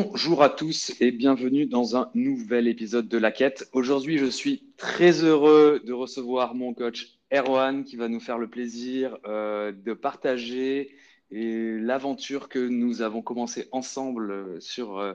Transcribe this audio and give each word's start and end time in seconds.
Bonjour 0.00 0.44
à 0.44 0.48
tous 0.48 0.92
et 1.00 1.10
bienvenue 1.10 1.66
dans 1.66 1.96
un 1.96 2.08
nouvel 2.14 2.68
épisode 2.68 3.08
de 3.08 3.18
La 3.18 3.32
Quête. 3.32 3.68
Aujourd'hui, 3.72 4.16
je 4.16 4.26
suis 4.26 4.62
très 4.76 5.24
heureux 5.24 5.82
de 5.84 5.92
recevoir 5.92 6.54
mon 6.54 6.72
coach 6.72 7.18
Erwan 7.32 7.82
qui 7.82 7.96
va 7.96 8.06
nous 8.06 8.20
faire 8.20 8.38
le 8.38 8.48
plaisir 8.48 9.18
euh, 9.26 9.72
de 9.72 9.94
partager 9.94 10.94
l'aventure 11.32 12.48
que 12.48 12.60
nous 12.60 13.02
avons 13.02 13.22
commencé 13.22 13.66
ensemble 13.72 14.62
sur 14.62 14.98
euh, 14.98 15.14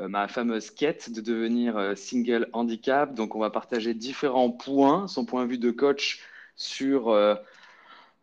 euh, 0.00 0.08
ma 0.08 0.26
fameuse 0.26 0.70
quête 0.70 1.12
de 1.12 1.20
devenir 1.20 1.92
single 1.94 2.48
handicap. 2.54 3.14
Donc, 3.14 3.36
on 3.36 3.40
va 3.40 3.50
partager 3.50 3.92
différents 3.92 4.50
points, 4.50 5.06
son 5.06 5.26
point 5.26 5.44
de 5.44 5.50
vue 5.50 5.58
de 5.58 5.70
coach 5.70 6.22
sur 6.56 7.14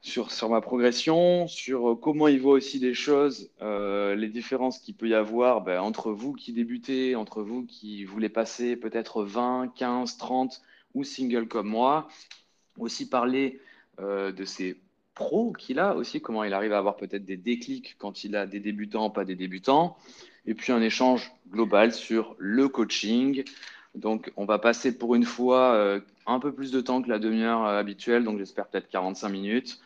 sur, 0.01 0.31
sur 0.31 0.49
ma 0.49 0.61
progression, 0.61 1.47
sur 1.47 1.91
euh, 1.91 1.95
comment 1.95 2.27
il 2.27 2.41
voit 2.41 2.53
aussi 2.53 2.79
des 2.79 2.95
choses, 2.95 3.51
euh, 3.61 4.15
les 4.15 4.29
différences 4.29 4.79
qu'il 4.79 4.95
peut 4.95 5.07
y 5.07 5.13
avoir 5.13 5.61
ben, 5.61 5.79
entre 5.79 6.11
vous 6.11 6.33
qui 6.33 6.53
débutez, 6.53 7.15
entre 7.15 7.43
vous 7.43 7.65
qui 7.65 8.03
voulez 8.03 8.29
passer 8.29 8.75
peut-être 8.75 9.23
20, 9.23 9.73
15, 9.75 10.17
30 10.17 10.61
ou 10.95 11.03
single 11.03 11.47
comme 11.47 11.67
moi. 11.67 12.07
Aussi 12.79 13.09
parler 13.09 13.61
euh, 13.99 14.31
de 14.31 14.43
ses 14.43 14.81
pros 15.13 15.51
qu'il 15.51 15.77
a 15.77 15.95
aussi, 15.95 16.19
comment 16.19 16.43
il 16.43 16.53
arrive 16.53 16.73
à 16.73 16.79
avoir 16.79 16.95
peut-être 16.95 17.25
des 17.25 17.37
déclics 17.37 17.95
quand 17.99 18.23
il 18.23 18.35
a 18.35 18.47
des 18.47 18.59
débutants, 18.59 19.11
pas 19.11 19.23
des 19.23 19.35
débutants. 19.35 19.97
Et 20.47 20.55
puis 20.55 20.71
un 20.71 20.81
échange 20.81 21.31
global 21.51 21.93
sur 21.93 22.35
le 22.39 22.67
coaching. 22.69 23.43
Donc 23.93 24.31
on 24.35 24.45
va 24.45 24.57
passer 24.57 24.97
pour 24.97 25.13
une 25.13 25.25
fois 25.25 26.01
un 26.25 26.39
peu 26.39 26.51
plus 26.53 26.71
de 26.71 26.81
temps 26.81 27.03
que 27.03 27.09
la 27.09 27.19
demi-heure 27.19 27.65
habituelle, 27.65 28.23
donc 28.23 28.39
j'espère 28.39 28.67
peut-être 28.67 28.87
45 28.87 29.29
minutes. 29.29 29.81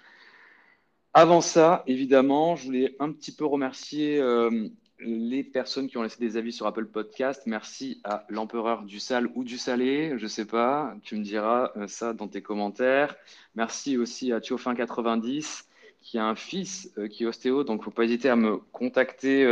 Avant 1.18 1.40
ça, 1.40 1.86
évidemment, 1.88 2.58
je 2.58 2.66
voulais 2.66 2.94
un 3.00 3.10
petit 3.10 3.32
peu 3.32 3.46
remercier 3.46 4.20
euh, 4.20 4.68
les 5.00 5.46
personnes 5.46 5.88
qui 5.88 5.98
ont 5.98 6.04
laissé 6.04 6.20
des 6.20 6.36
avis 6.36 6.52
sur 6.52 6.68
Apple 6.68 6.88
Podcast. 6.88 7.44
Merci 7.46 8.02
à 8.04 8.26
l'empereur 8.28 8.84
du 8.84 9.00
sale 9.00 9.30
ou 9.34 9.46
du 9.46 9.58
salé, 9.58 10.16
je 10.18 10.24
ne 10.24 10.28
sais 10.28 10.44
pas, 10.44 10.94
tu 11.04 11.16
me 11.16 11.24
diras 11.24 11.72
euh, 11.78 11.88
ça 11.88 12.12
dans 12.12 12.28
tes 12.28 12.42
commentaires. 12.42 13.16
Merci 13.56 13.98
aussi 13.98 14.34
à 14.34 14.42
Thiofin90 14.42 15.64
qui 16.02 16.18
a 16.18 16.26
un 16.26 16.36
fils 16.36 16.92
euh, 16.98 17.08
qui 17.08 17.24
est 17.24 17.28
ostéo, 17.28 17.64
donc 17.64 17.78
il 17.78 17.80
ne 17.80 17.86
faut 17.86 17.92
pas 17.92 18.04
hésiter 18.04 18.28
à 18.28 18.36
me 18.36 18.58
contacter 18.74 19.48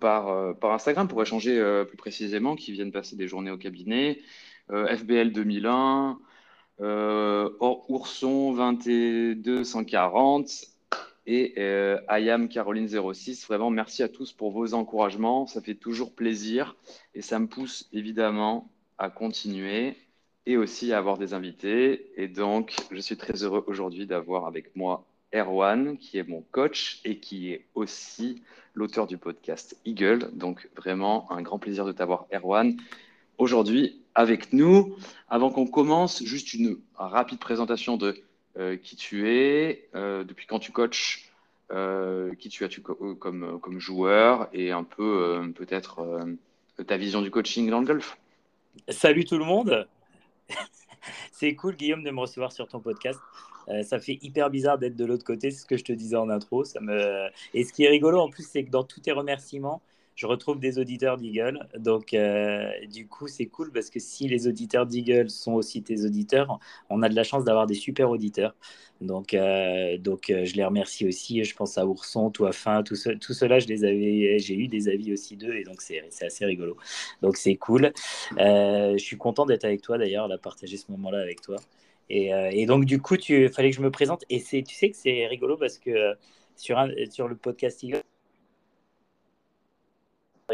par, 0.00 0.56
par 0.56 0.72
Instagram 0.72 1.06
pour 1.06 1.22
échanger 1.22 1.84
plus 1.86 1.96
précisément, 1.96 2.56
qui 2.56 2.72
viennent 2.72 2.90
passer 2.90 3.14
des 3.14 3.28
journées 3.28 3.52
au 3.52 3.56
cabinet. 3.56 4.18
FBL 4.68 5.30
2001, 5.30 6.10
euh, 6.10 6.27
Ourson 6.80 8.52
22 8.52 9.64
140 9.64 10.68
et 11.26 11.52
euh, 11.58 12.00
Ayam 12.08 12.48
Caroline 12.48 12.88
06. 12.88 13.46
Vraiment, 13.46 13.70
merci 13.70 14.02
à 14.02 14.08
tous 14.08 14.32
pour 14.32 14.50
vos 14.50 14.72
encouragements. 14.72 15.46
Ça 15.46 15.60
fait 15.60 15.74
toujours 15.74 16.14
plaisir 16.14 16.74
et 17.14 17.20
ça 17.20 17.38
me 17.38 17.46
pousse 17.46 17.88
évidemment 17.92 18.70
à 18.96 19.10
continuer 19.10 19.94
et 20.46 20.56
aussi 20.56 20.92
à 20.94 20.98
avoir 20.98 21.18
des 21.18 21.34
invités. 21.34 22.10
Et 22.16 22.28
donc, 22.28 22.76
je 22.90 23.00
suis 23.00 23.18
très 23.18 23.42
heureux 23.42 23.62
aujourd'hui 23.66 24.06
d'avoir 24.06 24.46
avec 24.46 24.74
moi 24.74 25.04
Erwan, 25.34 25.98
qui 25.98 26.16
est 26.16 26.26
mon 26.26 26.42
coach 26.50 27.00
et 27.04 27.18
qui 27.18 27.52
est 27.52 27.66
aussi 27.74 28.42
l'auteur 28.72 29.06
du 29.06 29.18
podcast 29.18 29.76
Eagle. 29.84 30.30
Donc, 30.32 30.70
vraiment 30.76 31.30
un 31.30 31.42
grand 31.42 31.58
plaisir 31.58 31.84
de 31.84 31.92
t'avoir, 31.92 32.26
Erwan 32.32 32.76
aujourd'hui 33.36 33.97
avec 34.18 34.52
nous. 34.52 34.96
Avant 35.28 35.50
qu'on 35.50 35.68
commence, 35.68 36.24
juste 36.24 36.52
une 36.52 36.78
rapide 36.96 37.38
présentation 37.38 37.96
de 37.96 38.20
euh, 38.58 38.76
qui 38.76 38.96
tu 38.96 39.30
es, 39.30 39.88
euh, 39.94 40.24
depuis 40.24 40.44
quand 40.48 40.58
tu 40.58 40.72
coaches, 40.72 41.30
euh, 41.70 42.34
qui 42.34 42.48
tu 42.48 42.64
as 42.64 42.68
tu, 42.68 42.82
comme, 42.82 43.60
comme 43.60 43.78
joueur 43.78 44.48
et 44.52 44.72
un 44.72 44.82
peu 44.82 45.52
peut-être 45.54 46.26
ta 46.84 46.96
vision 46.96 47.22
du 47.22 47.30
coaching 47.30 47.70
dans 47.70 47.78
le 47.78 47.86
golf. 47.86 48.18
Salut 48.88 49.24
tout 49.24 49.38
le 49.38 49.44
monde. 49.44 49.86
C'est 51.30 51.54
cool 51.54 51.76
Guillaume 51.76 52.02
de 52.02 52.10
me 52.10 52.18
recevoir 52.18 52.50
sur 52.50 52.66
ton 52.66 52.80
podcast. 52.80 53.20
ça 53.84 54.00
fait 54.00 54.18
hyper 54.20 54.50
bizarre 54.50 54.78
d'être 54.78 54.96
de 54.96 55.04
l'autre 55.04 55.24
côté, 55.24 55.52
c'est 55.52 55.60
ce 55.60 55.66
que 55.66 55.76
je 55.76 55.84
te 55.84 55.92
disais 55.92 56.16
en 56.16 56.28
intro. 56.28 56.64
Ça 56.64 56.80
me... 56.80 57.28
Et 57.54 57.62
ce 57.62 57.72
qui 57.72 57.84
est 57.84 57.88
rigolo 57.88 58.18
en 58.18 58.28
plus, 58.28 58.46
c'est 58.46 58.64
que 58.64 58.70
dans 58.70 58.82
tous 58.82 59.00
tes 59.00 59.12
remerciements, 59.12 59.80
je 60.18 60.26
retrouve 60.26 60.58
des 60.58 60.80
auditeurs 60.80 61.16
d'Eagle. 61.16 61.68
Donc, 61.78 62.12
euh, 62.12 62.72
du 62.88 63.06
coup, 63.06 63.28
c'est 63.28 63.46
cool 63.46 63.70
parce 63.70 63.88
que 63.88 64.00
si 64.00 64.26
les 64.26 64.48
auditeurs 64.48 64.84
d'Eagle 64.84 65.30
sont 65.30 65.52
aussi 65.52 65.80
tes 65.84 66.04
auditeurs, 66.04 66.58
on 66.90 67.02
a 67.02 67.08
de 67.08 67.14
la 67.14 67.22
chance 67.22 67.44
d'avoir 67.44 67.68
des 67.68 67.74
super 67.74 68.10
auditeurs. 68.10 68.56
Donc, 69.00 69.32
euh, 69.32 69.96
donc 69.96 70.30
euh, 70.30 70.44
je 70.44 70.56
les 70.56 70.64
remercie 70.64 71.06
aussi. 71.06 71.44
Je 71.44 71.54
pense 71.54 71.78
à 71.78 71.86
Ourson, 71.86 72.30
toi, 72.30 72.50
Fin, 72.50 72.82
tout, 72.82 72.96
ce, 72.96 73.10
tout 73.10 73.32
cela, 73.32 73.60
je 73.60 73.68
les 73.68 73.84
avais, 73.84 74.40
j'ai 74.40 74.56
eu 74.56 74.66
des 74.66 74.88
avis 74.88 75.12
aussi 75.12 75.36
d'eux 75.36 75.54
et 75.54 75.62
donc 75.62 75.80
c'est, 75.80 76.02
assez 76.20 76.44
rigolo. 76.44 76.76
Donc, 77.22 77.36
c'est 77.36 77.54
cool. 77.54 77.92
je 78.36 78.98
suis 78.98 79.16
content 79.18 79.46
d'être 79.46 79.64
avec 79.64 79.82
toi 79.82 79.98
d'ailleurs, 79.98 80.26
là, 80.26 80.36
partager 80.36 80.76
ce 80.78 80.90
moment-là 80.90 81.20
avec 81.20 81.42
toi. 81.42 81.58
Et, 82.10 82.66
donc, 82.66 82.86
du 82.86 83.00
coup, 83.00 83.14
il 83.28 83.50
fallait 83.50 83.70
que 83.70 83.76
je 83.76 83.82
me 83.82 83.92
présente. 83.92 84.24
Et 84.30 84.42
tu 84.42 84.74
sais 84.74 84.90
que 84.90 84.96
c'est 84.96 85.28
rigolo 85.28 85.56
parce 85.56 85.78
que 85.78 86.16
sur, 86.56 86.84
sur 87.08 87.28
le 87.28 87.36
podcast 87.36 87.84
Eagle, 87.84 88.02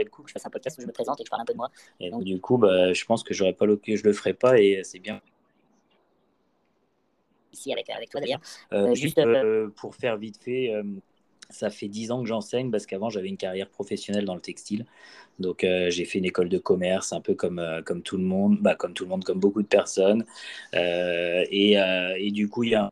le 0.02 0.10
coup 0.10 0.22
que 0.22 0.28
je 0.28 0.32
fasse 0.32 0.46
un 0.46 0.50
podcast 0.50 0.78
où 0.78 0.82
je 0.82 0.86
me 0.86 0.92
présente 0.92 1.20
et 1.20 1.22
que 1.22 1.28
je 1.28 1.30
parle 1.30 1.42
un 1.42 1.44
peu 1.44 1.52
de 1.52 1.58
moi. 1.58 1.70
Et 2.00 2.10
donc, 2.10 2.24
du 2.24 2.40
coup, 2.40 2.58
bah, 2.58 2.92
je 2.92 3.04
pense 3.04 3.22
que 3.22 3.34
j'aurais 3.34 3.52
pas 3.52 3.66
le, 3.66 3.80
je 3.86 4.02
le 4.02 4.12
ferai 4.12 4.34
pas 4.34 4.58
et 4.58 4.80
c'est 4.82 4.98
bien. 4.98 5.20
Ici, 7.52 7.72
avec, 7.72 7.88
avec 7.90 8.10
toi 8.10 8.20
d'ailleurs. 8.20 8.40
Euh, 8.72 8.88
euh, 8.88 8.94
juste 8.94 9.18
euh, 9.18 9.68
pour 9.76 9.94
faire 9.94 10.16
vite 10.16 10.42
fait, 10.42 10.72
ça 11.50 11.70
fait 11.70 11.88
10 11.88 12.10
ans 12.10 12.20
que 12.20 12.26
j'enseigne 12.26 12.70
parce 12.70 12.86
qu'avant, 12.86 13.10
j'avais 13.10 13.28
une 13.28 13.36
carrière 13.36 13.68
professionnelle 13.68 14.24
dans 14.24 14.34
le 14.34 14.40
textile. 14.40 14.86
Donc, 15.38 15.60
j'ai 15.60 16.04
fait 16.04 16.18
une 16.18 16.24
école 16.24 16.48
de 16.48 16.58
commerce, 16.58 17.12
un 17.12 17.20
peu 17.20 17.34
comme, 17.34 17.62
comme 17.84 18.02
tout 18.02 18.16
le 18.16 18.24
monde, 18.24 18.58
bah, 18.60 18.74
comme 18.74 18.94
tout 18.94 19.04
le 19.04 19.10
monde, 19.10 19.24
comme 19.24 19.38
beaucoup 19.38 19.62
de 19.62 19.68
personnes. 19.68 20.24
Et, 20.72 21.72
et, 21.72 22.30
du 22.32 22.48
coup, 22.48 22.64
il 22.64 22.70
y 22.70 22.74
a 22.74 22.90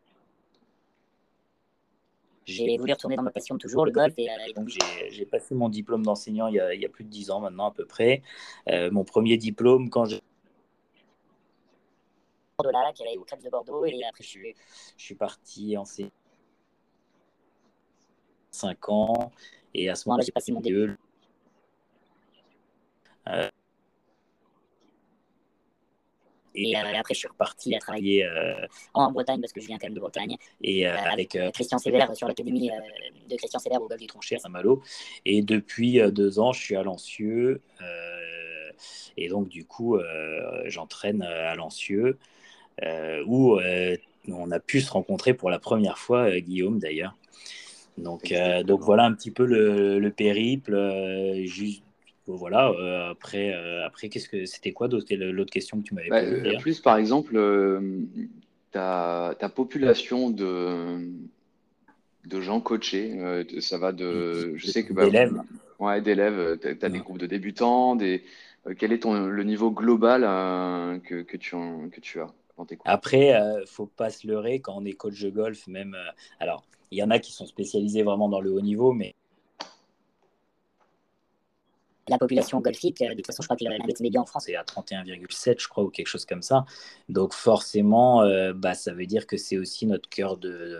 j'ai 2.44 2.76
voulu 2.76 2.92
retourner 2.92 3.16
dans 3.16 3.22
ma 3.22 3.30
passion 3.30 3.56
toujours, 3.58 3.86
le 3.86 3.92
golf. 3.92 4.14
Et, 4.16 4.28
donc 4.54 4.68
j'ai 4.68 5.26
passé 5.26 5.54
mon 5.54 5.68
diplôme 5.68 6.04
d'enseignant 6.04 6.48
il, 6.48 6.64
il, 6.74 6.80
y 6.80 6.86
a 6.86 6.88
plus 6.88 7.04
de 7.04 7.10
10 7.10 7.30
ans 7.30 7.40
maintenant 7.40 7.66
à 7.66 7.72
peu 7.72 7.84
près. 7.84 8.22
Euh, 8.68 8.90
mon 8.90 9.04
premier 9.04 9.36
diplôme 9.36 9.90
quand 9.90 10.06
j'ai 10.06 10.20
de 12.62 12.70
là, 12.70 12.92
qui 12.94 13.02
allait 13.02 13.16
au 13.16 13.24
Crêpes 13.24 13.42
de 13.42 13.50
Bordeaux. 13.50 13.84
Et 13.84 14.04
après, 14.04 14.22
je 14.22 14.28
suis, 14.28 14.54
je 14.96 15.04
suis 15.04 15.14
parti 15.14 15.76
en 15.76 15.84
5 18.50 18.88
ans. 18.88 19.32
Et 19.74 19.88
à 19.88 19.94
ce 19.94 20.08
moment-là, 20.08 20.24
j'ai 20.24 20.32
passé 20.32 20.52
mon 20.52 20.60
DE. 20.60 20.96
Euh, 23.28 23.48
et 26.54 26.76
euh, 26.76 26.80
après, 26.98 27.14
je 27.14 27.20
suis 27.20 27.28
reparti 27.28 27.74
à 27.74 27.78
travailler 27.78 28.24
euh, 28.24 28.54
en 28.94 29.10
Bretagne 29.10 29.40
parce 29.40 29.52
que 29.52 29.60
je 29.60 29.66
viens 29.66 29.78
quand 29.78 29.86
même 29.86 29.94
de 29.94 30.00
Bretagne. 30.00 30.36
Et 30.62 30.86
euh, 30.86 30.96
avec 31.10 31.38
Christian 31.52 31.78
Sévère 31.78 32.14
sur 32.14 32.28
l'académie 32.28 32.70
de 33.28 33.36
Christian 33.36 33.58
Sévère 33.58 33.82
au 33.82 33.88
golf 33.88 34.00
du 34.00 34.06
Tronché 34.06 34.36
à 34.36 34.38
Saint-Malo. 34.38 34.82
Et 35.24 35.42
depuis 35.42 36.00
deux 36.12 36.38
ans, 36.38 36.52
je 36.52 36.60
suis 36.60 36.76
à 36.76 36.82
Lancieux. 36.82 37.60
et 39.16 39.28
donc, 39.28 39.48
du 39.48 39.64
coup, 39.64 39.98
j'entraîne 40.66 41.22
à 41.22 41.54
Lancieux 41.54 42.18
où 43.26 43.58
on 44.28 44.50
a 44.50 44.60
pu 44.60 44.80
se 44.80 44.90
rencontrer 44.90 45.34
pour 45.34 45.50
la 45.50 45.58
première 45.58 45.98
fois, 45.98 46.38
Guillaume 46.40 46.78
d'ailleurs. 46.78 47.16
Donc, 47.98 48.32
donc 48.64 48.80
voilà 48.80 49.04
un 49.04 49.12
petit 49.12 49.30
peu 49.30 49.44
le, 49.44 49.98
le 49.98 50.10
périple. 50.10 50.74
Voilà, 52.26 52.70
euh, 52.70 53.10
après, 53.10 53.52
euh, 53.52 53.84
après 53.84 54.08
qu'est-ce 54.08 54.28
que 54.28 54.44
c'était 54.44 54.72
quoi 54.72 54.88
l'autre 54.88 55.50
question 55.50 55.78
que 55.78 55.82
tu 55.82 55.94
m'avais 55.94 56.08
bah, 56.08 56.22
posée 56.22 56.56
Plus, 56.60 56.80
par 56.80 56.96
exemple, 56.96 57.36
euh, 57.36 58.00
ta, 58.70 59.34
ta, 59.38 59.48
population 59.48 60.30
de, 60.30 61.10
de 62.26 62.40
gens 62.40 62.60
coachés, 62.60 63.44
ça 63.60 63.78
va 63.78 63.92
de. 63.92 64.52
Je 64.56 64.66
sais 64.66 64.84
que. 64.84 64.92
Bah, 64.92 65.04
d'élèves. 65.04 65.40
Ouais, 65.78 66.00
d'élèves. 66.00 66.58
Tu 66.60 66.84
as, 66.84 66.88
des 66.88 67.00
groupes 67.00 67.18
de 67.18 67.26
débutants. 67.26 67.96
Des, 67.96 68.22
quel 68.78 68.92
est 68.92 69.00
ton, 69.00 69.26
le 69.26 69.42
niveau 69.42 69.72
global 69.72 70.22
que, 71.02 71.22
que, 71.22 71.36
tu, 71.36 71.56
que 71.90 72.00
tu 72.00 72.20
as 72.20 72.32
Après, 72.84 73.30
il 73.30 73.66
faut 73.66 73.86
pas 73.86 74.10
se 74.10 74.28
leurrer 74.28 74.60
quand 74.60 74.76
on 74.76 74.84
est 74.84 74.92
coach 74.92 75.20
de 75.20 75.30
golf, 75.30 75.66
même. 75.66 75.96
alors, 76.38 76.64
il 76.92 76.98
y 76.98 77.02
en 77.02 77.10
a 77.10 77.18
qui 77.18 77.32
sont 77.32 77.46
spécialisés 77.46 78.02
vraiment 78.04 78.28
dans 78.28 78.40
le 78.40 78.52
haut 78.52 78.60
niveau, 78.60 78.92
mais 78.92 79.14
la 82.08 82.18
population 82.18 82.60
golfique, 82.60 83.00
euh, 83.02 83.10
de 83.10 83.14
toute 83.14 83.26
façon, 83.26 83.42
je 83.42 83.46
crois 83.46 83.56
que 83.56 83.64
l'index 83.64 84.00
média 84.00 84.20
en 84.20 84.26
France 84.26 84.48
est 84.48 84.56
à 84.56 84.64
31,7, 84.64 85.60
je 85.60 85.68
crois, 85.68 85.84
ou 85.84 85.90
quelque 85.90 86.08
chose 86.08 86.24
comme 86.24 86.42
ça. 86.42 86.64
Donc 87.08 87.32
forcément, 87.32 88.22
euh, 88.22 88.52
bah, 88.52 88.74
ça 88.74 88.92
veut 88.92 89.06
dire 89.06 89.26
que 89.26 89.36
c'est 89.36 89.58
aussi 89.58 89.86
notre 89.86 90.08
cœur 90.08 90.36
d'élèves. 90.36 90.76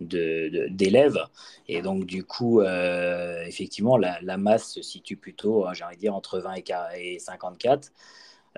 De, 0.00 1.20
et 1.68 1.82
donc 1.82 2.04
du 2.04 2.24
coup, 2.24 2.60
euh, 2.60 3.42
effectivement, 3.44 3.96
la, 3.96 4.36
masse 4.36 4.72
se 4.72 4.82
situe 4.82 5.16
plutôt, 5.16 5.66
hein, 5.66 5.72
j'ai 5.72 5.84
envie 5.84 5.96
de 5.96 6.00
dire, 6.00 6.14
entre 6.14 6.38
20 6.38 6.54
et 6.96 7.18
54. 7.18 7.90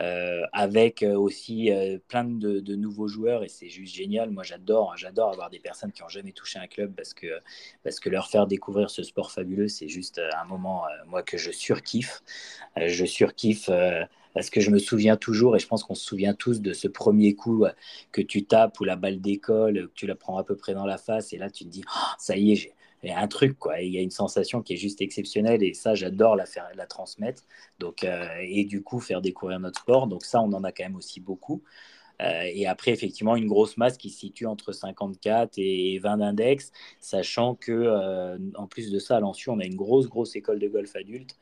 Euh, 0.00 0.42
avec 0.52 1.02
euh, 1.02 1.14
aussi 1.14 1.70
euh, 1.70 1.98
plein 2.08 2.24
de, 2.24 2.74
nouveaux 2.74 3.08
joueurs 3.08 3.44
et 3.44 3.48
c'est 3.48 3.68
juste 3.68 3.94
génial. 3.94 4.30
Moi, 4.30 4.44
j'adore, 4.44 4.96
j'adore 4.96 5.30
avoir 5.30 5.50
des 5.50 5.58
personnes 5.58 5.92
qui 5.92 6.02
n'ont 6.02 6.08
jamais 6.08 6.32
touché 6.32 6.58
un 6.58 6.66
club 6.66 6.94
parce 6.94 7.12
que, 7.12 7.26
parce 7.82 8.00
que 8.00 8.08
leur 8.08 8.28
faire 8.28 8.46
découvrir 8.46 8.90
ce 8.90 9.02
sport 9.02 9.30
fabuleux, 9.32 9.68
c'est 9.68 9.88
juste 9.88 10.20
un 10.38 10.44
moment, 10.44 10.84
moi, 11.06 11.22
que 11.22 11.36
je 11.36 11.50
surkiffe. 11.50 12.22
je 12.76 13.04
surkiffe 13.04 13.70
parce 14.32 14.48
que 14.48 14.60
je 14.60 14.70
me 14.70 14.78
souviens 14.78 15.16
toujours, 15.16 15.56
et 15.56 15.58
je 15.58 15.66
pense 15.66 15.82
qu'on 15.82 15.96
se 15.96 16.04
souvient 16.04 16.34
tous 16.34 16.60
de 16.60 16.72
ce 16.72 16.86
premier 16.88 17.34
coup 17.34 17.66
que 18.12 18.22
tu 18.22 18.44
tapes 18.44 18.78
ou 18.80 18.84
la 18.84 18.96
balle 18.96 19.20
d'école, 19.20 19.88
que 19.88 19.94
tu 19.94 20.06
la 20.06 20.14
prends 20.14 20.38
à 20.38 20.44
peu 20.44 20.56
près 20.56 20.72
dans 20.72 20.86
la 20.86 20.98
face, 20.98 21.32
et 21.32 21.38
là 21.38 21.50
tu 21.50 21.64
te 21.64 21.68
dis, 21.68 21.82
oh, 21.88 22.14
ça 22.18 22.36
y 22.36 22.52
est, 22.52 22.72
a 23.08 23.20
un 23.20 23.28
truc, 23.28 23.58
quoi. 23.58 23.80
Il 23.80 23.92
y 23.92 23.98
a 23.98 24.02
une 24.02 24.10
sensation 24.10 24.62
qui 24.62 24.74
est 24.74 24.76
juste 24.76 25.00
exceptionnelle 25.00 25.62
et 25.62 25.72
ça, 25.74 25.94
j'adore 25.94 26.36
la, 26.36 26.46
faire, 26.46 26.68
la 26.74 26.86
transmettre. 26.86 27.44
Donc, 27.78 28.04
euh, 28.04 28.26
et 28.42 28.64
du 28.64 28.82
coup, 28.82 29.00
faire 29.00 29.22
découvrir 29.22 29.58
notre 29.60 29.80
sport. 29.80 30.06
Donc, 30.06 30.24
ça, 30.24 30.40
on 30.40 30.52
en 30.52 30.64
a 30.64 30.72
quand 30.72 30.84
même 30.84 30.96
aussi 30.96 31.20
beaucoup. 31.20 31.62
Euh, 32.20 32.42
et 32.44 32.66
après, 32.66 32.90
effectivement, 32.90 33.36
une 33.36 33.46
grosse 33.46 33.76
masse 33.76 33.96
qui 33.96 34.10
se 34.10 34.18
situe 34.20 34.46
entre 34.46 34.72
54 34.72 35.52
et 35.58 35.98
20 35.98 36.18
d'index, 36.18 36.72
sachant 37.00 37.54
que, 37.54 37.72
euh, 37.72 38.38
en 38.56 38.66
plus 38.66 38.90
de 38.90 38.98
ça, 38.98 39.16
à 39.16 39.20
on 39.22 39.58
a 39.58 39.64
une 39.64 39.76
grosse, 39.76 40.08
grosse 40.08 40.36
école 40.36 40.58
de 40.58 40.68
golf 40.68 40.94
adulte. 40.96 41.36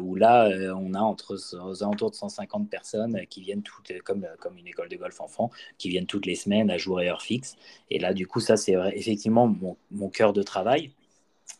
Où 0.00 0.14
là, 0.16 0.48
on 0.76 0.94
a 0.94 1.00
entre 1.00 1.36
aux 1.36 1.82
alentours 1.82 2.10
de 2.10 2.16
150 2.16 2.68
personnes 2.70 3.26
qui 3.28 3.40
viennent 3.40 3.62
toutes, 3.62 3.92
comme, 4.04 4.26
comme 4.40 4.56
une 4.58 4.66
école 4.66 4.88
de 4.88 4.96
golf 4.96 5.20
enfant, 5.20 5.50
qui 5.78 5.88
viennent 5.88 6.06
toutes 6.06 6.26
les 6.26 6.34
semaines 6.34 6.70
à 6.70 6.78
jour 6.78 7.00
et 7.00 7.08
heure 7.08 7.22
fixe. 7.22 7.56
Et 7.90 7.98
là, 7.98 8.14
du 8.14 8.26
coup, 8.26 8.40
ça, 8.40 8.56
c'est 8.56 8.74
effectivement 8.94 9.46
mon, 9.46 9.76
mon 9.90 10.08
cœur 10.08 10.32
de 10.32 10.42
travail 10.42 10.92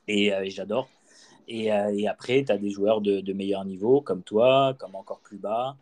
et, 0.08 0.32
j'adore. 0.50 0.88
Et, 1.48 1.66
et, 1.66 2.08
après, 2.08 2.44
tu 2.44 2.52
as 2.52 2.58
des 2.58 2.70
joueurs 2.70 3.00
de, 3.00 3.20
de, 3.20 3.32
meilleur 3.32 3.64
niveau, 3.64 4.00
comme 4.00 4.22
toi, 4.22 4.74
comme 4.78 4.94
encore 4.94 5.20
plus 5.20 5.38
bas. 5.38 5.76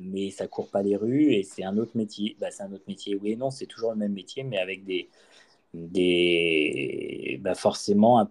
mais 0.00 0.30
ça 0.30 0.46
court 0.46 0.68
pas 0.68 0.82
les 0.82 0.96
rues 0.96 1.32
et 1.34 1.42
c'est 1.42 1.64
un 1.64 1.78
autre 1.78 1.92
métier. 1.96 2.36
Bah, 2.40 2.50
c'est 2.50 2.62
un 2.62 2.72
autre 2.72 2.84
métier, 2.88 3.16
oui 3.16 3.32
et 3.32 3.36
non, 3.36 3.50
c'est 3.50 3.66
toujours 3.66 3.90
le 3.92 3.96
même 3.96 4.12
métier, 4.12 4.44
mais 4.44 4.58
avec 4.58 4.84
des, 4.84 5.08
des 5.74 7.38
bah 7.42 7.54
forcément 7.54 8.20
un, 8.20 8.28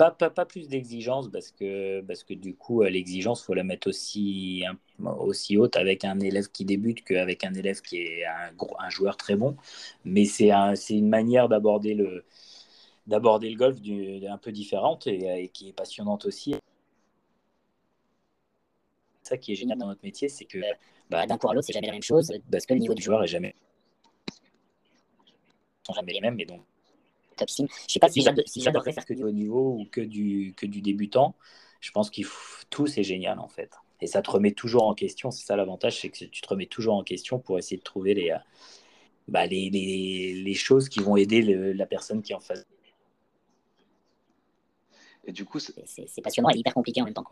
pas, 0.00 0.10
pas, 0.10 0.30
pas, 0.30 0.46
plus 0.46 0.66
d'exigence 0.66 1.28
parce 1.30 1.50
que, 1.50 2.00
parce 2.00 2.24
que 2.24 2.32
du 2.32 2.54
coup, 2.54 2.82
l'exigence, 2.82 3.42
faut 3.42 3.52
la 3.52 3.64
mettre 3.64 3.88
aussi, 3.88 4.64
aussi 4.98 5.58
haute 5.58 5.76
avec 5.76 6.06
un 6.06 6.18
élève 6.20 6.48
qui 6.50 6.64
débute 6.64 7.04
qu'avec 7.04 7.44
un 7.44 7.52
élève 7.52 7.82
qui 7.82 7.98
est 7.98 8.24
un, 8.24 8.50
un 8.78 8.88
joueur 8.88 9.18
très 9.18 9.36
bon. 9.36 9.56
Mais 10.06 10.24
c'est 10.24 10.52
un, 10.52 10.74
une 10.74 11.08
manière 11.08 11.50
d'aborder 11.50 11.92
le, 11.92 12.24
d'aborder 13.06 13.50
le 13.50 13.56
golf 13.56 13.76
un 14.26 14.38
peu 14.38 14.52
différente 14.52 15.06
et, 15.06 15.50
qui 15.52 15.68
est 15.68 15.72
passionnante 15.74 16.24
aussi. 16.24 16.54
Ça 19.22 19.36
qui 19.36 19.52
est 19.52 19.56
génial 19.56 19.76
dans 19.76 19.88
notre 19.88 20.02
métier, 20.02 20.30
c'est 20.30 20.46
que 20.46 20.58
bah, 21.10 21.26
d'un 21.26 21.36
cours 21.36 21.50
à 21.50 21.54
l'autre, 21.54 21.66
c'est 21.66 21.74
jamais 21.74 21.88
la 21.88 21.92
même 21.92 22.02
chose 22.02 22.32
parce 22.50 22.64
que 22.64 22.72
le 22.72 22.80
niveau 22.80 22.94
du 22.94 23.02
joueur 23.02 23.22
est 23.22 23.26
jamais 23.26 23.54
sont 25.86 25.92
jamais 25.92 26.14
les 26.14 26.20
mêmes 26.22 26.40
et 26.40 26.46
donc 26.46 26.62
top 27.40 27.50
sim. 27.50 27.66
Je 27.88 27.92
sais 27.92 27.98
pas 28.00 28.08
si 28.08 28.22
j'adorerais 28.22 28.92
faire 28.92 29.06
que 29.06 29.14
du 29.14 29.24
haut 29.24 29.32
niveau 29.32 29.76
ou 29.78 29.86
que 29.90 30.00
du 30.00 30.54
que 30.56 30.66
du 30.66 30.80
débutant. 30.80 31.34
Je 31.80 31.90
pense 31.90 32.10
qu'il 32.10 32.26
tout 32.70 32.86
c'est 32.86 33.02
génial 33.02 33.38
en 33.38 33.48
fait 33.48 33.70
et 34.02 34.06
ça 34.06 34.22
te 34.22 34.30
remet 34.30 34.52
toujours 34.52 34.84
en 34.84 34.94
question. 34.94 35.30
C'est 35.30 35.44
ça 35.44 35.56
l'avantage, 35.56 36.00
c'est 36.00 36.08
que 36.08 36.24
tu 36.24 36.40
te 36.40 36.48
remets 36.48 36.66
toujours 36.66 36.94
en 36.94 37.02
question 37.02 37.38
pour 37.38 37.58
essayer 37.58 37.76
de 37.76 37.82
trouver 37.82 38.14
les 38.14 38.34
bah, 39.28 39.46
les, 39.46 39.70
les, 39.70 40.42
les, 40.42 40.54
choses 40.54 40.88
qui 40.88 41.00
vont 41.00 41.16
aider 41.16 41.42
la 41.42 41.86
personne 41.86 42.22
qui 42.22 42.32
est 42.32 42.34
en 42.34 42.40
face 42.40 42.66
et 45.26 45.32
du 45.32 45.44
coup, 45.44 45.58
c'est 45.58 46.22
passionnant 46.22 46.50
et 46.50 46.58
hyper 46.58 46.74
compliqué 46.74 47.00
en 47.02 47.04
même 47.04 47.14
temps. 47.14 47.26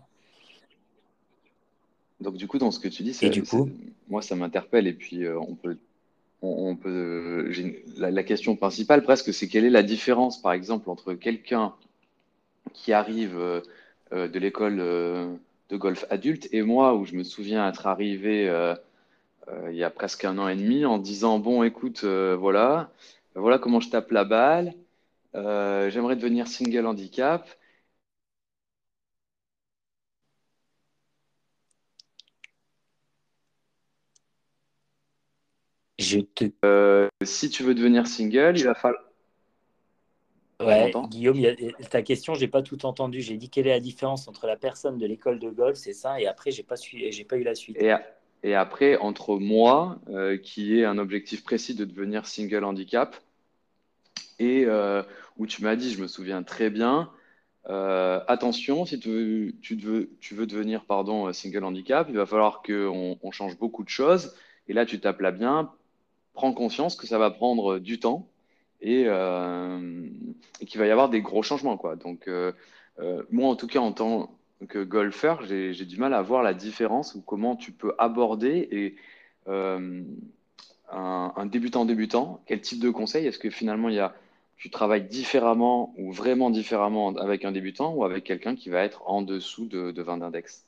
Donc 2.20 2.36
du 2.36 2.46
coup, 2.46 2.58
dans 2.58 2.70
ce 2.70 2.78
que 2.78 2.88
tu 2.88 3.02
dis, 3.02 3.16
et 3.22 3.30
du 3.30 3.42
coup 3.42 3.70
moi, 4.08 4.22
ça 4.22 4.34
m'interpelle. 4.34 4.86
Et 4.86 4.92
puis, 4.92 5.24
euh, 5.24 5.38
on 5.38 5.54
peut, 5.54 5.78
on, 6.42 6.76
peut, 6.76 7.50
la, 7.96 8.22
question 8.22 8.54
principale 8.54 9.02
presque, 9.02 9.34
c'est 9.34 9.48
quelle 9.48 9.64
est 9.64 9.70
la 9.70 9.82
différence, 9.82 10.40
par 10.40 10.52
exemple, 10.52 10.88
entre 10.88 11.14
quelqu'un 11.14 11.74
qui 12.72 12.92
arrive 12.92 13.36
euh, 13.38 13.60
euh, 14.12 14.28
de 14.28 14.38
l'école 14.38 14.76
de 14.76 15.76
golf 15.76 16.04
adulte 16.10 16.48
et 16.52 16.62
moi, 16.62 16.94
où 16.94 17.04
je 17.04 17.14
me 17.14 17.24
souviens 17.24 17.68
être 17.68 17.86
arrivé 17.86 18.50
il 19.70 19.76
y 19.76 19.82
a 19.82 19.90
presque 19.90 20.24
un 20.24 20.36
an 20.38 20.48
et 20.48 20.56
demi, 20.56 20.84
en 20.84 20.98
disant 20.98 21.38
bon, 21.38 21.62
écoute, 21.62 22.04
voilà, 22.04 22.90
voilà 23.34 23.58
comment 23.58 23.80
je 23.80 23.90
tape 23.90 24.10
la 24.12 24.24
balle. 24.24 24.74
J'aimerais 25.34 26.16
devenir 26.16 26.46
single 26.46 26.86
handicap. 26.86 27.48
Euh, 36.64 37.08
si 37.24 37.50
tu 37.50 37.62
veux 37.64 37.74
devenir 37.74 38.06
single, 38.06 38.56
il 38.56 38.64
va 38.64 38.74
falloir. 38.74 39.02
Ouais, 40.60 40.92
Guillaume, 41.08 41.40
ta 41.90 42.02
question, 42.02 42.34
j'ai 42.34 42.48
pas 42.48 42.62
tout 42.62 42.84
entendu. 42.84 43.20
J'ai 43.20 43.36
dit 43.36 43.48
quelle 43.48 43.68
est 43.68 43.70
la 43.70 43.80
différence 43.80 44.26
entre 44.26 44.46
la 44.46 44.56
personne 44.56 44.98
de 44.98 45.06
l'école 45.06 45.38
de 45.38 45.50
golf, 45.50 45.76
c'est 45.76 45.92
ça, 45.92 46.20
et 46.20 46.26
après 46.26 46.50
j'ai 46.50 46.64
pas 46.64 46.74
j'ai 46.76 47.24
pas 47.24 47.36
eu 47.36 47.44
la 47.44 47.54
suite. 47.54 47.76
Et, 47.80 47.94
et 48.42 48.54
après, 48.54 48.96
entre 48.96 49.36
moi, 49.36 50.00
euh, 50.08 50.36
qui 50.36 50.78
est 50.78 50.84
un 50.84 50.98
objectif 50.98 51.44
précis 51.44 51.74
de 51.74 51.84
devenir 51.84 52.26
single 52.26 52.64
handicap, 52.64 53.16
et 54.40 54.64
euh, 54.66 55.02
où 55.36 55.46
tu 55.46 55.62
m'as 55.62 55.76
dit, 55.76 55.92
je 55.92 56.00
me 56.02 56.08
souviens 56.08 56.42
très 56.42 56.70
bien, 56.70 57.10
attention, 57.66 58.84
si 58.86 58.98
tu 58.98 59.10
veux, 59.10 59.52
tu 59.60 59.76
veux, 59.76 60.10
tu 60.20 60.34
veux 60.34 60.46
devenir 60.46 60.84
pardon 60.86 61.32
single 61.32 61.64
handicap, 61.64 62.06
il 62.08 62.16
va 62.16 62.26
falloir 62.26 62.62
qu'on 62.62 63.18
on 63.22 63.30
change 63.30 63.58
beaucoup 63.58 63.84
de 63.84 63.90
choses. 63.90 64.34
Et 64.68 64.72
là, 64.72 64.86
tu 64.86 65.00
tapes 65.00 65.20
là 65.20 65.30
bien 65.30 65.72
prends 66.38 66.52
conscience 66.52 66.94
que 66.94 67.08
ça 67.08 67.18
va 67.18 67.32
prendre 67.32 67.80
du 67.80 67.98
temps 67.98 68.28
et, 68.80 69.06
euh, 69.06 70.08
qu'il 70.64 70.78
va 70.78 70.86
y 70.86 70.90
avoir 70.92 71.08
des 71.08 71.20
gros 71.20 71.42
changements. 71.42 71.76
Quoi. 71.76 71.96
Donc, 71.96 72.28
euh, 72.28 72.52
euh, 73.00 73.24
moi, 73.32 73.48
en 73.48 73.56
tout 73.56 73.66
cas, 73.66 73.80
en 73.80 73.90
tant 73.90 74.30
que 74.68 74.84
golfeur, 74.84 75.44
j'ai 75.44 75.84
du 75.84 75.96
mal 75.96 76.14
à 76.14 76.22
voir 76.22 76.44
la 76.44 76.54
différence 76.54 77.16
ou 77.16 77.22
comment 77.22 77.56
tu 77.56 77.72
peux 77.72 77.92
aborder 77.98 78.68
et, 78.70 78.94
un, 79.48 80.04
un, 80.92 81.46
débutant 81.46 81.84
débutant. 81.84 82.40
Quel 82.46 82.60
type 82.60 82.80
de 82.80 82.90
conseil? 82.90 83.26
Est-ce 83.26 83.40
que 83.40 83.50
finalement, 83.50 83.88
il 83.88 83.96
y 83.96 84.00
a, 84.00 84.14
tu 84.58 84.70
travailles 84.70 85.08
différemment 85.08 85.92
ou 85.96 86.12
vraiment 86.12 86.50
différemment 86.50 87.16
avec 87.16 87.44
un 87.44 87.50
débutant 87.50 87.94
ou 87.94 88.04
avec 88.04 88.22
quelqu'un 88.22 88.54
qui 88.54 88.68
va 88.68 88.84
être 88.84 89.02
en 89.06 89.22
dessous 89.22 89.66
de, 89.66 89.90
de 89.90 90.02
20 90.02 90.18
d'index? 90.18 90.64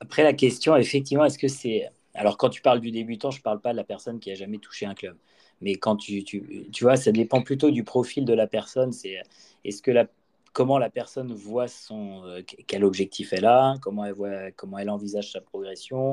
Après, 0.00 0.22
la 0.22 0.34
question, 0.34 0.76
effectivement, 0.76 1.24
est-ce 1.24 1.38
que 1.38 1.48
c'est 1.48 1.88
alors, 2.16 2.36
quand 2.36 2.48
tu 2.48 2.62
parles 2.62 2.80
du 2.80 2.90
débutant, 2.90 3.30
je 3.30 3.38
ne 3.38 3.42
parle 3.42 3.60
pas 3.60 3.72
de 3.72 3.76
la 3.76 3.84
personne 3.84 4.18
qui 4.18 4.30
a 4.30 4.34
jamais 4.34 4.58
touché 4.58 4.86
un 4.86 4.94
club. 4.94 5.16
Mais 5.60 5.76
quand 5.76 5.96
tu, 5.96 6.22
tu, 6.24 6.68
tu 6.72 6.84
vois, 6.84 6.96
ça 6.96 7.12
dépend 7.12 7.42
plutôt 7.42 7.70
du 7.70 7.84
profil 7.84 8.24
de 8.24 8.34
la 8.34 8.46
personne. 8.46 8.92
C'est 8.92 9.22
est-ce 9.64 9.82
que 9.82 9.90
la, 9.90 10.06
comment 10.52 10.78
la 10.78 10.90
personne 10.90 11.32
voit 11.32 11.68
son, 11.68 12.24
euh, 12.24 12.42
quel 12.66 12.84
objectif 12.84 13.32
elle 13.32 13.46
a, 13.46 13.76
comment 13.82 14.04
elle, 14.04 14.14
voit, 14.14 14.50
comment 14.52 14.78
elle 14.78 14.90
envisage 14.90 15.32
sa 15.32 15.40
progression, 15.40 16.12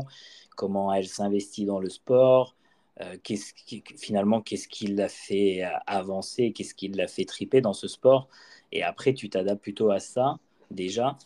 comment 0.56 0.94
elle 0.94 1.08
s'investit 1.08 1.66
dans 1.66 1.80
le 1.80 1.90
sport, 1.90 2.56
euh, 3.02 3.18
finalement, 3.98 4.42
qu'est-ce 4.42 4.68
qui 4.68 4.88
l'a 4.88 5.10
fait 5.10 5.64
avancer, 5.88 6.52
qu'est-ce 6.52 6.76
qui 6.76 6.90
l'a 6.90 7.08
fait 7.08 7.26
triper 7.26 7.62
dans 7.62 7.74
ce 7.74 7.88
sport. 7.88 8.28
Et 8.72 8.84
après, 8.84 9.14
tu 9.14 9.30
t'adaptes 9.30 9.62
plutôt 9.62 9.92
à 9.92 10.00
ça 10.00 10.38
déjà. 10.72 11.18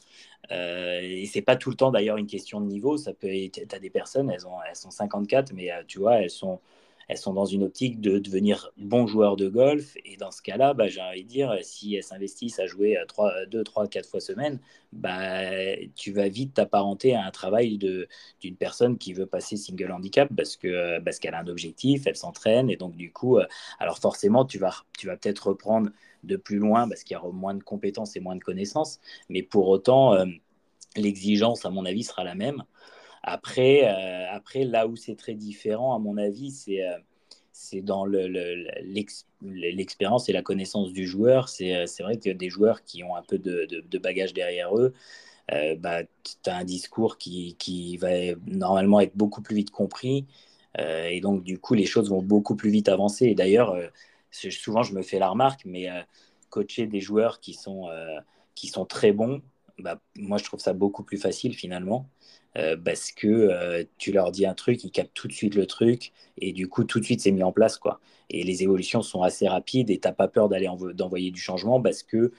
Euh, 0.51 1.00
et 1.01 1.25
c'est 1.25 1.42
pas 1.42 1.56
tout 1.56 1.70
le 1.70 1.75
temps 1.75 1.92
d'ailleurs 1.92 2.18
une 2.18 2.27
question 2.27 2.62
de 2.62 2.68
niveau. 2.68 2.98
Ça 2.98 3.13
peut, 3.13 3.27
as 3.27 3.80
des 3.80 3.89
personnes, 3.89 4.30
elles, 4.30 4.48
ont, 4.48 4.58
elles 4.68 4.75
sont 4.75 4.92
54, 4.92 5.54
mais 5.54 5.72
euh, 5.72 5.84
tu 5.88 6.00
vois, 6.00 6.22
elles 6.22 6.30
sont, 6.30 6.60
elles 7.08 7.18
sont 7.18 7.34
dans 7.34 7.46
une 7.46 7.63
optique 7.63 8.01
de 8.01 8.20
devenir 8.20 8.72
bon 8.77 9.08
joueur 9.08 9.36
de 9.38 9.48
golf. 9.48 9.96
Et 10.06 10.18
dans 10.18 10.32
ce 10.32 10.42
cas-là, 10.42 10.74
bah, 10.74 10.88
j'ai 10.88 11.01
envie 11.01 11.24
de 11.24 11.30
dire, 11.30 11.58
si 11.62 11.96
elles 11.96 12.04
s'investissent 12.04 12.60
à 12.60 12.68
jouer 12.68 12.98
3, 13.08 13.46
2, 13.48 13.63
3, 13.63 13.88
4 13.88 14.10
fois 14.10 14.20
semaine, 14.20 14.60
bah, 14.92 15.42
tu 15.96 16.12
vas 16.12 16.27
vite 16.27 16.56
t'apparenter 16.56 17.16
à 17.16 17.25
un 17.25 17.32
travail 17.32 17.77
d'une 17.77 18.56
personne 18.58 18.98
qui 18.98 19.13
veut 19.13 19.25
passer 19.25 19.58
single 19.58 19.92
handicap 19.92 20.30
parce 20.36 20.58
que 20.58 21.00
parce 21.00 21.20
qu'elle 21.20 21.34
a 21.34 21.39
un 21.39 21.48
objectif, 21.48 22.08
elle 22.08 22.16
s'entraîne. 22.18 22.70
Et 22.70 22.77
donc, 22.77 22.96
du 22.96 23.12
coup, 23.12 23.38
euh, 23.38 23.46
alors 23.80 24.00
forcément, 24.00 24.46
tu 24.46 24.60
vas, 24.60 24.74
tu 24.98 25.08
vas 25.08 25.18
peut-être 25.18 25.48
reprendre 25.48 25.89
de 26.24 26.36
plus 26.36 26.57
loin 26.57 26.88
parce 26.88 27.03
qu'il 27.03 27.15
y 27.15 27.17
aura 27.17 27.31
moins 27.31 27.55
de 27.55 27.63
compétences 27.63 28.15
et 28.15 28.19
moins 28.19 28.36
de 28.36 28.43
connaissances. 28.43 29.00
Mais 29.29 29.43
pour 29.43 29.67
autant, 29.67 30.13
euh, 30.13 30.25
l'exigence, 30.95 31.65
à 31.65 31.69
mon 31.69 31.86
avis, 31.86 32.03
sera 32.03 32.24
la 32.24 32.36
même. 32.36 32.63
Après, 33.24 33.88
euh, 33.88 34.31
après 34.31 34.63
là 34.63 34.88
où 34.88 34.95
c'est 34.95 35.15
très 35.15 35.33
différent, 35.33 35.95
à 35.95 36.00
mon 36.00 36.17
avis, 36.17 36.51
c'est 36.51 36.83
euh, 36.83 36.97
dans 37.81 38.05
l'expérience 39.51 40.29
et 40.29 40.33
la 40.33 40.41
connaissance 40.43 40.93
du 40.93 41.07
joueur. 41.07 41.50
C'est 41.50 41.86
vrai 42.00 42.17
que 42.17 42.29
des 42.29 42.50
joueurs 42.50 42.83
qui 42.83 43.03
ont 43.03 43.15
un 43.15 43.24
peu 43.24 43.38
de, 43.38 43.65
de, 43.65 43.97
bagage 43.97 44.33
derrière 44.33 44.77
eux, 44.77 44.93
bah, 45.79 46.03
tu 46.03 46.50
as 46.50 46.55
un 46.55 46.63
discours 46.63 47.17
qui, 47.17 47.55
qui, 47.57 47.97
va 47.97 48.09
normalement 48.45 49.00
être 49.00 49.17
beaucoup 49.17 49.41
plus 49.41 49.55
vite 49.55 49.71
compris. 49.71 50.27
et 50.77 51.19
donc, 51.19 51.43
du 51.43 51.57
coup, 51.57 51.74
les 51.74 51.88
choses 51.88 52.09
vont 52.09 52.21
beaucoup 52.21 52.55
plus 52.55 52.69
vite 52.69 52.89
avancer. 52.89 53.25
Et 53.25 53.36
d'ailleurs, 53.36 53.75
souvent 54.31 54.84
je 54.84 54.93
me 54.93 55.01
fais 55.01 55.19
la 55.19 55.29
remarque, 55.29 55.62
mais 55.65 55.89
euh, 55.89 56.01
coacher 56.50 56.88
des 56.88 57.01
joueurs 57.01 57.39
qui 57.39 57.53
sont, 57.53 57.89
euh, 57.89 58.19
qui 58.55 58.67
sont 58.67 58.86
très 58.86 59.12
bons, 59.12 59.41
bah, 59.79 60.00
moi 60.17 60.38
je 60.38 60.43
trouve 60.43 60.60
ça 60.60 60.74
beaucoup 60.74 61.03
plus 61.03 61.17
facile 61.17 61.53
finalement. 61.55 62.10
parce 62.84 63.12
que 63.12 63.86
tu 64.00 64.12
leur 64.12 64.31
dis 64.31 64.46
un 64.48 64.55
truc, 64.55 64.84
ils 64.84 64.89
captent 64.91 65.13
tout 65.13 65.27
de 65.27 65.34
suite 65.34 65.53
le 65.53 65.67
truc, 65.67 66.12
et 66.39 66.53
du 66.53 66.67
coup, 66.67 66.84
tout 66.86 67.00
de 67.00 67.05
suite, 67.05 67.22
c'est 67.22 67.31
mis 67.31 67.43
en 67.43 67.51
place. 67.51 67.77
quoi. 67.77 68.00
Et 68.31 68.43
les 68.43 68.63
évolutions 68.63 69.01
sont 69.03 69.22
assez 69.22 69.48
rapides, 69.48 69.89
et 69.91 70.00
tu 70.00 70.07
n'as 70.07 70.13
pas 70.13 70.27
peur 70.27 70.50
d'aller 70.50 70.67
d'envoyer 70.96 71.29
du 71.31 71.39
changement, 71.39 71.79
parce 71.81 72.01
que 72.03 72.17
euh, 72.17 72.31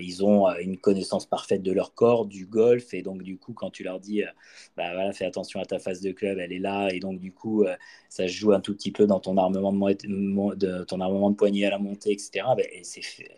ils 0.00 0.24
ont 0.24 0.48
euh, 0.48 0.54
une 0.60 0.78
connaissance 0.78 1.26
parfaite 1.26 1.62
de 1.62 1.72
leur 1.72 1.94
corps, 1.94 2.26
du 2.26 2.46
golf, 2.46 2.94
et 2.94 3.02
donc 3.02 3.22
du 3.22 3.38
coup, 3.38 3.52
quand 3.52 3.70
tu 3.70 3.84
leur 3.84 4.00
dis, 4.00 4.22
euh, 4.22 4.28
bah 4.76 4.92
voilà, 4.94 5.12
fais 5.12 5.24
attention 5.24 5.60
à 5.60 5.64
ta 5.64 5.78
phase 5.78 6.00
de 6.00 6.12
club, 6.12 6.38
elle 6.38 6.52
est 6.52 6.58
là, 6.58 6.88
et 6.92 7.00
donc 7.00 7.20
du 7.20 7.32
coup, 7.32 7.64
ça 8.08 8.26
se 8.26 8.32
joue 8.32 8.52
un 8.52 8.60
tout 8.60 8.74
petit 8.74 8.92
peu 8.92 9.06
dans 9.06 9.20
ton 9.20 9.36
armement 9.36 9.72
de, 9.72 10.54
de 10.54 11.64
à 11.66 11.70
la 11.70 11.78
montée, 11.78 12.12
etc. 12.12 12.30
Bah, 12.56 12.62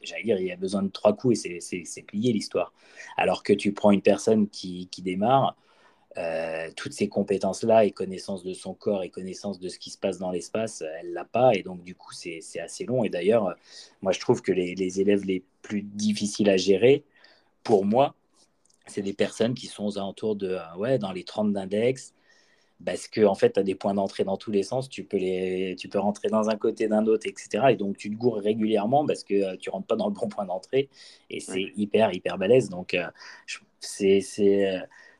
j'allais 0.02 0.23
dire, 0.23 0.38
il 0.40 0.47
y 0.47 0.52
a 0.52 0.57
besoin 0.57 0.83
de 0.83 0.88
trois 0.88 1.14
coups 1.16 1.45
et 1.45 1.61
c'est 1.61 2.02
plié 2.02 2.33
l'histoire. 2.33 2.73
Alors 3.16 3.42
que 3.42 3.52
tu 3.52 3.73
prends 3.73 3.90
une 3.90 4.02
personne 4.02 4.49
qui, 4.49 4.88
démarre, 4.99 5.57
euh, 6.16 6.68
toutes 6.76 6.92
ces 6.95 7.09
compétences-là 7.09 7.85
et 7.85 7.92
connaissance 7.92 8.42
de 8.42 8.52
son 8.52 8.75
corps 8.75 9.02
et 9.04 9.11
connaissance 9.11 9.61
de 9.61 9.68
ce 9.68 9.78
qui 9.78 9.90
se 9.90 9.99
passe 9.99 10.18
dans 10.18 10.30
l'espace, 10.30 10.83
elle 11.00 11.12
l'a 11.12 11.25
pas. 11.25 11.54
Et 11.54 11.62
donc, 11.62 11.85
du 11.85 11.95
coup, 11.95 12.12
c'est 12.12 12.40
assez 12.61 12.85
long. 12.85 13.04
Et 13.04 13.09
d'ailleurs, 13.09 13.54
moi, 14.02 14.12
je 14.12 14.21
trouve 14.21 14.42
que 14.42 14.52
les, 14.52 15.00
élèves 15.00 15.25
les 15.25 15.45
plus 15.69 15.83
difficiles 15.83 16.49
à 16.49 16.57
gérer, 16.57 17.05
pour 17.63 17.85
moi, 17.85 18.15
c'est 18.87 19.03
des 19.03 19.13
personnes 19.13 19.55
qui 19.55 19.67
sont 19.67 19.85
aux 19.85 19.99
alentours 19.99 20.35
de, 20.35 20.49
euh, 20.53 20.77
ouais, 20.79 20.99
dans 20.99 21.13
les 21.13 21.25
30 21.25 21.53
d'index, 21.53 22.15
parce 22.85 23.09
que 23.09 23.25
en 23.27 23.35
fait, 23.35 23.53
tu 23.53 23.61
as 23.61 23.63
des 23.63 23.75
points 23.75 23.95
d'entrée 23.95 24.25
dans 24.25 24.39
tous 24.39 24.51
les 24.51 24.63
sens, 24.63 24.89
tu 24.89 25.05
peux, 25.05 25.19
les, 25.19 25.77
tu 25.79 25.89
peux 25.89 25.99
rentrer 25.99 26.29
dans 26.29 26.49
un 26.49 26.57
côté, 26.57 26.89
d'un 26.89 27.07
autre, 27.07 27.27
etc. 27.27 27.67
Et 27.71 27.77
donc, 27.77 27.99
tu 27.99 28.09
te 28.11 28.17
gourres 28.17 28.39
régulièrement 28.39 29.05
parce 29.07 29.25
que 29.25 29.35
euh, 29.35 29.57
tu 29.59 29.69
rentres 29.69 29.87
pas 29.87 29.97
dans 29.97 30.07
le 30.09 30.15
bon 30.15 30.29
point 30.29 30.47
d'entrée. 30.47 30.89
Et 31.29 31.41
c'est 31.41 31.73
hyper, 31.77 32.15
hyper 32.15 32.39
balèze. 32.39 32.71
Donc, 32.71 32.97
c'est 33.81 34.23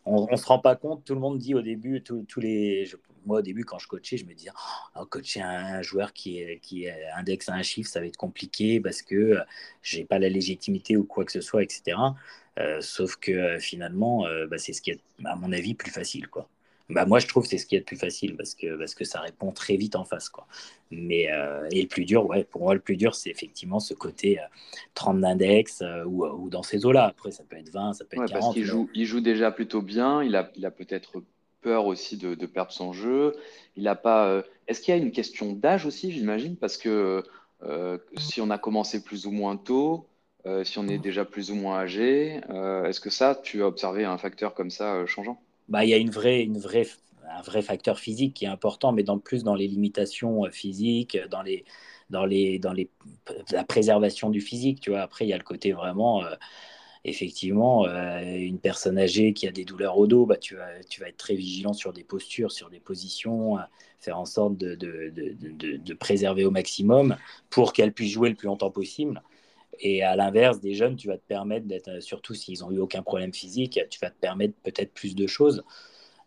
on 0.07 0.27
ne 0.31 0.37
se 0.37 0.47
rend 0.47 0.59
pas 0.59 0.77
compte. 0.77 1.05
Tout 1.05 1.15
le 1.15 1.21
monde 1.21 1.39
dit 1.39 1.55
au 1.55 1.61
début, 1.61 2.03
tous 2.03 2.41
les, 2.41 2.89
moi 3.27 3.39
au 3.39 3.43
début 3.43 3.65
quand 3.65 3.79
je 3.79 3.89
coachais, 3.89 4.17
je 4.17 4.25
me 4.27 4.35
disais, 4.35 4.51
oh, 4.97 5.05
coacher 5.07 5.41
un, 5.43 5.83
joueur 5.83 6.13
qui, 6.13 6.39
est, 6.41 6.61
qui 6.61 6.87
indexe 7.17 7.49
un 7.49 7.63
chiffre, 7.63 7.91
ça 7.91 8.01
va 8.01 8.07
être 8.07 8.17
compliqué 8.17 8.81
parce 8.81 9.03
que 9.03 9.15
euh, 9.15 9.41
j'ai 9.83 10.05
pas 10.05 10.19
la 10.19 10.29
légitimité 10.29 10.97
ou 10.97 11.05
quoi 11.05 11.25
que 11.25 11.33
ce 11.33 11.41
soit, 11.41 11.63
etc. 11.63 11.97
Euh, 12.59 12.81
sauf 12.81 13.17
que 13.17 13.33
euh, 13.33 13.61
finalement, 13.61 14.25
bah, 14.49 14.59
c'est 14.59 14.73
ce 14.73 14.83
qui 14.83 14.91
est, 14.91 15.01
à 15.25 15.37
mon 15.37 15.53
avis, 15.53 15.75
plus 15.75 15.91
facile, 15.91 16.29
quoi. 16.29 16.49
Bah, 16.91 17.05
moi, 17.05 17.19
je 17.19 17.27
trouve 17.27 17.43
que 17.43 17.51
c'est 17.51 17.59
ce 17.59 17.67
qui 17.67 17.77
est 17.77 17.81
le 17.81 17.85
plus 17.85 17.99
facile 17.99 18.35
parce 18.37 18.55
que, 18.55 18.77
parce 18.77 18.95
que 18.95 19.05
ça 19.05 19.21
répond 19.21 19.53
très 19.53 19.77
vite 19.77 19.95
en 19.95 20.05
face. 20.05 20.31
Quoi. 20.31 20.47
Mais, 20.91 21.31
euh, 21.31 21.69
et 21.71 21.83
le 21.83 21.89
plus 21.89 22.07
dur, 22.07 22.27
ouais, 22.27 22.45
pour 22.45 22.63
moi, 22.63 22.73
le 22.75 22.81
plus 22.81 22.97
dur, 22.97 23.15
c'est 23.15 23.31
effectivement 23.31 23.79
ce 23.79 23.93
côté 23.93 24.39
30 24.95 25.17
euh, 25.17 25.21
d'index 25.21 25.83
euh, 25.83 26.05
ou, 26.05 26.25
ou, 26.25 26.49
dans 26.49 26.63
ces 26.63 26.87
eaux-là. 26.87 27.05
Après, 27.05 27.31
ça 27.31 27.45
peut 27.45 27.57
être 27.57 27.71
20, 27.71 27.93
ça 27.93 28.05
peut 28.05 28.17
être 28.17 28.31
40. 28.31 28.41
Parce 28.41 28.55
qu'il 28.55 28.65
joue, 28.65 28.89
il 28.95 29.05
joue 29.05 29.21
déjà 29.21 29.51
plutôt 29.51 29.83
bien. 29.83 30.23
Il 30.23 30.35
a, 30.35 30.51
il 30.57 30.65
a 30.65 30.71
peut-être 30.71 31.23
peur 31.61 31.87
aussi 31.87 32.17
de, 32.17 32.35
de, 32.35 32.47
perdre 32.47 32.73
son 32.73 32.93
jeu. 32.93 33.35
Il 33.77 33.89
a 33.89 33.95
pas. 33.95 34.43
Est-ce 34.67 34.81
qu'il 34.81 34.95
y 34.95 34.99
a 34.99 35.01
une 35.01 35.13
question 35.13 35.53
d'âge 35.53 35.87
aussi, 35.87 36.13
j'imagine 36.13 36.57
Parce 36.57 36.77
que 36.77 37.23
si 38.17 38.41
on 38.41 38.51
a 38.51 38.59
commencé 38.59 39.03
plus 39.03 39.27
ou 39.27 39.31
moins 39.31 39.57
tôt, 39.57 40.07
si 40.65 40.79
on 40.79 40.89
est 40.89 40.99
déjà 40.99 41.25
plus 41.25 41.51
ou 41.51 41.55
moins 41.55 41.79
âgé, 41.79 42.41
est-ce 42.85 43.01
que 43.01 43.11
ça, 43.11 43.35
tu 43.35 43.63
as 43.63 43.67
observé 43.67 44.05
un 44.05 44.19
facteur 44.19 44.55
comme 44.55 44.71
ça 44.71 45.05
changeant? 45.07 45.41
Bah, 45.69 45.85
il 45.85 45.91
y 45.91 45.95
a 45.95 45.99
une 45.99 46.11
vraie, 46.11 46.43
une 46.43 46.59
vraie, 46.59 46.87
un 47.31 47.43
vrai 47.43 47.63
facteur 47.63 47.99
physique 47.99 48.35
qui 48.35 48.45
est 48.47 48.49
important, 48.49 48.93
mais 48.93 49.03
dans 49.03 49.19
plus 49.19 49.45
dans 49.45 49.55
les 49.55 49.69
limitations 49.69 50.45
euh, 50.45 50.51
physiques, 50.51 51.19
dans 51.31 51.43
les, 51.43 51.65
dans 52.11 52.25
les, 52.25 52.59
dans 52.59 52.73
les, 52.73 52.91
la 53.53 53.65
préservation 53.65 54.31
du 54.31 54.41
physique. 54.41 54.81
Tu 54.81 54.91
vois. 54.91 55.01
Après, 55.01 55.27
il 55.27 55.29
y 55.29 55.33
a 55.33 55.39
le 55.39 55.45
côté 55.45 55.73
vraiment, 55.73 56.25
euh, 56.25 56.35
effectivement, 57.05 57.87
euh, 57.87 58.21
une 58.23 58.59
personne 58.59 58.99
âgée 58.99 59.33
qui 59.33 59.47
a 59.49 59.53
des 59.53 59.65
douleurs 59.65 59.99
au 59.99 60.07
dos, 60.07 60.27
bah, 60.27 60.37
tu, 60.37 60.57
vas, 60.57 60.83
tu 60.89 61.01
vas 61.01 61.09
être 61.09 61.17
très 61.17 61.35
vigilant 61.35 61.73
sur 61.73 61.93
des 61.93 62.05
postures, 62.05 62.53
sur 62.53 62.71
des 62.71 62.81
positions, 62.81 63.59
faire 63.99 64.19
en 64.19 64.27
sorte 64.27 64.57
de, 64.57 64.75
de, 64.75 65.11
de, 65.11 65.77
de 65.77 65.95
préserver 65.95 66.45
au 66.45 66.51
maximum 66.51 67.17
pour 67.51 67.73
qu'elle 67.73 67.93
puisse 67.93 68.13
jouer 68.13 68.29
le 68.29 68.35
plus 68.35 68.47
longtemps 68.47 68.71
possible. 68.71 69.23
Et 69.81 70.03
à 70.03 70.17
l'inverse, 70.17 70.61
des 70.61 70.75
jeunes, 70.75 70.97
tu 70.97 71.09
vas 71.09 71.17
te 71.17 71.27
permettre 71.27 71.67
d'être, 71.67 71.89
euh, 71.89 72.01
surtout 72.01 72.35
s'ils 72.35 72.61
n'ont 72.61 72.71
eu 72.73 72.79
aucun 72.79 73.03
problème 73.03 73.33
physique, 73.33 73.79
tu 73.91 74.01
vas 74.01 74.11
te 74.11 74.19
permettre 74.19 74.55
peut-être 74.63 74.93
plus 74.93 75.15
de 75.15 75.27
choses. 75.27 75.63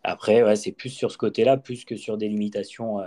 Après, 0.02 0.56
c'est 0.56 0.72
plus 0.72 0.90
sur 0.90 1.10
ce 1.10 1.18
côté-là, 1.18 1.56
plus 1.56 1.84
que 1.84 1.96
sur 1.96 2.16
des 2.16 2.28
limitations 2.28 3.00
euh, 3.00 3.06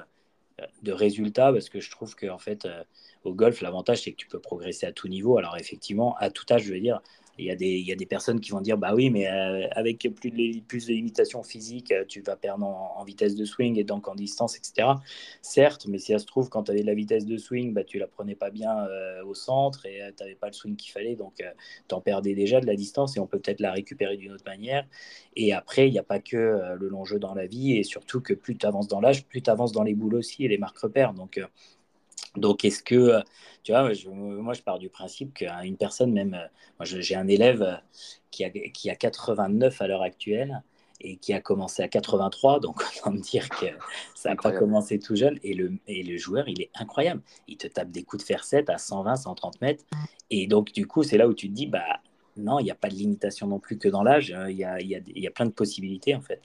de 0.84 0.92
résultats, 0.92 1.52
parce 1.52 1.70
que 1.70 1.80
je 1.80 1.90
trouve 1.90 2.16
qu'en 2.16 2.38
fait, 2.38 2.66
euh, 2.66 2.84
au 3.24 3.34
golf, 3.34 3.62
l'avantage, 3.62 4.04
c'est 4.04 4.12
que 4.12 4.18
tu 4.18 4.28
peux 4.28 4.40
progresser 4.40 4.86
à 4.86 4.92
tout 4.92 5.08
niveau. 5.08 5.38
Alors, 5.38 5.58
effectivement, 5.58 6.16
à 6.18 6.30
tout 6.30 6.46
âge, 6.52 6.64
je 6.64 6.74
veux 6.74 6.80
dire, 6.80 7.02
il 7.38 7.46
y, 7.46 7.52
a 7.52 7.56
des, 7.56 7.68
il 7.68 7.86
y 7.86 7.92
a 7.92 7.96
des 7.96 8.06
personnes 8.06 8.40
qui 8.40 8.52
vont 8.52 8.62
dire 8.62 8.78
bah 8.78 8.94
oui, 8.96 9.10
mais 9.10 9.28
euh, 9.28 9.68
avec 9.72 10.08
plus 10.16 10.32
de, 10.32 10.62
plus 10.62 10.88
de 10.88 10.94
limitations 10.94 11.44
physiques, 11.44 11.92
euh, 11.92 12.06
tu 12.08 12.22
vas 12.22 12.36
perdre 12.36 12.66
en, 12.66 13.04
vitesse 13.04 13.36
de 13.36 13.46
swing 13.46 13.78
et 13.78 13.84
donc 13.84 14.08
en 14.08 14.16
distance, 14.16 14.58
etc. 14.58 14.88
Certes, 15.42 15.86
mais 15.88 16.00
si 16.00 16.14
ça 16.14 16.20
se 16.20 16.26
trouve, 16.26 16.50
quand 16.50 16.64
tu 16.64 16.72
avais 16.72 16.82
la 16.82 16.94
vitesse 16.94 17.26
de 17.26 17.38
swing, 17.38 17.74
bah, 17.74 17.84
tu 17.84 18.00
la 18.00 18.08
prenais 18.08 18.36
pas 18.36 18.50
bien 18.50 18.78
euh, 18.88 19.24
au 19.26 19.34
centre 19.34 19.86
et 19.86 20.00
tu 20.16 20.24
n'avais 20.24 20.36
pas 20.36 20.48
le 20.48 20.54
swing 20.54 20.76
qu'il 20.76 20.92
fallait, 20.92 21.16
donc 21.16 21.44
tu 21.88 21.96
en 21.96 22.02
perdais 22.02 22.34
déjà 22.34 22.62
de 22.62 22.66
la 22.66 22.76
distance 22.76 23.18
et 23.18 23.20
on 23.20 23.28
peut 23.28 23.40
peut-être 23.40 23.60
la 23.60 23.72
récupérer 23.72 24.18
d'une 24.18 24.32
autre 24.32 24.46
manière. 24.46 24.88
Et 25.36 25.54
après, 25.54 25.88
il 25.88 25.92
n'y 25.92 26.00
a 26.00 26.04
pas 26.04 26.20
que 26.20 26.76
le 26.78 26.88
long 26.88 27.04
jeu 27.04 27.20
dans 27.20 27.34
la 27.34 27.46
vie 27.46 27.74
et 27.74 27.84
surtout 27.84 28.22
que 28.22 28.34
plus 28.34 28.58
tu 28.58 28.66
avances 28.66 28.88
dans 28.88 29.02
l'âge, 29.02 29.26
plus 29.26 29.42
tu 29.42 29.50
avances 29.50 29.74
dans 29.74 29.84
les 29.84 29.94
boules 29.94 30.16
aussi 30.16 30.46
et 30.46 30.48
les 30.48 30.58
marques 30.58 30.80
repères. 30.80 31.14
Donc, 31.14 31.40
donc, 32.38 32.66
est-ce 32.66 32.84
que, 32.84 32.96
euh, 32.96 33.22
tu 33.64 33.72
vois, 33.72 33.90
moi, 34.14 34.54
je 34.54 34.62
pars 34.62 34.80
du 34.80 34.90
principe 34.90 35.34
qu'une 35.34 35.78
personne, 35.78 36.12
même, 36.12 36.34
euh, 36.34 36.48
moi, 36.80 36.86
j'ai 36.86 37.16
un 37.16 37.28
élève 37.28 37.62
euh, 37.62 37.76
qui 38.32 38.44
a, 38.44 38.50
qui 38.50 38.90
a 38.90 38.96
89 38.96 39.82
à 39.82 39.88
l'heure 39.88 40.02
actuelle 40.02 40.64
et 41.02 41.18
qui 41.18 41.34
a 41.34 41.42
commencé 41.42 41.84
à 41.84 41.88
83, 41.88 42.60
donc 42.62 42.82
autant 42.98 43.12
me 43.12 43.20
dire 43.20 43.50
que 43.50 43.66
ça 44.16 44.30
n'a 44.30 44.36
pas 44.36 44.52
commencé 44.52 45.00
tout 45.00 45.16
jeune. 45.16 45.40
Et 45.44 45.54
le, 45.54 45.74
et 45.88 46.04
le 46.04 46.18
joueur, 46.18 46.48
il 46.48 46.62
est 46.62 46.72
incroyable. 46.76 47.22
Il 47.48 47.58
te 47.58 47.68
tape 47.68 47.92
des 47.92 48.04
coups 48.04 48.24
de 48.24 48.28
fer 48.28 48.44
7 48.44 48.70
à 48.70 48.78
120, 48.78 49.16
130 49.16 49.62
mètres. 49.62 49.84
Et 50.30 50.48
donc, 50.48 50.72
du 50.72 50.88
coup, 50.88 51.04
c'est 51.04 51.18
là 51.18 51.28
où 51.28 51.34
tu 51.34 51.50
te 51.50 51.54
dis, 51.54 51.68
bah 51.68 52.00
non, 52.38 52.60
il 52.60 52.64
n'y 52.64 52.72
a 52.72 52.76
pas 52.76 52.90
de 52.90 52.96
limitation 52.96 53.48
non 53.48 53.60
plus 53.60 53.78
que 53.78 53.88
dans 53.88 54.04
l'âge. 54.04 54.32
Hein. 54.32 54.50
Il 54.50 54.58
y, 54.58 54.64
a, 54.64 54.80
il, 54.82 54.88
y 54.88 54.96
a, 54.96 55.00
y, 55.06 55.28
a, 55.28 55.32
plein 55.32 55.46
de 55.46 55.52
possibilités, 55.52 56.16
en 56.16 56.22
fait. 56.22 56.42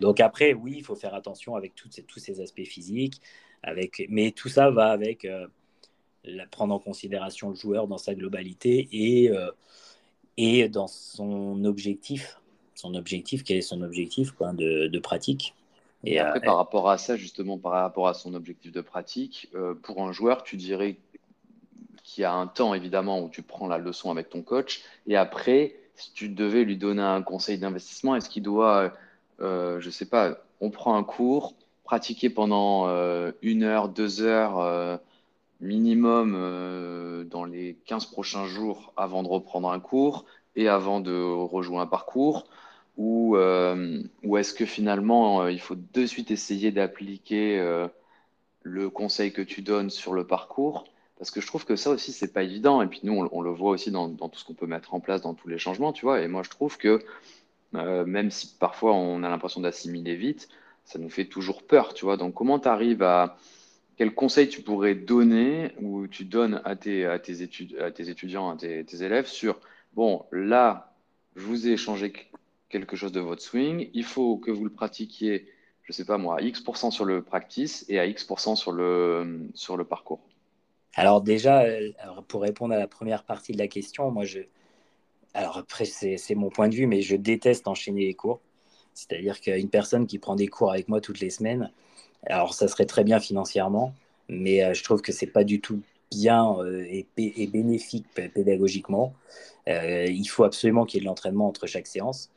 Donc 0.00 0.20
après, 0.20 0.54
oui, 0.54 0.74
il 0.76 0.84
faut 0.84 0.96
faire 0.96 1.14
attention 1.14 1.56
avec 1.56 1.74
tous 1.74 1.90
ces, 1.90 2.02
tous 2.02 2.18
ces 2.18 2.40
aspects 2.40 2.64
physiques. 2.64 3.20
Avec, 3.66 4.04
mais 4.10 4.30
tout 4.30 4.50
ça 4.50 4.70
va 4.70 4.90
avec 4.90 5.24
euh, 5.24 5.46
la, 6.22 6.46
prendre 6.46 6.74
en 6.74 6.78
considération 6.78 7.48
le 7.48 7.54
joueur 7.54 7.88
dans 7.88 7.96
sa 7.96 8.14
globalité 8.14 8.88
et, 8.92 9.30
euh, 9.30 9.50
et 10.36 10.68
dans 10.68 10.86
son 10.86 11.64
objectif. 11.64 12.38
Son 12.74 12.94
objectif, 12.94 13.42
quel 13.42 13.56
est 13.56 13.62
son 13.62 13.80
objectif 13.80 14.32
quoi, 14.32 14.52
de, 14.52 14.88
de 14.88 14.98
pratique 14.98 15.54
et 16.06 16.18
après, 16.18 16.40
euh, 16.40 16.44
par 16.44 16.58
rapport 16.58 16.90
à 16.90 16.98
ça, 16.98 17.16
justement, 17.16 17.56
par 17.56 17.72
rapport 17.72 18.08
à 18.08 18.12
son 18.12 18.34
objectif 18.34 18.70
de 18.70 18.82
pratique, 18.82 19.50
pour 19.82 20.02
un 20.02 20.12
joueur, 20.12 20.42
tu 20.42 20.58
dirais 20.58 20.98
qu'il 22.02 22.20
y 22.20 22.24
a 22.26 22.34
un 22.34 22.46
temps, 22.46 22.74
évidemment, 22.74 23.22
où 23.22 23.30
tu 23.30 23.40
prends 23.40 23.66
la 23.66 23.78
leçon 23.78 24.10
avec 24.10 24.28
ton 24.28 24.42
coach. 24.42 24.82
Et 25.06 25.16
après, 25.16 25.76
si 25.94 26.12
tu 26.12 26.28
devais 26.28 26.64
lui 26.64 26.76
donner 26.76 27.00
un 27.00 27.22
conseil 27.22 27.56
d'investissement, 27.56 28.16
est-ce 28.16 28.28
qu'il 28.28 28.42
doit, 28.42 28.92
je 29.38 29.82
ne 29.82 29.90
sais 29.90 30.04
pas, 30.04 30.36
on 30.60 30.68
prend 30.68 30.94
un 30.94 31.04
cours, 31.04 31.54
pratiquer 31.84 32.30
pendant 32.30 32.88
euh, 32.88 33.32
une 33.42 33.62
heure, 33.62 33.88
deux 33.88 34.22
heures 34.22 34.58
euh, 34.58 34.96
minimum 35.60 36.34
euh, 36.36 37.24
dans 37.24 37.44
les 37.44 37.76
15 37.86 38.06
prochains 38.06 38.46
jours 38.46 38.92
avant 38.96 39.22
de 39.22 39.28
reprendre 39.28 39.70
un 39.70 39.80
cours 39.80 40.24
et 40.56 40.68
avant 40.68 41.00
de 41.00 41.12
rejoindre 41.12 41.82
un 41.82 41.86
parcours 41.86 42.46
ou, 42.96 43.36
est-ce 43.36 44.54
que 44.54 44.64
finalement 44.64 45.48
il 45.48 45.60
faut 45.60 45.74
de 45.74 46.06
suite 46.06 46.30
essayer 46.30 46.70
d'appliquer 46.70 47.58
le 48.62 48.88
conseil 48.88 49.32
que 49.32 49.42
tu 49.42 49.62
donnes 49.62 49.90
sur 49.90 50.12
le 50.12 50.24
parcours? 50.24 50.84
Parce 51.18 51.32
que 51.32 51.40
je 51.40 51.46
trouve 51.48 51.64
que 51.64 51.74
ça 51.74 51.90
aussi 51.90 52.12
c'est 52.12 52.32
pas 52.32 52.44
évident 52.44 52.82
et 52.82 52.86
puis 52.86 53.00
nous 53.02 53.14
on, 53.14 53.28
on 53.32 53.42
le 53.42 53.50
voit 53.50 53.70
aussi 53.70 53.90
dans, 53.90 54.06
dans, 54.06 54.28
tout 54.28 54.38
ce 54.38 54.44
qu'on 54.44 54.54
peut 54.54 54.66
mettre 54.66 54.94
en 54.94 55.00
place 55.00 55.22
dans 55.22 55.34
tous 55.34 55.48
les 55.48 55.58
changements 55.58 55.92
tu 55.92 56.04
vois? 56.04 56.20
Et 56.20 56.28
moi 56.28 56.44
je 56.44 56.50
trouve 56.50 56.78
que 56.78 57.04
même 57.72 58.30
si 58.30 58.54
parfois 58.60 58.94
on 58.94 59.24
a 59.24 59.28
l'impression 59.28 59.60
d'assimiler 59.60 60.14
vite 60.14 60.48
ça 60.84 60.98
nous 60.98 61.10
fait 61.10 61.24
toujours 61.24 61.62
peur, 61.62 61.94
tu 61.94 62.04
vois. 62.04 62.16
Donc, 62.16 62.34
comment 62.34 62.58
tu 62.58 62.68
arrives 62.68 63.02
à. 63.02 63.36
Quel 63.96 64.12
conseil 64.12 64.48
tu 64.48 64.60
pourrais 64.60 64.96
donner 64.96 65.70
ou 65.80 66.08
tu 66.08 66.24
donnes 66.24 66.60
à 66.64 66.74
tes, 66.74 67.06
à 67.06 67.20
tes, 67.20 67.42
études, 67.42 67.78
à 67.78 67.92
tes 67.92 68.08
étudiants, 68.08 68.50
à 68.50 68.56
tes, 68.56 69.04
élèves 69.04 69.26
sur 69.26 69.60
bon, 69.94 70.26
là, 70.32 70.92
je 71.36 71.42
vous 71.42 71.68
ai 71.68 71.72
échangé 71.72 72.12
quelque 72.68 72.96
chose 72.96 73.12
de 73.12 73.20
votre 73.20 73.40
swing, 73.40 73.90
il 73.94 74.02
faut 74.02 74.36
que 74.36 74.50
vous 74.50 74.64
le 74.64 74.70
pratiquiez, 74.70 75.46
je 75.84 75.92
ne 75.92 75.94
sais 75.94 76.04
pas 76.04 76.18
moi, 76.18 76.38
à 76.38 76.40
X% 76.40 76.90
sur 76.90 77.04
le 77.04 77.22
practice 77.22 77.84
et 77.88 78.00
à 78.00 78.06
X% 78.06 78.56
sur 78.56 78.72
le, 78.72 79.48
sur 79.54 79.76
le 79.76 79.84
parcours 79.84 80.26
Alors, 80.96 81.20
déjà, 81.20 81.62
euh, 81.62 81.92
pour 82.26 82.42
répondre 82.42 82.74
à 82.74 82.78
la 82.78 82.88
première 82.88 83.22
partie 83.22 83.52
de 83.52 83.58
la 83.58 83.68
question, 83.68 84.10
moi, 84.10 84.24
je. 84.24 84.40
Alors, 85.34 85.58
après, 85.58 85.84
c'est 85.84 86.34
mon 86.34 86.50
point 86.50 86.68
de 86.68 86.74
vue, 86.74 86.88
mais 86.88 87.00
je 87.00 87.14
déteste 87.14 87.68
enchaîner 87.68 88.06
les 88.06 88.14
cours. 88.14 88.40
C'est-à-dire 88.94 89.40
qu'une 89.40 89.68
personne 89.68 90.06
qui 90.06 90.18
prend 90.18 90.36
des 90.36 90.48
cours 90.48 90.70
avec 90.70 90.88
moi 90.88 91.00
toutes 91.00 91.20
les 91.20 91.30
semaines, 91.30 91.70
alors 92.26 92.54
ça 92.54 92.68
serait 92.68 92.86
très 92.86 93.04
bien 93.04 93.20
financièrement, 93.20 93.94
mais 94.28 94.62
euh, 94.64 94.74
je 94.74 94.82
trouve 94.84 95.02
que 95.02 95.12
c'est 95.12 95.26
pas 95.26 95.44
du 95.44 95.60
tout 95.60 95.82
bien 96.10 96.56
euh, 96.58 96.86
et, 97.16 97.46
bénéfique 97.46 98.06
pédagogiquement. 98.14 99.14
Euh, 99.68 100.06
il 100.06 100.26
faut 100.26 100.44
absolument 100.44 100.84
qu'il 100.84 100.98
y 100.98 101.00
ait 101.00 101.04
de 101.04 101.06
l'entraînement 101.06 101.48
entre 101.48 101.66
chaque 101.66 101.86
séance, 101.86 102.30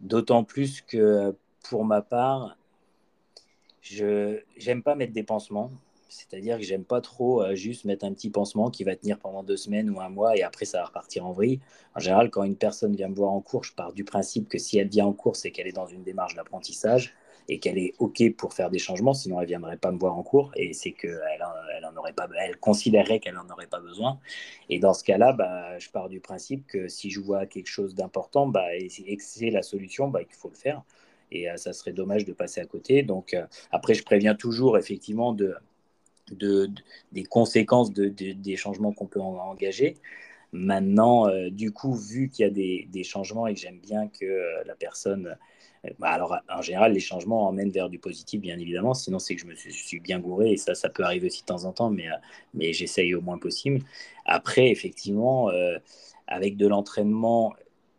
d'autant 0.00 0.44
plus 0.44 0.80
que 0.82 1.34
pour 1.68 1.84
ma 1.84 2.00
part, 2.02 2.56
je 3.82 4.40
n'aime 4.66 4.82
pas 4.82 4.94
mettre 4.94 5.12
des 5.12 5.22
pansements. 5.22 5.70
C'est-à-dire 6.14 6.58
que 6.58 6.64
j'aime 6.64 6.84
pas 6.84 7.00
trop 7.00 7.42
euh, 7.42 7.54
juste 7.54 7.84
mettre 7.84 8.04
un 8.04 8.12
petit 8.12 8.30
pansement 8.30 8.70
qui 8.70 8.84
va 8.84 8.94
tenir 8.94 9.18
pendant 9.18 9.42
deux 9.42 9.56
semaines 9.56 9.90
ou 9.90 10.00
un 10.00 10.08
mois 10.08 10.36
et 10.36 10.42
après 10.42 10.64
ça 10.64 10.78
va 10.78 10.84
repartir 10.86 11.26
en 11.26 11.32
vrille. 11.32 11.60
En 11.96 12.00
général, 12.00 12.30
quand 12.30 12.44
une 12.44 12.56
personne 12.56 12.94
vient 12.94 13.08
me 13.08 13.14
voir 13.14 13.32
en 13.32 13.40
cours, 13.40 13.64
je 13.64 13.74
pars 13.74 13.92
du 13.92 14.04
principe 14.04 14.48
que 14.48 14.58
si 14.58 14.78
elle 14.78 14.88
vient 14.88 15.06
en 15.06 15.12
cours, 15.12 15.36
c'est 15.36 15.50
qu'elle 15.50 15.66
est 15.66 15.72
dans 15.72 15.86
une 15.86 16.04
démarche 16.04 16.34
d'apprentissage 16.34 17.14
et 17.48 17.58
qu'elle 17.58 17.78
est 17.78 17.94
OK 17.98 18.22
pour 18.36 18.54
faire 18.54 18.70
des 18.70 18.78
changements, 18.78 19.12
sinon 19.12 19.38
elle 19.40 19.46
ne 19.46 19.48
viendrait 19.48 19.76
pas 19.76 19.90
me 19.90 19.98
voir 19.98 20.16
en 20.16 20.22
cours 20.22 20.52
et 20.56 20.72
c'est 20.72 20.92
qu'elle 20.92 21.20
elle 21.76 21.84
en 21.84 21.96
aurait 21.96 22.12
pas, 22.12 22.28
elle 22.40 22.56
considérerait 22.58 23.18
qu'elle 23.20 23.34
n'en 23.34 23.48
aurait 23.50 23.66
pas 23.66 23.80
besoin. 23.80 24.18
Et 24.70 24.78
dans 24.78 24.94
ce 24.94 25.04
cas-là, 25.04 25.32
bah, 25.32 25.78
je 25.78 25.90
pars 25.90 26.08
du 26.08 26.20
principe 26.20 26.66
que 26.66 26.88
si 26.88 27.10
je 27.10 27.20
vois 27.20 27.46
quelque 27.46 27.68
chose 27.68 27.94
d'important 27.94 28.46
bah, 28.46 28.74
et, 28.76 28.88
que 28.88 29.22
c'est 29.22 29.50
la 29.50 29.62
solution, 29.62 30.08
bah, 30.08 30.24
qu'il 30.24 30.36
faut 30.36 30.48
le 30.48 30.56
faire. 30.56 30.82
Et 31.32 31.50
euh, 31.50 31.56
ça 31.56 31.72
serait 31.72 31.92
dommage 31.92 32.24
de 32.24 32.32
passer 32.32 32.60
à 32.60 32.66
côté. 32.66 33.02
Donc 33.02 33.34
euh, 33.34 33.46
après, 33.72 33.94
je 33.94 34.04
préviens 34.04 34.34
toujours 34.34 34.78
effectivement 34.78 35.32
de, 35.32 35.54
de, 36.30 36.70
des 37.12 37.24
conséquences 37.24 37.92
de, 37.92 38.08
des 38.08 38.56
changements 38.56 38.92
qu'on 38.92 39.06
peut 39.06 39.20
engager. 39.20 39.96
Maintenant, 40.54 41.28
euh, 41.28 41.50
du 41.50 41.72
coup, 41.72 41.94
vu 41.94 42.28
qu'il 42.28 42.44
y 42.44 42.48
a 42.48 42.50
des, 42.50 43.04
changements 43.04 43.48
et 43.48 43.54
que 43.54 43.60
j'aime 43.60 43.80
bien 43.80 44.08
que 44.08 44.24
euh, 44.24 44.62
la 44.66 44.76
personne... 44.76 45.36
Euh, 45.84 45.90
bah, 45.98 46.10
alors, 46.10 46.36
en 46.48 46.62
général, 46.62 46.92
les 46.92 47.00
changements 47.00 47.48
emmènent 47.48 47.72
vers 47.72 47.88
du 47.90 47.98
positif, 47.98 48.40
bien 48.40 48.56
évidemment. 48.58 48.94
Sinon, 48.94 49.18
c'est 49.18 49.34
que 49.34 49.40
je 49.40 49.46
me 49.46 49.54
suis, 49.56 49.98
bien 49.98 50.20
gouré 50.20 50.52
et 50.52 50.56
ça, 50.56 50.76
ça 50.76 50.88
peut 50.88 51.02
arriver 51.02 51.26
aussi 51.26 51.40
de 51.40 51.46
temps 51.46 51.64
en 51.64 51.72
temps, 51.72 51.90
mais, 51.90 52.06
mais 52.54 52.72
j'essaye 52.72 53.14
au 53.16 53.20
moins 53.20 53.36
possible. 53.36 53.80
Après, 54.24 54.70
effectivement, 54.70 55.50
avec 56.26 56.56
de 56.56 56.66
l'entraînement 56.66 57.52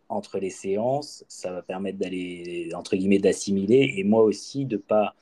entre 0.10 0.40
les 0.40 0.50
séances, 0.50 1.26
ça 1.28 1.52
va 1.52 1.62
permettre 1.62 2.00
d'aller, 2.00 2.70
entre 2.74 2.96
guillemets, 2.96 3.20
d'assimiler 3.20 3.96
et 3.98 4.04
moi 4.04 4.24
aussi 4.24 4.66
de 4.66 4.78
pas 4.78 5.14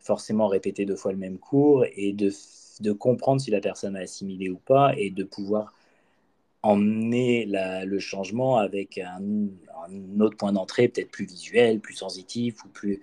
forcément 0.00 0.48
répéter 0.48 0.86
deux 0.86 0.96
fois 0.96 1.12
le 1.12 1.18
même 1.18 1.38
cours 1.38 1.84
et 1.94 2.12
de, 2.12 2.30
de 2.80 2.92
comprendre 2.92 3.40
si 3.40 3.50
la 3.50 3.60
personne 3.60 3.96
a 3.96 4.00
assimilé 4.00 4.48
ou 4.50 4.56
pas 4.56 4.92
et 4.96 5.10
de 5.10 5.24
pouvoir 5.24 5.74
emmener 6.62 7.46
la, 7.46 7.84
le 7.84 7.98
changement 7.98 8.58
avec 8.58 8.98
un, 8.98 9.48
autre 10.20 10.36
point 10.36 10.52
d'entrée, 10.52 10.88
peut-être 10.88 11.10
plus 11.10 11.24
visuel, 11.24 11.80
plus 11.80 11.94
sensitif 11.94 12.64
ou 12.64 12.68
plus 12.68 13.00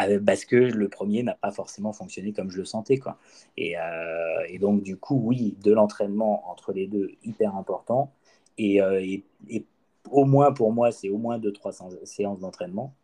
euh, 0.00 0.20
parce 0.24 0.44
que 0.44 0.56
le 0.56 0.88
premier 0.88 1.22
n'a 1.22 1.34
pas 1.34 1.50
forcément 1.52 1.92
fonctionné 1.92 2.32
comme 2.32 2.50
je 2.50 2.58
le 2.58 2.64
sentais. 2.64 2.98
Quoi. 2.98 3.18
Et, 3.56 3.78
euh, 3.78 4.44
et 4.48 4.58
donc, 4.58 4.82
du 4.82 4.96
coup, 4.96 5.20
oui, 5.22 5.56
de 5.62 5.72
l'entraînement 5.72 6.48
entre 6.50 6.72
les 6.72 6.86
deux, 6.86 7.12
hyper 7.24 7.54
important. 7.56 8.12
Et, 8.58 8.80
euh, 8.82 9.00
et, 9.00 9.24
et 9.48 9.64
au 10.10 10.24
moins, 10.24 10.52
pour 10.52 10.72
moi, 10.72 10.92
c'est 10.92 11.08
au 11.08 11.18
moins 11.18 11.38
200-300 11.38 12.04
séances 12.04 12.40
d'entraînement 12.40 12.94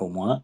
au 0.00 0.08
moins. 0.08 0.42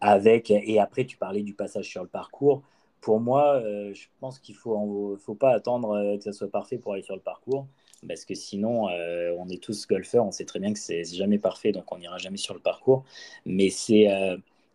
Avec, 0.00 0.50
et 0.50 0.80
après, 0.80 1.04
tu 1.04 1.16
parlais 1.16 1.42
du 1.42 1.54
passage 1.54 1.88
sur 1.88 2.02
le 2.02 2.08
parcours. 2.08 2.62
Pour 3.04 3.20
moi, 3.20 3.56
euh, 3.56 3.92
je 3.92 4.06
pense 4.18 4.38
qu'il 4.38 4.54
ne 4.54 4.60
faut, 4.60 5.18
faut 5.18 5.34
pas 5.34 5.50
attendre 5.50 5.90
euh, 5.90 6.16
que 6.16 6.24
ça 6.24 6.32
soit 6.32 6.50
parfait 6.50 6.78
pour 6.78 6.94
aller 6.94 7.02
sur 7.02 7.14
le 7.14 7.20
parcours. 7.20 7.66
Parce 8.08 8.24
que 8.24 8.34
sinon, 8.34 8.88
euh, 8.88 9.34
on 9.38 9.48
est 9.50 9.62
tous 9.62 9.86
golfeurs, 9.86 10.24
on 10.24 10.30
sait 10.30 10.46
très 10.46 10.58
bien 10.58 10.72
que 10.72 10.78
c'est 10.78 11.04
jamais 11.04 11.38
parfait, 11.38 11.70
donc 11.70 11.90
on 11.92 11.98
n'ira 11.98 12.16
jamais 12.16 12.38
sur 12.38 12.54
le 12.54 12.60
parcours. 12.60 13.04
Mais 13.44 13.68
c'est 13.68 14.08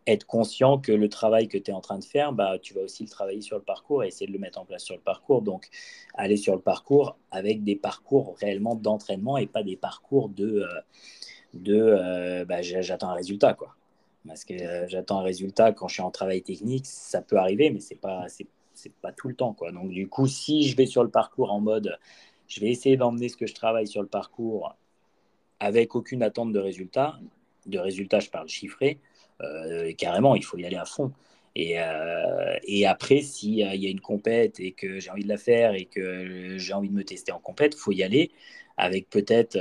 être 0.05 0.25
conscient 0.25 0.79
que 0.79 0.91
le 0.91 1.09
travail 1.09 1.48
que 1.48 1.57
tu 1.57 1.71
es 1.71 1.74
en 1.74 1.81
train 1.81 1.98
de 1.98 2.03
faire, 2.03 2.31
bah, 2.33 2.57
tu 2.59 2.75
vas 2.75 2.81
aussi 2.81 3.03
le 3.03 3.09
travailler 3.09 3.41
sur 3.41 3.57
le 3.57 3.63
parcours 3.63 4.03
et 4.03 4.07
essayer 4.07 4.27
de 4.27 4.31
le 4.31 4.39
mettre 4.39 4.59
en 4.59 4.65
place 4.65 4.83
sur 4.83 4.95
le 4.95 5.01
parcours. 5.01 5.41
Donc, 5.41 5.69
aller 6.13 6.38
sur 6.38 6.55
le 6.55 6.62
parcours 6.62 7.17
avec 7.31 7.63
des 7.63 7.75
parcours 7.75 8.36
réellement 8.39 8.75
d'entraînement 8.75 9.38
et 9.38 9.48
pas 9.48 9.63
des 9.63 9.75
parcours 9.75 10.29
de, 10.29 10.67
de 11.55 12.43
bah, 12.45 12.62
j'attends 12.62 13.09
un 13.09 13.15
résultat. 13.15 13.53
Quoi. 13.55 13.75
Parce 14.27 14.43
que 14.43 14.53
euh, 14.53 14.88
j'attends 14.88 15.19
un 15.19 15.23
résultat 15.23 15.71
quand 15.71 15.88
je 15.88 15.95
suis 15.95 16.01
en 16.03 16.11
travail 16.11 16.41
technique, 16.41 16.85
ça 16.85 17.21
peut 17.21 17.38
arriver, 17.38 17.69
mais 17.69 17.79
c'est 17.79 17.95
pas 17.95 18.25
c'est 18.27 18.47
pas 19.01 19.11
tout 19.11 19.27
le 19.27 19.35
temps 19.35 19.53
quoi. 19.53 19.71
Donc 19.71 19.89
du 19.89 20.07
coup, 20.07 20.27
si 20.27 20.67
je 20.67 20.75
vais 20.75 20.85
sur 20.85 21.03
le 21.03 21.09
parcours 21.09 21.51
en 21.51 21.59
mode, 21.59 21.98
je 22.48 22.59
vais 22.61 22.70
essayer 22.70 22.98
d'emmener 22.98 23.29
ce 23.29 23.37
que 23.37 23.48
je 23.48 23.53
travaille 23.53 23.87
sur 23.87 24.01
le 24.01 24.07
parcours 24.07 24.75
avec 25.59 25.96
aucune 25.96 26.24
attente 26.24 26.51
de 26.53 26.59
résultat, 26.59 27.20
de 27.65 27.79
résultat, 27.79 28.20
je 28.20 28.29
parle 28.29 28.48
chiffré, 28.48 29.00
euh, 29.41 29.91
carrément, 29.98 30.35
il 30.35 30.44
faut 30.44 30.57
y 30.57 30.65
aller 30.65 30.77
à 30.77 30.85
fond. 30.85 31.11
Et, 31.55 31.79
euh, 31.79 32.55
et 32.63 32.85
après, 32.85 33.22
s'il 33.22 33.55
y 33.55 33.63
a 33.63 33.74
une 33.74 34.00
compète 34.00 34.59
et 34.59 34.72
que 34.72 35.00
j'ai 35.00 35.09
envie 35.11 35.24
de 35.24 35.29
la 35.29 35.37
faire 35.37 35.74
et 35.74 35.85
que 35.85 36.57
j'ai 36.57 36.74
envie 36.74 36.89
de 36.89 36.94
me 36.94 37.03
tester 37.03 37.31
en 37.31 37.39
compète, 37.39 37.75
il 37.75 37.79
faut 37.79 37.91
y 37.91 38.03
aller 38.03 38.31
avec 38.77 39.09
peut-être 39.09 39.57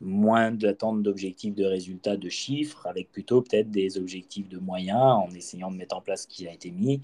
moins 0.00 0.50
d'attente 0.50 1.02
d'objectifs 1.02 1.54
de 1.54 1.64
résultats 1.64 2.16
de 2.16 2.28
chiffres, 2.28 2.86
avec 2.86 3.12
plutôt 3.12 3.42
peut-être 3.42 3.70
des 3.70 3.98
objectifs 3.98 4.48
de 4.48 4.58
moyens 4.58 5.00
en 5.00 5.30
essayant 5.30 5.70
de 5.70 5.76
mettre 5.76 5.96
en 5.96 6.00
place 6.00 6.22
ce 6.22 6.28
qui 6.28 6.48
a 6.48 6.52
été 6.52 6.70
mis. 6.70 7.02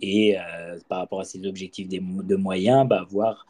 Et 0.00 0.38
euh, 0.38 0.78
par 0.88 0.98
rapport 0.98 1.20
à 1.20 1.24
ces 1.24 1.46
objectifs 1.46 1.88
de 1.88 2.36
moyens, 2.36 2.86
bah, 2.86 3.06
voir 3.08 3.46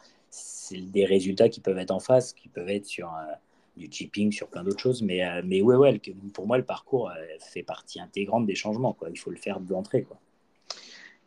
des 0.71 1.05
résultats 1.05 1.49
qui 1.49 1.59
peuvent 1.59 1.77
être 1.77 1.91
en 1.91 1.99
face, 1.99 2.33
qui 2.33 2.49
peuvent 2.49 2.69
être 2.69 2.85
sur 2.85 3.07
euh, 3.07 3.33
du 3.77 3.87
chipping, 3.91 4.31
sur 4.31 4.47
plein 4.47 4.63
d'autres 4.63 4.79
choses. 4.79 5.01
Mais, 5.01 5.25
euh, 5.25 5.41
mais 5.43 5.61
ouais, 5.61 5.75
ouais, 5.75 6.01
pour 6.33 6.47
moi, 6.47 6.57
le 6.57 6.65
parcours 6.65 7.11
fait 7.39 7.63
partie 7.63 7.99
intégrante 7.99 8.45
des 8.45 8.55
changements. 8.55 8.93
Quoi. 8.93 9.09
Il 9.09 9.19
faut 9.19 9.31
le 9.31 9.37
faire. 9.37 9.59
Quoi. 9.67 10.17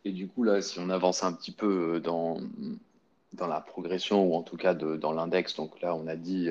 Et 0.05 0.11
du 0.11 0.27
coup, 0.27 0.43
là, 0.43 0.61
si 0.61 0.79
on 0.79 0.89
avance 0.89 1.23
un 1.23 1.33
petit 1.33 1.51
peu 1.51 1.99
dans, 1.99 2.39
dans 3.33 3.47
la 3.47 3.61
progression, 3.61 4.25
ou 4.25 4.35
en 4.35 4.41
tout 4.41 4.57
cas 4.57 4.73
de, 4.73 4.95
dans 4.95 5.11
l'index, 5.11 5.55
donc 5.55 5.81
là, 5.81 5.95
on 5.95 6.07
a 6.07 6.15
dit 6.15 6.49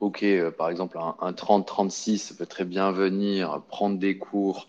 OK, 0.00 0.22
euh, 0.22 0.50
par 0.50 0.70
exemple, 0.70 0.98
un, 0.98 1.32
30-36 1.32 2.36
peut 2.36 2.46
très 2.46 2.64
bien 2.64 2.90
venir 2.90 3.62
prendre 3.68 3.98
des 3.98 4.16
cours, 4.16 4.66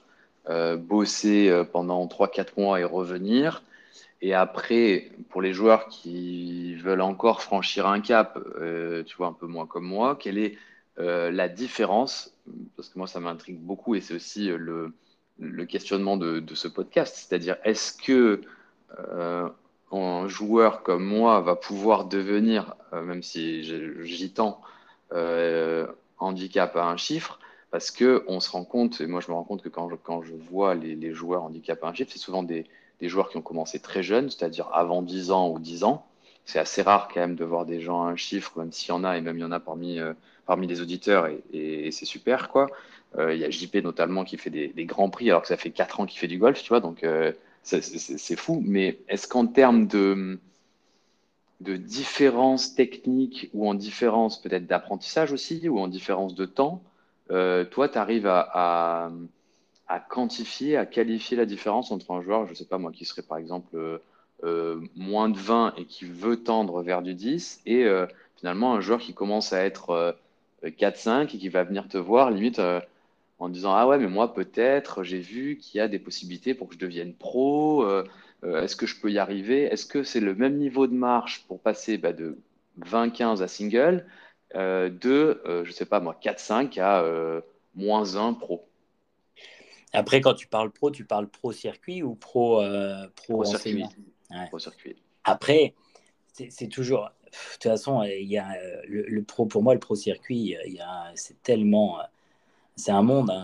euh, 0.50 0.76
bosser 0.76 1.50
euh, 1.50 1.64
pendant 1.64 2.06
3-4 2.06 2.48
mois 2.58 2.80
et 2.82 2.84
revenir. 2.84 3.64
Et 4.22 4.34
après, 4.34 5.10
pour 5.30 5.42
les 5.42 5.54
joueurs 5.54 5.88
qui 5.88 6.76
veulent 6.76 7.02
encore 7.02 7.42
franchir 7.42 7.88
un 7.88 8.02
cap, 8.02 8.38
tu 9.08 9.18
vois, 9.18 9.28
un 9.28 9.34
peu 9.34 9.48
moins 9.48 9.66
comme 9.66 9.86
moi, 9.86 10.16
quelle 10.16 10.38
est 10.38 10.58
la 10.98 11.50
différence? 11.50 12.32
Parce 12.76 12.90
que 12.90 13.00
moi, 13.00 13.08
ça 13.08 13.20
m'intrigue 13.20 13.60
beaucoup 13.60 13.96
et 13.96 14.02
c'est 14.02 14.14
aussi 14.14 14.50
le, 14.50 14.94
questionnement 15.66 16.18
de, 16.18 16.44
ce 16.54 16.68
podcast. 16.68 17.16
C'est-à-dire, 17.16 17.58
est-ce 17.64 17.94
que 17.94 18.42
un 19.92 20.28
joueur 20.28 20.84
comme 20.84 21.04
moi 21.04 21.42
va 21.42 21.56
pouvoir 21.56 22.06
devenir, 22.06 22.76
même 22.94 23.24
si 23.24 23.64
j'y 24.04 24.32
tends, 24.32 24.62
handicap 26.18 26.76
à 26.76 26.86
un 26.86 26.98
chiffre 26.98 27.40
parce 27.72 27.90
que 27.90 28.24
on 28.28 28.40
se 28.40 28.52
rend 28.52 28.66
compte, 28.66 29.02
et 29.02 29.08
moi 29.08 29.22
je 29.22 29.30
me 29.30 29.34
rends 29.34 29.46
compte 29.46 29.64
que 29.64 29.70
quand 29.70 29.90
je, 29.90 29.96
quand 29.96 30.22
je 30.22 30.34
vois 30.34 30.76
les, 30.76 30.96
les 30.96 31.14
joueurs 31.14 31.44
handicap 31.44 31.84
à 31.84 31.88
un 31.88 31.94
chiffre, 31.94 32.12
c'est 32.12 32.20
souvent 32.20 32.44
des, 32.44 32.66
des, 33.00 33.10
joueurs 33.10 33.30
qui 33.30 33.38
ont 33.38 33.42
commencé 33.42 33.80
très 33.80 34.04
jeunes, 34.04 34.30
c'est-à-dire 34.30 34.70
avant 34.74 35.02
10 35.02 35.32
ans 35.32 35.50
ou 35.50 35.58
10 35.58 35.86
ans. 35.86 36.06
C'est 36.44 36.60
assez 36.60 36.82
rare 36.82 37.08
quand 37.08 37.22
même 37.22 37.36
de 37.36 37.46
voir 37.46 37.66
des 37.66 37.80
gens 37.80 38.04
à 38.04 38.10
un 38.10 38.16
chiffre, 38.18 38.60
même 38.60 38.74
s'il 38.74 38.90
y 38.90 38.92
en 38.92 39.04
a, 39.04 39.18
et 39.18 39.22
même 39.22 39.38
il 39.38 39.42
y 39.42 39.46
en 39.46 39.52
a 39.52 39.60
parmi, 39.60 40.00
euh, 40.00 40.14
parmi 40.46 40.68
les 40.68 40.82
auditeurs, 40.82 41.30
et, 41.54 41.90
c'est 41.92 42.06
super. 42.06 42.50
quoi. 42.50 42.68
Euh, 43.18 43.34
il 43.34 43.40
y 43.40 43.46
a 43.46 43.50
JP 43.50 43.76
notamment 43.84 44.24
qui 44.26 44.38
fait 44.38 44.50
des, 44.50 44.68
des, 44.68 44.86
grands 44.86 45.10
prix, 45.10 45.30
alors 45.30 45.42
que 45.42 45.48
ça 45.48 45.58
fait 45.58 45.72
4 45.72 46.02
ans 46.02 46.06
qu'il 46.06 46.20
fait 46.20 46.28
du 46.28 46.40
golf, 46.40 46.62
tu 46.62 46.70
vois, 46.70 46.82
donc 46.82 47.06
c'est 47.64 48.36
fou. 48.36 48.62
Mais 48.66 49.00
est-ce 49.08 49.28
qu'en 49.28 49.48
termes 49.48 49.88
de 49.88 50.40
de 51.62 51.78
différences 51.78 52.74
techniques 52.74 53.50
ou 53.54 53.70
en 53.70 53.76
différence 53.76 54.42
peut-être 54.42 54.66
d'apprentissage 54.66 55.32
aussi 55.32 55.70
ou 55.70 55.80
en 55.80 55.88
différence 55.88 56.34
de 56.34 56.46
temps, 56.46 56.82
euh, 57.30 57.64
toi, 57.66 57.88
tu 57.88 57.98
arrives 57.98 58.28
à, 58.28 59.12
quantifier, 60.10 60.78
à 60.78 60.86
qualifier 60.86 61.38
la 61.38 61.46
différence 61.46 61.92
entre 61.92 62.12
un 62.12 62.22
joueur, 62.22 62.46
je 62.46 62.52
ne 62.52 62.56
sais 62.56 62.66
pas 62.66 62.78
moi, 62.78 62.92
qui 62.92 63.06
serait 63.06 63.22
par 63.22 63.38
exemple 63.38 63.76
euh, 63.76 63.98
euh, 64.44 64.82
moins 64.96 65.30
de 65.30 65.38
20 65.38 65.74
et 65.78 65.86
qui 65.86 66.06
veut 66.06 66.42
tendre 66.42 66.82
vers 66.82 67.02
du 67.02 67.14
10 67.14 67.62
et 67.66 67.86
finalement 68.38 68.74
un 68.74 68.82
joueur 68.82 69.00
qui 69.00 69.14
commence 69.14 69.54
à 69.54 69.64
être 69.64 70.16
4-5 70.64 71.24
et 71.24 71.38
qui 71.38 71.50
va 71.50 71.64
venir 71.64 71.88
te 71.88 71.98
voir 71.98 72.32
limite 72.32 72.60
en 73.38 73.50
disant 73.50 73.74
Ah 73.76 73.88
ouais, 73.88 74.00
mais 74.00 74.08
moi 74.08 74.34
peut-être, 74.34 75.04
j'ai 75.04 75.20
vu 75.20 75.58
qu'il 75.58 75.78
y 75.78 75.82
a 75.82 75.88
des 75.88 76.00
possibilités 76.00 76.54
pour 76.56 76.70
que 76.70 76.74
je 76.74 76.80
devienne 76.80 77.14
pro. 77.14 77.86
Euh, 78.44 78.64
est-ce 78.64 78.76
que 78.76 78.86
je 78.86 79.00
peux 79.00 79.12
y 79.12 79.20
arriver? 79.20 79.64
Est-ce 79.64 79.86
que 79.86 80.04
c'est 80.04 80.20
le 80.20 80.36
même 80.36 80.58
niveau 80.58 80.88
de 80.88 80.94
marche 80.94 81.46
pour 81.48 81.60
passer 81.60 81.98
bah, 81.98 82.14
de 82.14 82.38
20-15 82.80 83.42
à 83.42 83.48
single, 83.48 84.06
euh, 84.56 84.90
de, 84.90 85.42
euh, 85.46 85.64
je 85.64 85.72
sais 85.72 85.86
pas 85.86 86.00
moi, 86.00 86.18
4-5 86.22 86.80
à 86.80 87.06
moins 87.76 88.16
1 88.16 88.34
pro? 88.34 88.68
Après, 89.94 90.22
quand 90.22 90.34
tu 90.34 90.48
parles 90.48 90.72
pro, 90.72 90.90
tu 90.90 91.06
parles 91.06 91.28
pro 91.28 91.52
circuit 91.52 92.02
ou 92.02 92.16
pro, 92.16 92.64
pro, 93.16 93.44
circuit. 93.44 93.84
pro 94.48 94.60
circuit. 94.60 94.96
Après, 95.24 95.76
c'est 96.34 96.68
toujours. 96.68 97.12
De 97.26 97.38
toute 97.54 97.64
façon, 97.64 98.04
il 98.04 98.28
y 98.28 98.38
a 98.38 98.58
le, 98.88 99.22
pro 99.22 99.46
pour 99.46 99.64
moi, 99.64 99.74
le 99.74 99.80
pro 99.80 99.96
circuit, 99.96 100.56
c'est 101.16 101.42
tellement 101.44 102.00
c'est 102.82 102.92
un 102.92 103.04
monde, 103.04 103.30
hein, 103.30 103.44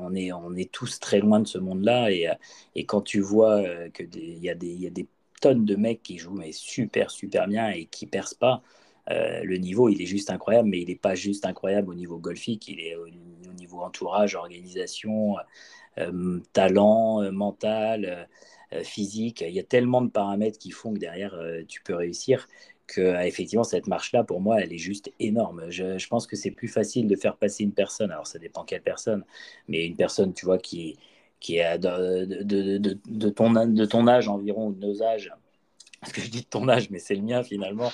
on, 0.00 0.56
est, 0.56 0.72
tous 0.72 1.00
très 1.00 1.18
loin 1.18 1.40
de 1.40 1.46
ce 1.48 1.58
monde-là. 1.58 2.10
Et, 2.10 2.28
euh, 2.28 2.34
quand 2.86 3.02
tu 3.02 3.20
vois 3.20 3.62
qu'il 3.90 4.38
y, 4.38 4.48
a 4.48 4.54
des, 4.54 5.08
tonnes 5.40 5.64
de 5.64 5.76
mecs 5.76 6.02
qui 6.02 6.18
jouent 6.18 6.34
mais 6.34 6.52
super, 6.52 7.10
super 7.10 7.48
bien 7.48 7.68
et 7.70 7.86
qui 7.86 8.06
percent 8.06 8.38
pas, 8.38 8.62
le 9.08 9.56
niveau, 9.56 9.88
il 9.88 10.00
est 10.00 10.06
juste 10.06 10.30
incroyable, 10.30 10.68
mais 10.70 10.80
il 10.80 10.88
n'est 10.88 10.94
pas 10.94 11.14
juste 11.14 11.44
incroyable 11.44 11.90
au 11.90 11.94
niveau 11.94 12.18
golfique, 12.18 12.68
il 12.68 12.80
est 12.80 12.96
au, 12.96 13.08
niveau 13.52 13.82
entourage, 13.82 14.34
organisation, 14.34 15.36
talent, 16.52 17.30
mental, 17.32 18.28
physique. 18.82 19.44
Il 19.46 19.54
y 19.54 19.60
a 19.60 19.64
tellement 19.64 20.00
de 20.00 20.08
paramètres 20.10 20.58
qui 20.58 20.70
font 20.70 20.94
que 20.94 20.98
derrière, 20.98 21.38
tu 21.68 21.82
peux 21.82 21.94
réussir 21.94 22.48
que 22.86 23.24
effectivement 23.24 23.64
cette 23.64 23.86
marche-là, 23.86 24.24
pour 24.24 24.40
moi, 24.40 24.60
elle 24.60 24.72
est 24.72 24.78
juste 24.78 25.10
énorme. 25.20 25.70
Je, 25.70 26.06
pense 26.08 26.26
que 26.26 26.36
c'est 26.36 26.50
plus 26.50 26.68
facile 26.68 27.08
de 27.08 27.16
faire 27.16 27.36
passer 27.36 27.64
une 27.64 27.72
personne, 27.72 28.10
alors 28.10 28.26
ça 28.26 28.38
dépend 28.38 28.64
quelle 28.64 28.82
personne, 28.82 29.24
mais 29.68 29.86
une 29.86 29.96
personne, 29.96 30.34
tu 30.34 30.46
vois, 30.46 30.58
qui, 30.58 30.96
qui 31.40 31.58
est 31.58 31.78
de, 31.78 32.24
de, 32.24 32.78
de, 32.78 32.98
de 33.06 33.28
ton, 33.30 33.52
de 33.52 33.84
ton 33.84 34.06
âge 34.08 34.28
environ, 34.28 34.70
de 34.70 34.80
nos 34.86 35.02
âges, 35.02 35.32
parce 36.04 36.12
que 36.12 36.20
je 36.20 36.28
dis 36.28 36.42
de 36.42 36.46
ton 36.46 36.68
âge, 36.68 36.90
mais 36.90 36.98
c'est 36.98 37.14
le 37.14 37.22
mien 37.22 37.42
finalement. 37.42 37.90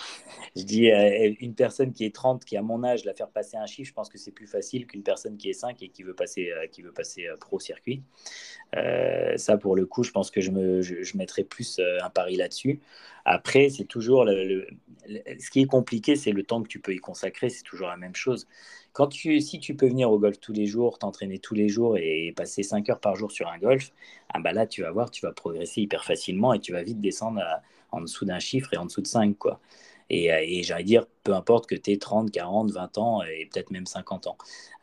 Je 0.56 0.64
dis 0.64 0.90
euh, 0.90 1.32
une 1.38 1.54
personne 1.54 1.92
qui 1.92 2.04
est 2.04 2.12
30, 2.12 2.44
qui 2.44 2.56
a 2.56 2.62
mon 2.62 2.82
âge, 2.82 3.04
la 3.04 3.14
faire 3.14 3.30
passer 3.30 3.56
un 3.56 3.66
chiffre, 3.66 3.88
je 3.88 3.94
pense 3.94 4.08
que 4.08 4.18
c'est 4.18 4.32
plus 4.32 4.48
facile 4.48 4.88
qu'une 4.88 5.04
personne 5.04 5.36
qui 5.36 5.48
est 5.48 5.52
5 5.52 5.80
et 5.80 5.90
qui 5.90 6.02
veut 6.02 6.14
passer, 6.14 6.50
euh, 6.50 6.92
passer 6.92 7.26
euh, 7.28 7.36
pro 7.36 7.60
circuit. 7.60 8.02
ça, 9.36 9.56
pour 9.58 9.76
le 9.76 9.86
coup, 9.86 10.02
je 10.02 10.10
pense 10.10 10.32
que 10.32 10.40
je, 10.40 10.50
me, 10.50 10.82
je, 10.82 11.16
mettrais 11.16 11.44
plus 11.44 11.80
un 12.02 12.10
pari 12.10 12.34
là-dessus. 12.34 12.80
Après, 13.24 13.68
c'est 13.68 13.84
toujours 13.84 14.26
ce 14.26 15.50
qui 15.50 15.60
est 15.60 15.66
compliqué, 15.66 16.16
c'est 16.16 16.32
le 16.32 16.42
temps 16.42 16.62
que 16.62 16.68
tu 16.68 16.80
peux 16.80 16.92
y 16.94 16.98
consacrer, 16.98 17.48
c'est 17.48 17.62
toujours 17.62 17.88
la 17.88 17.96
même 17.96 18.16
chose. 18.16 18.48
Quand 18.92 19.06
tu, 19.06 19.40
si 19.40 19.60
tu 19.60 19.76
peux 19.76 19.86
venir 19.86 20.10
au 20.10 20.18
golf 20.18 20.40
tous 20.40 20.52
les 20.52 20.66
jours, 20.66 20.98
t'entraîner 20.98 21.38
tous 21.38 21.54
les 21.54 21.68
jours 21.68 21.96
et 21.96 22.32
passer 22.34 22.64
5 22.64 22.88
heures 22.90 23.00
par 23.00 23.14
jour 23.14 23.30
sur 23.30 23.48
un 23.48 23.58
golf, 23.58 23.92
ah 24.34 24.40
bah 24.40 24.52
là, 24.52 24.66
tu 24.66 24.82
vas 24.82 24.90
voir, 24.90 25.12
tu 25.12 25.24
vas 25.24 25.32
progresser 25.32 25.82
hyper 25.82 26.04
facilement 26.04 26.54
et 26.54 26.58
tu 26.58 26.72
vas 26.72 26.82
vite 26.82 27.00
descendre 27.00 27.40
à, 27.40 27.62
en 27.92 28.00
dessous 28.00 28.24
d'un 28.24 28.38
chiffre 28.38 28.72
et 28.74 28.76
en 28.76 28.86
dessous 28.86 29.02
de 29.02 29.06
5. 29.06 29.36
Quoi. 29.38 29.60
Et, 30.10 30.32
euh, 30.32 30.40
et 30.42 30.62
j'allais 30.64 30.84
dire, 30.84 31.06
peu 31.22 31.34
importe 31.34 31.68
que 31.68 31.76
tu 31.76 31.92
aies 31.92 31.96
30, 31.96 32.32
40, 32.32 32.72
20 32.72 32.98
ans 32.98 33.22
et 33.22 33.48
peut-être 33.50 33.70
même 33.70 33.86
50 33.86 34.26
ans. 34.26 34.36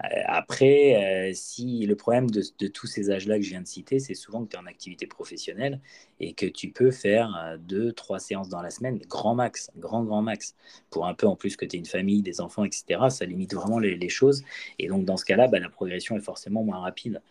Euh, 0.04 0.08
après, 0.26 1.30
euh, 1.30 1.32
si 1.34 1.86
le 1.86 1.96
problème 1.96 2.30
de, 2.32 2.42
tous 2.68 2.88
ces 2.88 3.12
âges-là 3.12 3.38
que 3.38 3.44
je 3.44 3.50
viens 3.50 3.62
de 3.62 3.68
citer, 3.68 4.00
c'est 4.00 4.14
souvent 4.14 4.46
que 4.46 4.52
tu 4.52 4.56
es 4.56 4.60
en 4.60 4.66
activité 4.66 5.06
professionnelle 5.06 5.82
et 6.22 6.34
que 6.34 6.46
tu 6.46 6.70
peux 6.70 6.92
faire 6.92 7.58
deux, 7.60 7.92
trois 7.92 8.20
séances 8.20 8.48
dans 8.48 8.62
la 8.62 8.70
semaine, 8.70 9.00
grand 9.10 9.36
max, 9.36 9.70
grand, 9.78 10.04
grand 10.04 10.22
max. 10.22 10.56
Pour 10.90 11.06
un 11.06 11.14
peu 11.14 11.28
en 11.28 11.36
plus 11.36 11.58
que 11.58 11.66
tu 11.66 11.76
aies 11.76 11.80
une 11.80 11.86
famille, 11.86 12.22
des 12.22 12.40
enfants, 12.40 12.64
etc., 12.64 13.10
ça 13.10 13.26
limite 13.26 13.54
vraiment 13.54 13.80
les, 13.80 14.10
choses. 14.10 14.44
Et 14.80 14.88
donc, 14.88 15.04
dans 15.04 15.18
ce 15.18 15.26
cas-là, 15.26 15.48
bah, 15.50 15.60
la 15.60 15.70
progression 15.70 16.16
est 16.16 16.22
forcément 16.22 16.64
moins 16.64 16.80
rapide. 16.80 17.22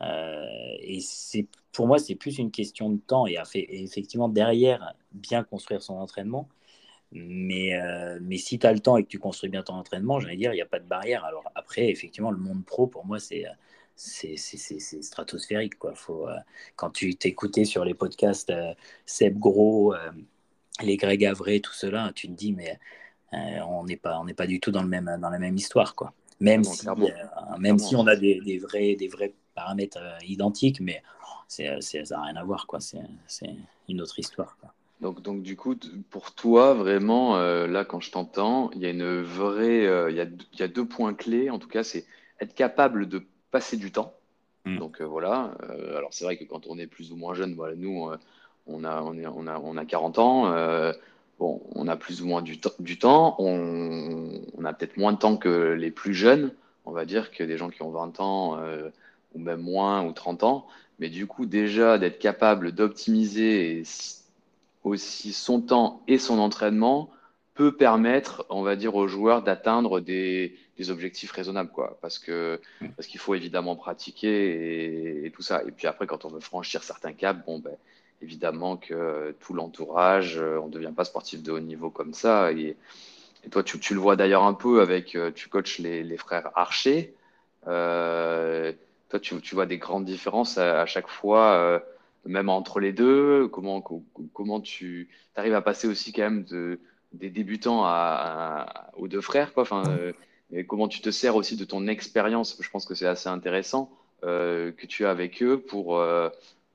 Et 0.00 1.00
c'est 1.00 1.46
pour 1.72 1.86
moi, 1.86 1.98
c'est 1.98 2.14
plus 2.14 2.38
une 2.38 2.50
question 2.50 2.90
de 2.90 2.98
temps 2.98 3.26
et, 3.26 3.36
et 3.54 3.82
effectivement 3.82 4.28
derrière 4.28 4.94
bien 5.12 5.44
construire 5.44 5.82
son 5.82 5.94
entraînement. 5.94 6.48
Mais, 7.12 7.74
euh, 7.74 8.18
mais 8.20 8.36
si 8.36 8.58
tu 8.58 8.66
as 8.66 8.72
le 8.72 8.80
temps 8.80 8.96
et 8.96 9.02
que 9.02 9.08
tu 9.08 9.18
construis 9.18 9.48
bien 9.48 9.62
ton 9.62 9.74
entraînement, 9.74 10.20
j'allais 10.20 10.36
dire, 10.36 10.52
il 10.52 10.56
n'y 10.56 10.62
a 10.62 10.66
pas 10.66 10.78
de 10.78 10.86
barrière. 10.86 11.24
Alors 11.24 11.50
après, 11.54 11.88
effectivement, 11.88 12.30
le 12.30 12.36
monde 12.38 12.64
pro, 12.64 12.86
pour 12.86 13.06
moi, 13.06 13.18
c'est 13.18 13.46
stratosphérique. 13.96 15.78
Quoi. 15.78 15.94
Faut, 15.94 16.28
euh, 16.28 16.36
quand 16.76 16.90
tu 16.90 17.14
t'écoutais 17.14 17.64
sur 17.64 17.84
les 17.84 17.94
podcasts 17.94 18.50
euh, 18.50 18.74
Seb 19.06 19.38
Gros, 19.38 19.94
les 20.82 20.96
Greg 20.96 21.24
Avray, 21.24 21.60
tout 21.60 21.72
cela, 21.72 22.12
tu 22.14 22.28
te 22.28 22.32
dis, 22.32 22.52
mais 22.52 22.78
on 23.32 23.84
n'est 23.84 23.96
pas, 23.96 24.20
on 24.20 24.26
pas 24.34 24.46
du 24.46 24.60
tout 24.60 24.70
dans, 24.70 24.82
le 24.82 24.88
même, 24.88 25.16
dans 25.20 25.30
la 25.30 25.38
même 25.38 25.56
histoire. 25.56 25.94
Quoi. 25.94 26.12
Même, 26.40 26.62
si, 26.62 26.86
même 27.58 27.78
si 27.78 27.96
on 27.96 28.06
a 28.06 28.16
des, 28.16 28.40
des, 28.40 28.58
vrais, 28.58 28.94
des 28.96 29.08
vrais 29.08 29.32
paramètres 29.58 29.98
identiques, 30.22 30.80
mais 30.80 31.02
c'est, 31.48 31.80
ça 31.80 32.16
n'a 32.16 32.22
rien 32.22 32.36
à 32.36 32.44
voir. 32.44 32.66
Quoi. 32.66 32.78
C'est, 32.80 33.00
une 33.88 34.00
autre 34.00 34.18
histoire. 34.18 34.56
Quoi. 34.60 34.72
Donc, 35.00 35.22
donc, 35.22 35.42
du 35.42 35.56
coup, 35.56 35.74
pour 36.10 36.34
toi, 36.34 36.74
vraiment, 36.74 37.36
euh, 37.36 37.66
là, 37.66 37.84
quand 37.84 38.00
je 38.00 38.10
t'entends, 38.10 38.70
il 38.74 38.80
y 38.80 38.86
a 38.86 38.90
une 38.90 39.22
vraie, 39.22 39.86
euh, 39.86 40.10
il, 40.10 40.16
y 40.16 40.20
a, 40.20 40.26
il 40.52 40.60
y, 40.60 40.62
a, 40.62 40.68
deux 40.68 40.86
points 40.86 41.14
clés. 41.14 41.50
En 41.50 41.58
tout 41.58 41.68
cas, 41.68 41.82
c'est 41.82 42.04
être 42.40 42.54
capable 42.54 43.08
de 43.08 43.22
passer 43.50 43.76
du 43.76 43.90
temps. 43.90 44.14
Mm. 44.64 44.78
Donc 44.78 45.00
euh, 45.00 45.04
voilà. 45.04 45.56
alors 45.96 46.12
c'est 46.12 46.24
vrai 46.24 46.36
que 46.36 46.44
quand 46.44 46.66
on 46.66 46.78
est 46.78 46.86
plus 46.86 47.12
ou 47.12 47.16
moins 47.16 47.32
jeune, 47.34 47.54
voilà, 47.54 47.74
nous, 47.76 48.10
on 48.66 48.84
a, 48.84 49.02
on 49.02 49.16
est, 49.16 49.26
on 49.26 49.46
a, 49.46 49.58
on 49.58 49.76
a 49.76 49.84
40 49.84 50.18
ans. 50.18 50.92
bon, 51.38 51.62
on 51.74 51.88
a 51.88 51.96
plus 51.96 52.22
ou 52.22 52.26
moins 52.26 52.42
du, 52.42 52.58
du 52.78 52.98
temps. 52.98 53.36
On, 53.38 54.42
on 54.56 54.64
a 54.64 54.72
peut-être 54.72 54.96
moins 54.96 55.12
de 55.12 55.18
temps 55.18 55.36
que 55.36 55.72
les 55.72 55.90
plus 55.90 56.12
jeunes. 56.12 56.52
On 56.84 56.92
va 56.92 57.04
dire 57.04 57.30
que 57.30 57.44
des 57.44 57.56
gens 57.56 57.70
qui 57.70 57.82
ont 57.82 57.90
20 57.90 58.20
ans 58.20 58.60
ou 59.38 59.42
même 59.42 59.60
moins 59.60 60.04
ou 60.04 60.12
30 60.12 60.42
ans. 60.42 60.66
Mais 60.98 61.08
du 61.08 61.26
coup, 61.26 61.46
déjà 61.46 61.98
d'être 61.98 62.18
capable 62.18 62.72
d'optimiser 62.72 63.84
aussi 64.84 65.32
son 65.32 65.60
temps 65.60 66.02
et 66.08 66.18
son 66.18 66.38
entraînement 66.38 67.10
peut 67.54 67.72
permettre, 67.72 68.46
on 68.50 68.62
va 68.62 68.76
dire, 68.76 68.94
aux 68.94 69.08
joueurs 69.08 69.42
d'atteindre 69.42 70.00
des, 70.00 70.56
objectifs 70.90 71.32
raisonnables, 71.32 71.70
quoi. 71.70 71.98
Parce 72.00 72.20
que 72.20 72.60
parce 72.96 73.08
qu'il 73.08 73.18
faut 73.18 73.34
évidemment 73.34 73.74
pratiquer 73.74 75.24
et, 75.24 75.30
tout 75.32 75.42
ça. 75.42 75.62
Et 75.66 75.72
puis 75.72 75.88
après, 75.88 76.06
quand 76.06 76.24
on 76.24 76.28
veut 76.28 76.40
franchir 76.40 76.84
certains 76.84 77.12
caps, 77.12 77.44
bon, 77.44 77.58
ben, 77.58 77.74
évidemment 78.22 78.76
que 78.76 79.34
tout 79.40 79.54
l'entourage, 79.54 80.38
euh, 80.38 80.60
on 80.62 80.66
ne 80.66 80.72
devient 80.72 80.92
pas 80.94 81.04
sportif 81.04 81.42
de 81.42 81.50
haut 81.50 81.60
niveau 81.60 81.90
comme 81.90 82.14
ça. 82.14 82.52
Et, 82.52 82.76
toi, 83.50 83.62
tu, 83.62 83.78
tu, 83.80 83.94
le 83.94 84.00
vois 84.00 84.14
d'ailleurs 84.16 84.44
un 84.44 84.54
peu 84.54 84.80
avec, 84.80 85.14
euh, 85.14 85.30
tu 85.32 85.48
coaches 85.48 85.78
les, 85.78 86.02
les 86.02 86.16
frères 86.16 86.50
Archer. 86.54 87.14
Euh, 87.66 88.72
toi, 89.08 89.20
tu, 89.20 89.54
vois 89.54 89.66
des 89.66 89.78
grandes 89.78 90.04
différences 90.04 90.58
à, 90.58 90.86
chaque 90.86 91.08
fois. 91.08 91.52
Euh, 91.54 91.78
même 92.26 92.48
entre 92.48 92.80
les 92.80 92.92
deux 92.92 93.48
Comment, 93.48 94.60
tu 94.60 95.08
arrives 95.34 95.54
à 95.54 95.62
passer 95.62 95.88
aussi 95.88 96.12
quand 96.12 96.22
même 96.22 96.44
de, 96.44 96.78
des 97.12 97.30
débutants 97.30 97.86
aux 98.96 99.08
deux 99.08 99.20
frères 99.20 99.54
quoi 99.54 99.62
enfin, 99.62 99.84
euh, 99.88 100.12
comment 100.66 100.88
tu 100.88 101.00
te 101.00 101.10
sers 101.10 101.36
aussi 101.36 101.56
de 101.56 101.64
ton 101.64 101.86
expérience 101.86 102.58
Je 102.60 102.68
pense 102.68 102.84
que 102.84 102.94
c'est 102.94 103.06
assez 103.06 103.28
intéressant 103.28 103.90
euh, 104.24 104.72
que 104.72 104.86
tu 104.86 105.06
as 105.06 105.10
avec 105.10 105.42
eux 105.42 105.58
pour, 105.60 106.02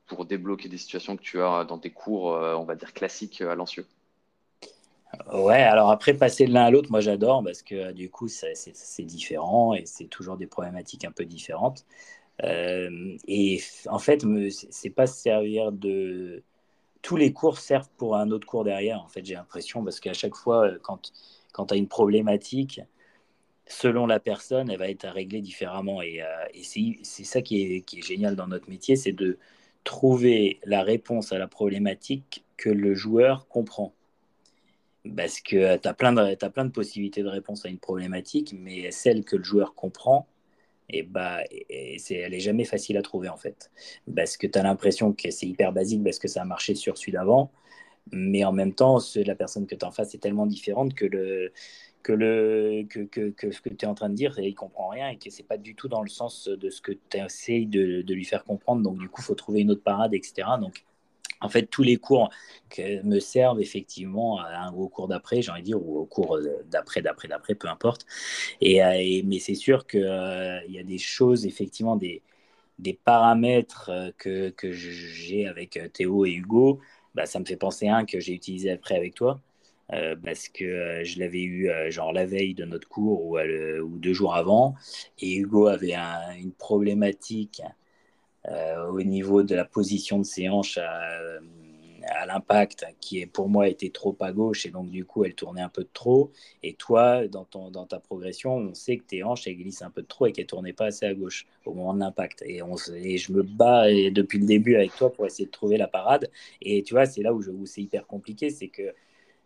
pour 0.08 0.26
débloquer 0.26 0.70
des 0.70 0.78
situations 0.78 1.18
que 1.18 1.22
tu 1.22 1.40
as 1.42 1.66
dans 1.66 1.78
tes 1.78 1.92
cours, 1.92 2.26
on 2.26 2.64
va 2.64 2.76
dire 2.76 2.94
classiques 2.94 3.42
à 3.42 3.54
Lancieux. 3.54 3.86
Ouais, 5.32 5.62
alors 5.62 5.92
après, 5.92 6.14
passer 6.14 6.46
de 6.46 6.54
l'un 6.54 6.64
à 6.64 6.72
l'autre, 6.72 6.90
moi 6.90 7.00
j'adore 7.00 7.44
parce 7.44 7.62
que 7.62 7.92
du 7.92 8.10
coup, 8.10 8.28
c'est 8.28 9.04
différent 9.04 9.74
et 9.76 9.86
c'est 9.86 10.08
toujours 10.08 10.38
des 10.38 10.48
problématiques 10.48 11.06
un 11.06 11.12
peu 11.12 11.26
différentes. 11.26 11.86
Euh, 12.42 13.18
et 13.28 13.62
en 13.88 14.00
fait, 14.00 14.26
c'est 14.50 14.90
pas 14.90 15.08
servir 15.08 15.72
de. 15.72 16.44
Tous 17.02 17.18
les 17.18 17.34
cours 17.34 17.60
servent 17.60 17.90
pour 17.98 18.16
un 18.16 18.32
autre 18.32 18.48
cours 18.48 18.64
derrière, 18.64 19.02
en 19.02 19.10
fait, 19.10 19.26
j'ai 19.26 19.34
l'impression, 19.36 19.84
parce 19.84 20.00
qu'à 20.00 20.14
chaque 20.14 20.36
fois, 20.36 20.68
euh, 20.68 20.80
quand, 20.82 21.12
quand 21.52 21.68
tu 21.68 21.74
as 21.74 21.78
une 21.78 21.90
problématique, 21.90 22.82
selon 23.68 24.08
la 24.08 24.20
personne, 24.20 24.70
elle 24.70 24.80
va 24.80 24.90
être 24.90 25.08
réglée 25.08 25.42
différemment. 25.42 26.02
Et, 26.02 26.22
euh, 26.22 26.26
c'est 27.04 27.24
ça 27.26 27.42
qui 27.42 27.62
est, 27.62 27.82
qui 27.82 28.00
est, 28.00 28.02
génial 28.02 28.36
dans 28.36 28.48
notre 28.48 28.70
métier, 28.70 28.96
c'est 28.96 29.12
de 29.12 29.38
trouver 29.84 30.60
la 30.66 30.84
réponse 30.84 31.34
à 31.34 31.38
la 31.38 31.48
problématique 31.48 32.46
que 32.58 32.70
le 32.70 32.96
joueur 32.96 33.48
comprend. 33.50 33.94
Parce 35.18 35.42
que 35.42 35.78
tu 35.78 35.88
as, 35.88 35.92
as 35.92 35.94
plein 35.94 36.14
de 36.66 36.72
possibilités 36.72 37.24
de 37.24 37.28
réponse 37.28 37.66
à 37.66 37.70
une 37.70 37.80
problématique, 37.80 38.56
mais 38.58 38.92
celle 38.92 39.26
que 39.26 39.36
le 39.36 39.44
joueur 39.44 39.76
comprend, 39.76 40.28
et 40.90 41.04
bah, 41.04 41.40
c'est, 41.98 42.16
elle 42.16 42.34
est 42.34 42.40
jamais 42.40 42.66
facile 42.66 42.98
à 42.98 43.02
trouver 43.02 43.30
en 43.30 43.38
fait. 43.38 43.72
Parce 44.16 44.38
que 44.38 44.48
tu 44.48 44.58
as 44.60 44.64
l'impression 44.64 45.14
que 45.14 45.32
c'est 45.32 45.48
hyper 45.48 45.72
basique 45.74 46.04
parce 46.04 46.20
que 46.20 46.28
ça 46.28 46.42
a 46.42 46.46
marché 46.46 46.76
sur 46.76 46.98
celui 46.98 47.14
d'avant, 47.14 47.52
mais 48.12 48.44
en 48.44 48.52
même 48.52 48.74
temps, 48.74 49.00
la 49.16 49.36
personne 49.36 49.66
que 49.68 49.76
tu 49.76 49.86
en 49.86 49.92
face 49.92 50.14
est 50.16 50.20
tellement 50.20 50.46
différente 50.46 50.94
que, 50.94 51.06
le, 51.06 51.52
que, 52.04 52.12
le, 52.12 52.84
que, 52.90 53.30
que, 53.30 53.52
ce 53.52 53.62
que 53.62 53.70
tu 53.70 53.86
es 53.86 53.88
en 53.88 53.96
train 53.96 54.10
de 54.10 54.16
dire, 54.16 54.38
il 54.40 54.56
comprend 54.56 54.90
rien 54.90 55.10
et 55.10 55.18
que 55.18 55.30
c'est 55.30 55.44
pas 55.44 55.58
du 55.58 55.76
tout 55.76 55.88
dans 55.88 56.02
le 56.02 56.10
sens 56.10 56.48
de 56.48 56.70
ce 56.70 56.82
que 56.82 56.92
tu 56.92 57.18
essayes 57.18 57.66
de, 57.66 58.02
de, 58.02 58.14
lui 58.14 58.26
faire 58.26 58.44
comprendre. 58.44 58.82
Donc, 58.84 59.00
du 59.00 59.10
coup, 59.10 59.22
faut 59.22 59.36
trouver 59.36 59.62
une 59.62 59.72
autre 59.72 59.84
parade, 59.84 60.14
etc. 60.14 60.48
Donc, 60.60 60.84
en 61.44 61.50
fait, 61.50 61.68
tous 61.68 61.84
les 61.84 61.98
cours 61.98 62.30
me 63.04 63.20
servent 63.20 63.62
effectivement 63.62 64.40
à 64.40 64.68
un, 64.68 64.74
au 64.74 64.88
cours 64.90 65.08
d'après, 65.08 65.42
j'ai 65.42 65.52
envie 65.52 65.62
de 65.62 65.66
dire, 65.66 65.82
ou 65.82 66.00
au 66.00 66.06
cours 66.06 66.40
d'après, 66.66 67.02
d'après, 67.02 67.28
d'après, 67.28 67.56
peu 67.56 67.68
importe. 67.68 68.06
Et, 68.62 68.84
euh, 68.84 69.22
mais 69.26 69.40
c'est 69.40 69.56
sûr 69.56 69.86
qu'il 69.88 70.04
euh, 70.04 70.62
y 70.68 70.80
a 70.80 70.84
des 70.84 70.98
choses, 70.98 71.46
effectivement, 71.46 71.96
des, 71.96 72.24
des 72.80 72.94
paramètres 72.94 73.90
euh, 73.90 74.12
que, 74.18 74.50
que 74.52 74.72
j'ai 74.72 75.48
avec 75.48 75.80
Théo 75.94 76.26
et 76.26 76.32
Hugo. 76.34 76.80
Bah, 77.16 77.26
ça 77.26 77.40
me 77.40 77.46
fait 77.46 77.58
penser 77.58 77.88
à 77.88 77.98
un 77.98 78.06
que 78.06 78.20
j'ai 78.20 78.34
utilisé 78.34 78.72
après 78.72 78.96
avec 78.96 79.16
toi. 79.16 79.42
parce 80.24 80.50
que 80.50 81.04
je 81.04 81.20
l'avais 81.20 81.44
eu 81.44 81.70
genre 81.90 82.14
la 82.14 82.26
veille 82.26 82.56
de 82.56 82.66
notre 82.66 82.88
cours 82.88 83.26
ou, 83.26 83.38
deux 84.00 84.14
jours 84.14 84.36
avant, 84.36 84.76
et 85.20 85.36
Hugo 85.36 85.68
avait 85.68 85.96
une 86.40 86.54
problématique 86.54 87.62
euh, 87.62 87.68
au 88.50 89.02
niveau 89.02 89.44
de 89.44 89.56
la 89.56 89.66
position 89.66 90.20
de 90.20 90.26
ses 90.26 90.50
hanches 90.50 90.78
à, 90.78 92.26
l'impact, 92.26 92.86
qui 93.00 93.22
est 93.22 93.26
pour 93.26 93.48
moi 93.48 93.70
était 93.70 93.90
trop 93.90 94.16
à 94.20 94.34
gauche 94.34 94.66
et 94.66 94.70
donc 94.70 94.90
du 94.90 95.06
coup 95.06 95.24
elle 95.24 95.36
tournait 95.36 95.62
un 95.62 95.70
peu 95.70 95.86
trop. 95.94 96.32
Et 96.62 96.74
toi, 96.74 97.28
dans, 97.28 97.46
ton, 97.46 97.72
dans 97.72 97.86
ta 97.86 98.00
progression, 98.00 98.56
on 98.56 98.74
sait 98.74 98.98
que 98.98 99.04
tes 99.04 99.24
hanches 99.24 99.48
elles 99.48 99.56
glissent 99.56 99.82
un 99.82 99.90
peu 99.90 100.04
trop 100.04 100.26
et 100.26 100.34
qu'elles 100.34 100.46
tournaient 100.46 100.74
pas 100.74 100.88
assez 100.88 101.06
à 101.06 101.14
gauche 101.14 101.48
au 101.66 101.74
moment 101.74 101.94
de 101.94 102.00
l'impact. 102.00 102.44
Et, 102.46 102.62
et 102.96 103.18
je 103.18 103.32
me 103.32 103.44
bats 103.44 103.90
depuis 103.90 104.40
le 104.40 104.46
début 104.46 104.76
avec 104.76 104.96
toi 104.96 105.14
pour 105.14 105.26
essayer 105.26 105.46
de 105.46 105.52
trouver 105.52 105.78
la 105.78 105.88
parade. 105.88 106.30
Et 106.62 106.84
tu 106.84 106.94
vois, 106.94 107.06
c'est 107.06 107.22
là 107.22 107.34
où, 107.34 107.42
où 107.42 107.66
c'est 107.66 107.82
hyper 107.82 108.06
compliqué, 108.06 108.50
c'est 108.50 108.68
que 108.68 108.94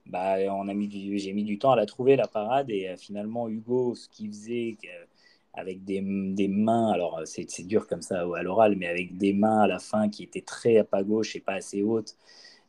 bah, 0.10 0.38
j'ai 0.40 1.34
mis 1.34 1.44
du 1.44 1.60
temps 1.60 1.72
à 1.72 1.76
la 1.76 1.86
trouver, 1.86 2.16
la 2.16 2.28
parade. 2.28 2.70
Et 2.70 2.96
finalement, 2.98 3.48
Hugo, 3.50 3.96
ce 3.96 4.10
qu'il 4.10 4.30
faisait 4.30 4.78
avec 5.58 5.84
des, 5.84 6.02
des, 6.02 6.48
mains, 6.48 6.92
alors 6.92 7.22
c'est 7.26 7.66
dur 7.66 7.88
comme 7.88 8.04
ça 8.04 8.22
à 8.22 8.44
l'oral, 8.44 8.76
mais 8.76 8.88
avec 8.88 9.18
des 9.18 9.34
mains 9.34 9.62
à 9.62 9.68
la 9.68 9.80
fin 9.80 10.08
qui 10.08 10.24
étaient 10.24 10.42
très 10.42 10.78
à 10.78 10.84
pas 10.84 11.02
gauche 11.04 11.36
et 11.36 11.40
pas 11.40 11.54
assez 11.54 11.82
hautes. 11.82 12.16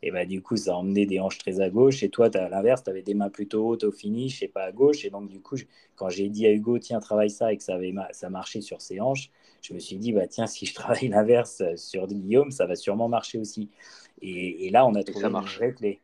Et 0.02 0.10
bah, 0.10 0.24
du 0.24 0.40
coup, 0.40 0.56
ça 0.56 0.76
emmenait 0.76 1.06
des 1.06 1.20
hanches 1.20 1.38
très 1.38 1.60
à 1.60 1.68
gauche. 1.68 2.02
Et 2.02 2.08
toi, 2.08 2.34
à 2.34 2.48
l'inverse, 2.48 2.84
tu 2.84 2.90
avais 2.90 3.02
des 3.02 3.14
mains 3.14 3.28
plutôt 3.28 3.66
hautes 3.66 3.84
au 3.84 3.92
finish 3.92 4.42
et 4.42 4.48
pas 4.48 4.62
à 4.62 4.72
gauche. 4.72 5.04
Et 5.04 5.10
donc, 5.10 5.28
du 5.28 5.40
coup, 5.40 5.56
quand 5.96 6.08
j'ai 6.08 6.28
dit 6.28 6.46
à 6.46 6.52
Hugo, 6.52 6.78
tiens, 6.78 7.00
travaille 7.00 7.30
ça 7.30 7.52
et 7.52 7.56
que 7.56 7.62
ça, 7.62 7.74
avait 7.74 7.92
ça 8.12 8.30
marchait 8.30 8.60
sur 8.60 8.80
ses 8.80 9.00
hanches, 9.00 9.30
je 9.60 9.74
me 9.74 9.80
suis 9.80 9.96
dit, 9.96 10.12
bah, 10.12 10.26
tiens, 10.26 10.46
si 10.46 10.66
je 10.66 10.74
travaille 10.74 11.08
l'inverse 11.08 11.62
sur 11.76 12.06
Guillaume, 12.06 12.52
ça 12.52 12.66
va 12.66 12.76
sûrement 12.76 13.08
marcher 13.08 13.38
aussi. 13.38 13.68
Et, 14.22 14.70
là, 14.70 14.86
on 14.86 14.94
a 14.94 15.02
trouvé 15.02 15.26
une 15.26 15.40
vraie 15.40 15.72
clé. 15.72 16.00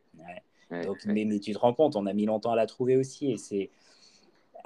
donc, 0.85 0.97
Mais, 1.05 1.25
mais, 1.25 1.39
tu 1.39 1.53
te 1.53 1.57
rends 1.57 1.73
compte, 1.73 1.95
on 1.95 2.05
a 2.05 2.13
mis 2.13 2.25
longtemps 2.25 2.51
à 2.51 2.55
la 2.55 2.67
trouver 2.67 2.97
aussi. 2.97 3.31
Et 3.31 3.37
c'est 3.37 3.69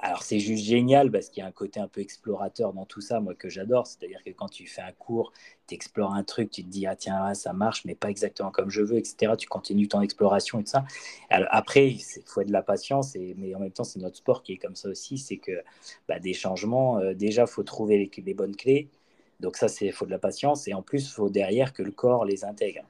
alors 0.02 0.22
c'est 0.22 0.38
juste 0.38 0.64
génial 0.64 1.10
parce 1.10 1.28
qu'il 1.28 1.42
y 1.42 1.44
a 1.44 1.46
un 1.46 1.52
côté 1.52 1.78
un 1.78 1.88
peu 1.88 2.00
explorateur 2.00 2.72
dans 2.72 2.86
tout 2.86 3.02
ça, 3.02 3.20
moi 3.20 3.34
que 3.34 3.50
j'adore. 3.50 3.86
C'est-à-dire 3.86 4.22
que 4.24 4.30
quand 4.30 4.48
tu 4.48 4.66
fais 4.66 4.80
un 4.80 4.92
cours, 4.92 5.30
tu 5.66 5.74
explores 5.74 6.14
un 6.14 6.24
truc, 6.24 6.50
tu 6.50 6.64
te 6.64 6.68
dis 6.68 6.86
ah 6.86 6.96
tiens 6.96 7.34
ça 7.34 7.52
marche, 7.52 7.84
mais 7.84 7.94
pas 7.94 8.08
exactement 8.08 8.50
comme 8.50 8.70
je 8.70 8.80
veux, 8.80 8.96
etc. 8.96 9.34
Tu 9.36 9.46
continues 9.46 9.88
ton 9.88 10.00
exploration 10.00 10.58
et 10.60 10.64
tout 10.64 10.70
ça. 10.70 10.86
Alors, 11.28 11.48
après, 11.52 11.88
il 11.90 12.02
faut 12.24 12.42
de 12.42 12.52
la 12.52 12.62
patience, 12.62 13.14
et, 13.14 13.34
mais 13.36 13.54
en 13.54 13.60
même 13.60 13.72
temps 13.72 13.84
c'est 13.84 14.00
notre 14.00 14.16
sport 14.16 14.42
qui 14.42 14.54
est 14.54 14.56
comme 14.56 14.74
ça 14.74 14.88
aussi, 14.88 15.18
c'est 15.18 15.36
que 15.36 15.52
bah, 16.08 16.18
des 16.18 16.32
changements, 16.32 16.98
euh, 16.98 17.12
déjà 17.12 17.46
faut 17.46 17.62
trouver 17.62 17.98
les, 17.98 18.22
les, 18.24 18.34
bonnes 18.34 18.56
clés. 18.56 18.88
Donc 19.40 19.56
ça 19.56 19.68
c'est 19.68 19.90
faut 19.92 20.06
de 20.06 20.10
la 20.10 20.18
patience 20.18 20.66
et 20.68 20.74
en 20.74 20.82
plus 20.82 21.06
il 21.06 21.12
faut 21.12 21.28
derrière 21.30 21.72
que 21.74 21.82
le 21.82 21.92
corps 21.92 22.24
les 22.24 22.44
intègre. 22.44 22.82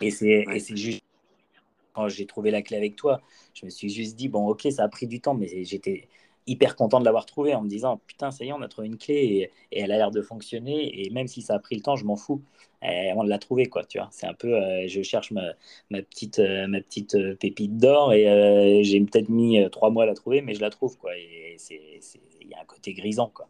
Et 0.00 0.10
c'est 0.10 0.46
juste 0.76 1.02
quand 1.94 2.08
j'ai 2.08 2.26
trouvé 2.26 2.50
la 2.50 2.62
clé 2.62 2.76
avec 2.76 2.96
toi, 2.96 3.20
je 3.54 3.66
me 3.66 3.70
suis 3.70 3.90
juste 3.90 4.16
dit 4.16 4.28
bon 4.28 4.46
ok 4.48 4.68
ça 4.70 4.84
a 4.84 4.88
pris 4.88 5.06
du 5.06 5.20
temps, 5.20 5.34
mais 5.34 5.64
j'étais 5.64 6.08
hyper 6.46 6.74
content 6.76 7.00
de 7.00 7.04
l'avoir 7.04 7.26
trouvé 7.26 7.54
en 7.54 7.62
me 7.62 7.68
disant 7.68 8.00
putain 8.06 8.30
ça 8.30 8.44
y 8.44 8.48
est 8.48 8.52
on 8.52 8.62
a 8.62 8.68
trouvé 8.68 8.88
une 8.88 8.98
clé 8.98 9.50
et, 9.70 9.80
elle 9.80 9.92
a 9.92 9.96
l'air 9.96 10.10
de 10.10 10.22
fonctionner. 10.22 11.04
Et 11.04 11.10
même 11.10 11.28
si 11.28 11.42
ça 11.42 11.54
a 11.54 11.58
pris 11.58 11.76
le 11.76 11.82
temps 11.82 11.96
je 11.96 12.04
m'en 12.04 12.16
fous. 12.16 12.42
Et 12.82 13.12
on 13.14 13.22
l'a 13.22 13.38
trouvé 13.38 13.66
quoi 13.66 13.84
tu 13.84 13.98
vois. 13.98 14.08
C'est 14.10 14.26
un 14.26 14.34
peu 14.34 14.54
euh, 14.54 14.88
je 14.88 15.02
cherche 15.02 15.30
ma, 15.32 15.52
ma 15.90 16.02
petite 16.02 16.38
euh, 16.38 16.66
ma 16.66 16.80
petite 16.80 17.14
euh, 17.14 17.36
pépite 17.36 17.76
d'or 17.76 18.12
et 18.12 18.82
j'ai 18.84 19.00
peut-être 19.00 19.28
mis 19.28 19.68
trois 19.70 19.90
mois 19.90 20.04
à 20.04 20.06
la 20.06 20.14
trouver 20.14 20.40
mais 20.40 20.54
je 20.54 20.60
la 20.60 20.70
trouve 20.70 20.96
quoi. 20.96 21.16
Et 21.16 21.56
c'est 21.58 21.80
il 22.40 22.48
y 22.48 22.54
a 22.54 22.60
un 22.60 22.64
côté 22.64 22.94
grisant 22.94 23.30
quoi. 23.32 23.48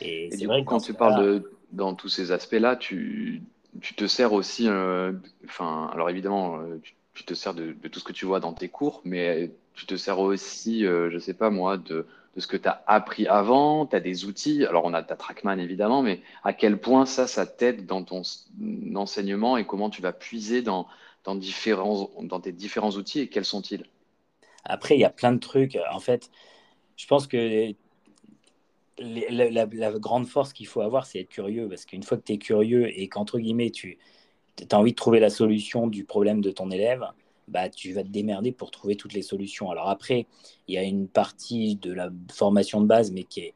Et, 0.00 0.28
c'est 0.30 0.46
vrai 0.46 0.62
que 0.62 0.68
quand 0.68 0.80
tu 0.80 0.94
parles 0.94 1.24
de 1.24 1.52
dans 1.72 1.94
tous 1.94 2.08
ces 2.08 2.32
aspects 2.32 2.52
là 2.52 2.76
tu 2.76 3.42
tu 3.80 3.94
te 3.94 4.06
sers 4.06 4.32
aussi 4.32 4.68
enfin 5.44 5.90
alors 5.92 6.10
évidemment 6.10 6.60
tu, 7.14 7.24
te 7.24 7.32
sers 7.32 7.54
de, 7.54 7.72
de, 7.72 7.88
tout 7.88 7.98
ce 7.98 8.04
que 8.04 8.12
tu 8.12 8.26
vois 8.26 8.40
dans 8.40 8.52
tes 8.52 8.68
cours 8.68 9.00
mais 9.04 9.50
tu 9.74 9.86
te 9.86 9.96
sers 9.96 10.18
aussi 10.20 10.82
je 10.82 11.18
sais 11.18 11.34
pas 11.34 11.48
moi 11.48 11.78
de 11.78 12.06
de 12.36 12.40
ce 12.40 12.46
que 12.46 12.58
tu 12.58 12.68
as 12.68 12.84
appris 12.86 13.26
avant, 13.26 13.86
tu 13.86 13.96
as 13.96 14.00
des 14.00 14.26
outils. 14.26 14.64
Alors, 14.66 14.84
on 14.84 14.92
a 14.92 15.02
ta 15.02 15.16
Trackman 15.16 15.58
évidemment, 15.58 16.02
mais 16.02 16.20
à 16.44 16.52
quel 16.52 16.78
point 16.78 17.06
ça, 17.06 17.26
ça 17.26 17.46
t'aide 17.46 17.86
dans 17.86 18.04
ton 18.04 18.22
enseignement 18.94 19.56
et 19.56 19.64
comment 19.64 19.88
tu 19.88 20.02
vas 20.02 20.12
puiser 20.12 20.60
dans, 20.60 20.86
différents, 21.34 22.10
dans 22.20 22.38
tes 22.38 22.52
différents 22.52 22.90
outils 22.90 23.20
et 23.20 23.28
quels 23.28 23.46
sont-ils? 23.46 23.84
Après, 24.64 24.96
il 24.96 25.00
y 25.00 25.04
a 25.04 25.10
plein 25.10 25.32
de 25.32 25.38
trucs. 25.38 25.78
En 25.90 25.98
fait, 25.98 26.30
je 26.96 27.06
pense 27.06 27.26
que 27.26 27.72
la, 28.98 29.66
grande 29.98 30.26
force 30.26 30.52
qu'il 30.52 30.66
faut 30.66 30.82
avoir, 30.82 31.06
c'est 31.06 31.20
être 31.20 31.30
curieux. 31.30 31.68
Parce 31.70 31.86
qu'une 31.86 32.02
fois 32.02 32.18
que 32.18 32.24
tu 32.24 32.34
es 32.34 32.38
curieux 32.38 32.88
et 32.88 33.08
qu'entre 33.08 33.38
guillemets, 33.38 33.70
tu 33.70 33.98
as 34.70 34.78
envie 34.78 34.92
de 34.92 34.96
trouver 34.96 35.20
la 35.20 35.30
solution 35.30 35.86
du 35.86 36.04
problème 36.04 36.42
de 36.42 36.50
ton 36.50 36.70
élève, 36.70 37.06
bah, 37.48 37.68
tu 37.68 37.92
vas 37.92 38.02
te 38.02 38.08
démerder 38.08 38.52
pour 38.52 38.70
trouver 38.70 38.96
toutes 38.96 39.12
les 39.12 39.22
solutions. 39.22 39.70
Alors 39.70 39.88
après, 39.88 40.26
il 40.68 40.74
y 40.74 40.78
a 40.78 40.82
une 40.82 41.08
partie 41.08 41.76
de 41.76 41.92
la 41.92 42.10
formation 42.32 42.80
de 42.80 42.86
base, 42.86 43.12
mais 43.12 43.24
qui 43.24 43.40
est, 43.40 43.54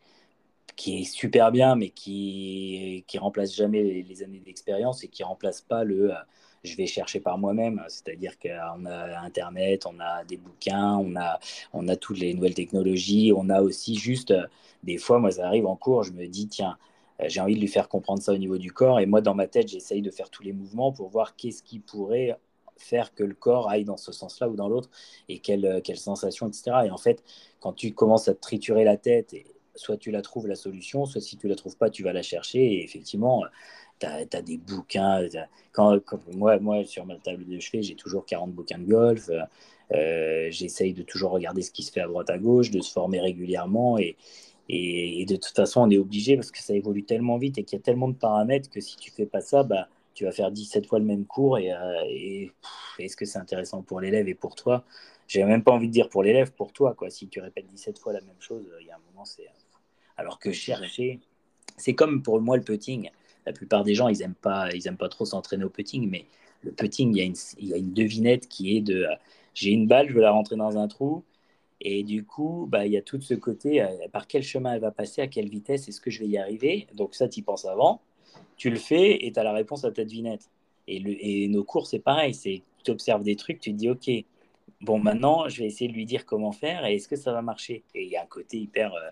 qui 0.76 1.00
est 1.00 1.04
super 1.04 1.52
bien, 1.52 1.76
mais 1.76 1.90
qui, 1.90 3.04
qui 3.06 3.18
remplace 3.18 3.54
jamais 3.54 3.82
les, 3.82 4.22
années 4.22 4.40
d'expérience 4.40 5.04
et 5.04 5.08
qui 5.08 5.22
remplace 5.22 5.60
pas 5.60 5.84
le 5.84 6.12
euh, 6.12 6.16
je 6.64 6.76
vais 6.76 6.86
chercher 6.86 7.20
par 7.20 7.38
moi-même. 7.38 7.82
C'est-à-dire 7.88 8.38
qu'on 8.38 8.86
a 8.86 9.18
Internet, 9.20 9.86
on 9.86 9.98
a 10.00 10.24
des 10.24 10.36
bouquins, 10.36 10.96
on 10.96 11.16
a, 11.16 11.38
on 11.72 11.88
a 11.88 11.96
toutes 11.96 12.18
les 12.18 12.34
nouvelles 12.34 12.54
technologies, 12.54 13.32
on 13.34 13.48
a 13.50 13.62
aussi 13.62 13.96
juste, 13.96 14.30
euh, 14.30 14.46
des 14.84 14.98
fois, 14.98 15.18
moi, 15.18 15.30
ça 15.30 15.46
arrive 15.46 15.66
en 15.66 15.76
cours, 15.76 16.04
je 16.04 16.12
me 16.12 16.26
dis, 16.26 16.48
tiens, 16.48 16.76
euh, 17.20 17.24
j'ai 17.28 17.40
envie 17.40 17.54
de 17.54 17.60
lui 17.60 17.68
faire 17.68 17.88
comprendre 17.88 18.22
ça 18.22 18.32
au 18.32 18.38
niveau 18.38 18.58
du 18.58 18.72
corps. 18.72 19.00
Et 19.00 19.06
moi, 19.06 19.20
dans 19.20 19.34
ma 19.34 19.46
tête, 19.46 19.68
j'essaye 19.68 20.02
de 20.02 20.10
faire 20.10 20.30
tous 20.30 20.42
les 20.42 20.52
mouvements 20.52 20.92
pour 20.92 21.08
voir 21.08 21.36
qu'est-ce 21.36 21.62
qui 21.62 21.78
pourrait 21.78 22.38
faire 22.82 23.14
que 23.14 23.22
le 23.22 23.34
corps 23.34 23.68
aille 23.68 23.84
dans 23.84 23.96
ce 23.96 24.12
sens-là 24.12 24.48
ou 24.48 24.56
dans 24.56 24.68
l'autre 24.68 24.90
et 25.28 25.38
quelle, 25.38 25.66
euh, 25.66 25.80
quelle 25.80 25.98
sensation, 25.98 26.48
etc. 26.48 26.72
Et 26.86 26.90
en 26.90 26.96
fait, 26.96 27.22
quand 27.60 27.72
tu 27.72 27.92
commences 27.92 28.28
à 28.28 28.34
te 28.34 28.40
triturer 28.40 28.84
la 28.84 28.96
tête, 28.96 29.34
soit 29.74 29.96
tu 29.96 30.10
la 30.10 30.22
trouves 30.22 30.46
la 30.46 30.56
solution, 30.56 31.06
soit 31.06 31.20
si 31.20 31.36
tu 31.36 31.48
la 31.48 31.54
trouves 31.54 31.76
pas, 31.76 31.90
tu 31.90 32.02
vas 32.02 32.12
la 32.12 32.22
chercher. 32.22 32.60
Et 32.60 32.84
effectivement, 32.84 33.44
tu 33.98 34.06
as, 34.06 34.42
des 34.42 34.56
bouquins. 34.58 35.26
Quand, 35.72 36.00
moi, 36.34 36.58
moi, 36.58 36.84
sur 36.84 37.06
ma 37.06 37.16
table 37.16 37.46
de 37.46 37.58
chevet, 37.60 37.82
j'ai 37.82 37.94
toujours 37.94 38.26
40 38.26 38.52
bouquins 38.52 38.78
de 38.78 38.86
golf. 38.86 39.30
Euh, 39.92 40.48
J'essaye 40.50 40.94
de 40.94 41.02
toujours 41.02 41.32
regarder 41.32 41.62
ce 41.62 41.70
qui 41.70 41.82
se 41.82 41.92
fait 41.92 42.00
à 42.00 42.06
droite 42.06 42.30
à 42.30 42.38
gauche, 42.38 42.70
de 42.70 42.80
se 42.80 42.92
former 42.92 43.20
régulièrement. 43.20 43.98
Et, 43.98 44.16
et, 44.68 45.20
et 45.20 45.24
de 45.26 45.36
toute 45.36 45.54
façon, 45.54 45.82
on 45.82 45.90
est 45.90 45.98
obligé 45.98 46.36
parce 46.36 46.50
que 46.50 46.62
ça 46.62 46.74
évolue 46.74 47.04
tellement 47.04 47.38
vite 47.38 47.58
et 47.58 47.64
qu'il 47.64 47.78
y 47.78 47.80
a 47.80 47.82
tellement 47.82 48.08
de 48.08 48.14
paramètres 48.14 48.70
que 48.70 48.80
si 48.80 48.96
tu 48.96 49.10
fais 49.10 49.26
pas 49.26 49.40
ça, 49.40 49.62
bah, 49.64 49.88
tu 50.14 50.24
vas 50.24 50.32
faire 50.32 50.50
17 50.50 50.86
fois 50.86 50.98
le 50.98 51.04
même 51.04 51.24
cours 51.24 51.58
et, 51.58 51.72
euh, 51.72 52.46
est-ce 52.98 53.16
que 53.16 53.24
c'est 53.24 53.38
intéressant 53.38 53.82
pour 53.82 54.00
l'élève 54.00 54.28
et 54.28 54.34
pour 54.34 54.54
toi? 54.54 54.84
J'ai 55.28 55.44
même 55.44 55.62
pas 55.62 55.72
envie 55.72 55.88
de 55.88 55.92
dire 55.92 56.08
pour 56.08 56.22
l'élève, 56.22 56.52
pour 56.52 56.72
toi. 56.72 56.94
Quoi. 56.94 57.10
Si 57.10 57.28
tu 57.28 57.40
répètes 57.40 57.66
17 57.66 57.98
fois 57.98 58.12
la 58.12 58.20
même 58.20 58.40
chose, 58.40 58.64
il 58.80 58.86
y 58.86 58.90
a 58.90 58.96
un 58.96 59.00
moment, 59.12 59.24
c'est. 59.24 59.46
Alors 60.16 60.38
que 60.38 60.52
chercher, 60.52 61.20
c'est 61.76 61.94
comme 61.94 62.22
pour 62.22 62.40
moi 62.40 62.56
le 62.56 62.64
putting. 62.64 63.10
La 63.46 63.52
plupart 63.52 63.84
des 63.84 63.94
gens, 63.94 64.08
ils 64.08 64.22
aiment 64.22 64.34
pas, 64.34 64.70
ils 64.74 64.86
aiment 64.86 64.96
pas 64.98 65.08
trop 65.08 65.24
s'entraîner 65.24 65.64
au 65.64 65.70
putting, 65.70 66.08
mais 66.10 66.26
le 66.62 66.72
putting, 66.72 67.10
il 67.12 67.18
y, 67.18 67.20
a 67.22 67.24
une, 67.24 67.36
il 67.58 67.68
y 67.68 67.74
a 67.74 67.76
une 67.78 67.94
devinette 67.94 68.48
qui 68.48 68.76
est 68.76 68.82
de 68.82 69.06
j'ai 69.54 69.70
une 69.70 69.86
balle, 69.86 70.08
je 70.08 70.14
veux 70.14 70.20
la 70.20 70.30
rentrer 70.32 70.56
dans 70.56 70.76
un 70.78 70.88
trou. 70.88 71.24
Et 71.80 72.02
du 72.02 72.24
coup, 72.24 72.66
bah, 72.70 72.86
il 72.86 72.92
y 72.92 72.96
a 72.98 73.02
tout 73.02 73.20
ce 73.20 73.34
côté, 73.34 73.82
euh, 73.82 73.88
par 74.12 74.26
quel 74.26 74.42
chemin 74.42 74.74
elle 74.74 74.80
va 74.80 74.90
passer, 74.90 75.22
à 75.22 75.28
quelle 75.28 75.48
vitesse, 75.48 75.88
est-ce 75.88 76.00
que 76.00 76.10
je 76.10 76.20
vais 76.20 76.28
y 76.28 76.38
arriver? 76.38 76.86
Donc 76.94 77.14
ça, 77.14 77.28
tu 77.28 77.40
y 77.40 77.42
penses 77.42 77.64
avant 77.64 78.02
tu 78.56 78.70
le 78.70 78.76
fais 78.76 79.24
et 79.24 79.32
tu 79.32 79.38
as 79.38 79.44
la 79.44 79.52
réponse 79.52 79.84
à 79.84 79.90
ta 79.90 80.04
devinette. 80.04 80.50
Et, 80.86 81.48
nos 81.48 81.64
cours, 81.64 81.86
c'est 81.86 81.98
pareil. 81.98 82.34
C'est, 82.34 82.62
tu 82.84 82.90
observes 82.90 83.22
des 83.22 83.36
trucs, 83.36 83.60
tu 83.60 83.70
te 83.70 83.76
dis, 83.76 83.90
OK, 83.90 84.10
bon, 84.80 84.98
maintenant, 84.98 85.48
je 85.48 85.60
vais 85.60 85.66
essayer 85.66 85.88
de 85.88 85.94
lui 85.94 86.04
dire 86.04 86.26
comment 86.26 86.52
faire 86.52 86.84
et 86.84 86.96
est-ce 86.96 87.08
que 87.08 87.16
ça 87.16 87.32
va 87.32 87.42
marcher? 87.42 87.84
Et 87.94 88.04
il 88.04 88.10
y 88.10 88.16
a 88.16 88.22
un 88.22 88.26
côté 88.26 88.58
hyper, 88.58 88.92
euh, 88.94 89.10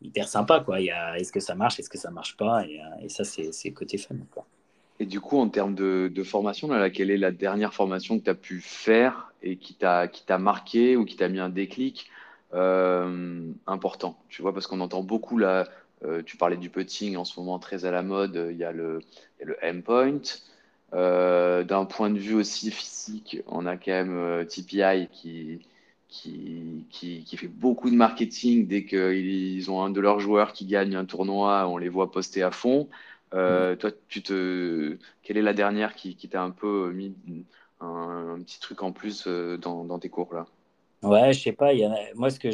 hyper 0.00 0.28
sympa, 0.28 0.60
quoi. 0.60 0.80
Il 0.80 0.86
y 0.86 0.90
a, 0.90 1.18
est-ce 1.18 1.32
que 1.32 1.40
ça 1.40 1.54
marche, 1.54 1.78
est-ce 1.78 1.90
que 1.90 1.98
ça 1.98 2.10
marche 2.10 2.36
pas? 2.36 2.66
Et, 2.66 2.80
euh, 2.80 3.08
ça, 3.08 3.24
c'est, 3.24 3.70
côté 3.72 3.98
fun, 3.98 4.16
quoi. 4.30 4.46
Et 5.00 5.06
du 5.06 5.20
coup, 5.20 5.38
en 5.38 5.48
termes 5.48 5.74
de, 5.74 6.22
formation, 6.22 6.68
là, 6.68 6.90
quelle 6.90 7.10
est 7.10 7.16
la 7.16 7.32
dernière 7.32 7.74
formation 7.74 8.18
que 8.18 8.24
tu 8.24 8.30
as 8.30 8.34
pu 8.34 8.60
faire 8.60 9.32
et 9.42 9.56
qui 9.56 9.74
t'a, 9.74 10.06
qui 10.06 10.24
t'a 10.24 10.38
marqué 10.38 10.96
ou 10.96 11.04
qui 11.04 11.16
t'a 11.16 11.28
mis 11.28 11.40
un 11.40 11.48
déclic 11.48 12.08
euh, 12.54 13.50
important? 13.66 14.16
Tu 14.28 14.42
vois, 14.42 14.52
parce 14.52 14.66
qu'on 14.66 14.80
entend 14.80 15.02
beaucoup 15.02 15.38
la, 15.38 15.66
euh, 16.04 16.22
tu 16.24 16.36
parlais 16.36 16.56
du 16.56 16.70
putting 16.70 17.16
en 17.16 17.24
ce 17.24 17.38
moment 17.38 17.58
très 17.58 17.84
à 17.84 17.90
la 17.90 18.02
mode, 18.02 18.48
il 18.50 18.56
y 18.56 18.64
a 18.64 18.72
le, 18.72 19.00
le 19.40 19.56
M-point. 19.62 20.20
Euh, 20.94 21.64
d'un 21.64 21.86
point 21.86 22.10
de 22.10 22.18
vue 22.18 22.34
aussi 22.34 22.70
physique, 22.70 23.38
on 23.46 23.64
a 23.64 23.78
quand 23.78 23.92
même 23.92 24.14
euh, 24.14 24.44
TPI 24.44 25.08
qui, 25.10 25.66
qui, 26.08 26.84
qui, 26.90 27.36
fait 27.38 27.48
beaucoup 27.48 27.88
de 27.88 27.94
marketing 27.94 28.66
dès 28.66 28.84
qu'ils 28.84 29.70
ont 29.70 29.82
un 29.82 29.88
de 29.88 30.00
leurs 30.00 30.20
joueurs 30.20 30.52
qui 30.52 30.66
gagne 30.66 30.94
un 30.94 31.06
tournoi, 31.06 31.66
on 31.66 31.78
les 31.78 31.88
voit 31.88 32.10
poster 32.10 32.42
à 32.42 32.50
fond. 32.50 32.90
Mm. 33.32 33.76
Toi, 33.78 33.90
tu 34.08 34.22
te, 34.22 34.98
quelle 35.22 35.38
est 35.38 35.42
la 35.42 35.54
dernière 35.54 35.94
qui, 35.94 36.14
qui 36.14 36.28
t'a 36.28 36.42
un 36.42 36.50
peu 36.50 36.92
mis 36.92 37.14
un, 37.80 38.38
petit 38.44 38.60
truc 38.60 38.82
en 38.82 38.92
plus 38.92 39.26
dans, 39.26 39.84
dans 39.84 39.98
tes 39.98 40.10
cours 40.10 40.34
là? 40.34 40.44
Ouais, 41.00 41.32
je 41.32 41.40
sais 41.40 41.52
pas. 41.52 41.72
Y 41.72 41.84
a, 41.84 41.94
moi, 42.14 42.28
ce 42.28 42.38
que 42.38 42.50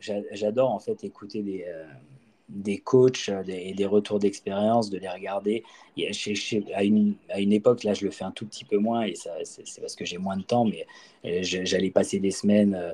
j'adore 0.00 0.70
en 0.70 0.78
fait 0.78 1.04
écouter 1.04 1.42
des, 1.42 1.66
des 2.48 2.78
coachs 2.78 3.30
et 3.48 3.72
des, 3.72 3.86
retours 3.86 4.18
d'expérience, 4.18 4.90
de 4.90 4.98
les 4.98 5.08
regarder. 5.08 5.64
à, 6.74 6.84
une, 6.84 7.14
à, 7.30 7.40
une, 7.40 7.52
époque, 7.52 7.84
là, 7.84 7.94
je 7.94 8.04
le 8.04 8.10
fais 8.10 8.24
un 8.24 8.30
tout 8.30 8.46
petit 8.46 8.64
peu 8.64 8.76
moins, 8.76 9.02
et 9.04 9.14
c'est 9.14 9.80
parce 9.80 9.96
que 9.96 10.04
j'ai 10.04 10.18
moins 10.18 10.36
de 10.36 10.42
temps, 10.42 10.64
mais 10.64 10.86
euh, 11.24 11.38
j'allais 11.42 11.90
passer 11.90 12.20
des 12.20 12.30
semaines 12.30 12.74
euh, 12.74 12.92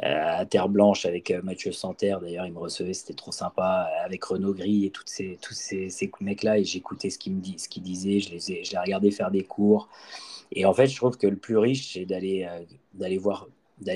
à 0.00 0.46
Terre 0.46 0.68
Blanche 0.68 1.04
avec 1.04 1.30
euh, 1.30 1.42
Mathieu 1.42 1.72
Santerre. 1.72 2.20
D'ailleurs, 2.20 2.46
il 2.46 2.52
me 2.52 2.58
recevait, 2.58 2.94
c'était 2.94 3.14
trop 3.14 3.32
sympa, 3.32 3.90
avec 4.04 4.24
Renaud 4.24 4.54
Gris 4.54 4.86
et 4.86 4.90
toutes 4.90 5.08
ces, 5.08 5.38
tous 5.40 5.54
ces, 5.54 5.90
ces 5.90 6.10
mecs-là, 6.20 6.58
et 6.58 6.64
j'écoutais 6.64 7.10
ce 7.10 7.18
qu'ils 7.18 7.34
me 7.34 7.40
disaient, 7.40 8.20
je 8.20 8.30
les, 8.30 8.52
ai, 8.52 8.64
je 8.64 8.72
les 8.72 8.78
regardais 8.78 9.10
faire 9.10 9.30
des 9.30 9.44
cours. 9.44 9.88
Et 10.50 10.64
en 10.64 10.72
fait, 10.72 10.86
je 10.86 10.96
trouve 10.96 11.18
que 11.18 11.26
le 11.26 11.36
plus 11.36 11.58
riche, 11.58 11.92
c'est 11.92 12.06
d'aller 12.06 12.48
voir, 13.18 13.48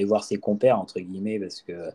voir 0.04 0.24
ses 0.24 0.36
compères, 0.36 0.78
entre 0.78 1.00
guillemets, 1.00 1.38
parce 1.38 1.62
que 1.62 1.90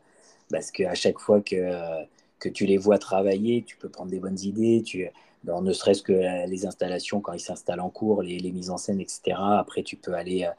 parce 0.49 0.71
qu'à 0.71 0.95
chaque 0.95 1.19
fois 1.19 1.41
que 1.41 2.07
que 2.39 2.49
tu 2.49 2.65
les 2.65 2.77
vois 2.77 2.99
travailler, 2.99 3.63
tu 3.63 3.77
peux 3.77 3.89
prendre 3.89 4.11
des 4.11 4.19
bonnes 4.19 4.39
idées. 4.39 4.83
Tu, 4.83 5.07
ne 5.43 5.73
serait-ce 5.73 6.01
que 6.03 6.47
les 6.47 6.65
installations 6.65 7.21
quand 7.21 7.33
ils 7.33 7.39
s'installent 7.39 7.79
en 7.79 7.89
cours, 7.89 8.21
les, 8.21 8.37
les, 8.37 8.51
mises 8.51 8.69
en 8.69 8.77
scène, 8.77 8.99
etc. 8.99 9.37
Après, 9.37 9.81
tu 9.83 9.95
peux 9.95 10.13
aller 10.13 10.49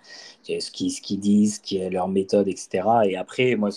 ce 0.45 0.71
qu'ils 0.71 0.93
ce 0.93 1.03
qui 1.03 1.19
disent, 1.19 1.57
ce 1.57 1.61
qui 1.61 1.77
est 1.79 1.91
leur 1.91 2.09
méthode, 2.09 2.49
etc. 2.49 2.89
Et 3.05 3.17
après, 3.17 3.55
moi, 3.57 3.71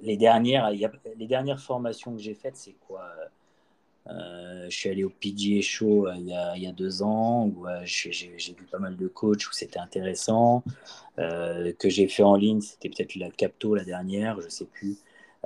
les 0.00 0.16
dernières, 0.16 0.70
les 0.70 1.26
dernières 1.26 1.60
formations 1.60 2.14
que 2.14 2.20
j'ai 2.20 2.34
faites, 2.34 2.56
c'est 2.56 2.74
quoi 2.88 3.04
euh, 4.06 4.66
je 4.68 4.76
suis 4.76 4.90
allé 4.90 5.02
au 5.02 5.08
PGA 5.08 5.62
Show 5.62 6.06
euh, 6.06 6.14
il, 6.18 6.62
y 6.62 6.66
a, 6.66 6.72
deux 6.72 7.02
ans 7.02 7.46
où 7.46 7.66
euh, 7.66 7.80
j'ai 7.84 8.28
vu 8.28 8.66
pas 8.70 8.78
mal 8.78 8.96
de 8.96 9.08
coachs 9.08 9.46
où 9.46 9.52
c'était 9.52 9.78
intéressant. 9.78 10.62
que 11.16 11.88
j'ai 11.88 12.08
fait 12.08 12.22
en 12.22 12.36
ligne, 12.36 12.60
c'était 12.60 12.90
peut-être 12.90 13.14
la 13.16 13.30
Capto 13.30 13.74
la 13.74 13.84
dernière, 13.84 14.40
je 14.40 14.48
sais 14.48 14.66
plus. 14.66 14.96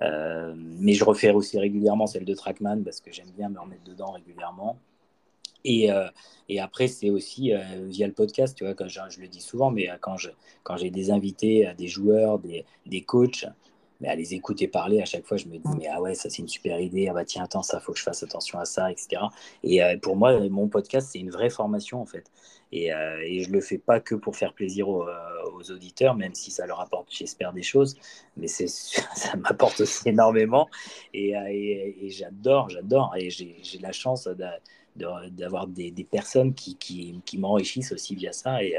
Mais 0.00 0.94
je 0.94 1.04
refais 1.04 1.30
aussi 1.30 1.58
régulièrement 1.58 2.06
celle 2.06 2.24
de 2.24 2.34
Trackman 2.34 2.82
parce 2.84 3.00
que 3.00 3.12
j'aime 3.12 3.30
bien 3.36 3.48
me 3.48 3.58
remettre 3.58 3.84
dedans 3.84 4.12
régulièrement. 4.12 4.78
Et, 5.64 5.90
et 6.48 6.60
après, 6.60 6.86
c'est 6.86 7.10
aussi 7.10 7.52
via 7.86 8.06
le 8.06 8.12
podcast, 8.12 8.56
tu 8.56 8.64
vois, 8.64 8.74
quand 8.74 8.88
je, 8.88 9.00
je 9.10 9.20
le 9.20 9.26
dis 9.28 9.40
souvent, 9.40 9.70
mais 9.70 9.88
quand 10.00 10.16
j'ai 10.16 10.30
quand 10.62 10.76
des 10.78 11.10
invités, 11.10 11.72
des 11.76 11.88
joueurs, 11.88 12.38
des, 12.38 12.64
des 12.86 13.02
coachs, 13.02 13.46
mais 14.00 14.08
à 14.08 14.14
les 14.14 14.34
écouter 14.34 14.68
parler, 14.68 15.00
à 15.02 15.04
chaque 15.04 15.26
fois, 15.26 15.36
je 15.36 15.46
me 15.46 15.58
dis, 15.58 15.68
mais 15.76 15.88
ah 15.88 16.00
ouais, 16.00 16.14
ça 16.14 16.30
c'est 16.30 16.38
une 16.38 16.48
super 16.48 16.78
idée, 16.78 17.08
ah 17.08 17.14
bah 17.14 17.24
tiens, 17.24 17.44
attends, 17.44 17.62
ça, 17.62 17.80
faut 17.80 17.92
que 17.92 17.98
je 17.98 18.04
fasse 18.04 18.22
attention 18.22 18.58
à 18.60 18.64
ça, 18.64 18.92
etc. 18.92 19.22
Et 19.64 19.82
euh, 19.82 19.96
pour 19.98 20.16
moi, 20.16 20.38
mon 20.48 20.68
podcast, 20.68 21.08
c'est 21.12 21.18
une 21.18 21.30
vraie 21.30 21.50
formation, 21.50 22.00
en 22.00 22.06
fait. 22.06 22.30
Et, 22.70 22.92
euh, 22.92 23.20
et, 23.24 23.42
je 23.42 23.50
le 23.50 23.60
fais 23.60 23.78
pas 23.78 23.98
que 23.98 24.14
pour 24.14 24.36
faire 24.36 24.52
plaisir 24.52 24.88
aux, 24.88 25.02
euh, 25.02 25.72
auditeurs, 25.74 26.14
même 26.14 26.34
si 26.34 26.50
ça 26.50 26.66
leur 26.66 26.80
apporte, 26.80 27.08
j'espère, 27.10 27.52
des 27.52 27.62
choses, 27.62 27.96
mais 28.36 28.46
ça 28.48 29.36
m'apporte 29.36 29.80
aussi 29.80 30.08
énormément. 30.08 30.68
Et, 31.12 31.30
et, 31.32 32.08
j'adore, 32.10 32.68
j'adore. 32.70 33.14
Et 33.16 33.30
j'ai 33.30 33.78
la 33.80 33.92
chance 33.92 34.28
d'avoir 34.96 35.66
des, 35.66 35.90
des, 35.90 36.04
personnes 36.04 36.54
qui, 36.54 36.76
qui, 36.76 37.20
qui 37.24 37.38
m'enrichissent 37.38 37.92
aussi 37.92 38.14
via 38.14 38.32
ça. 38.32 38.62
Et, 38.62 38.76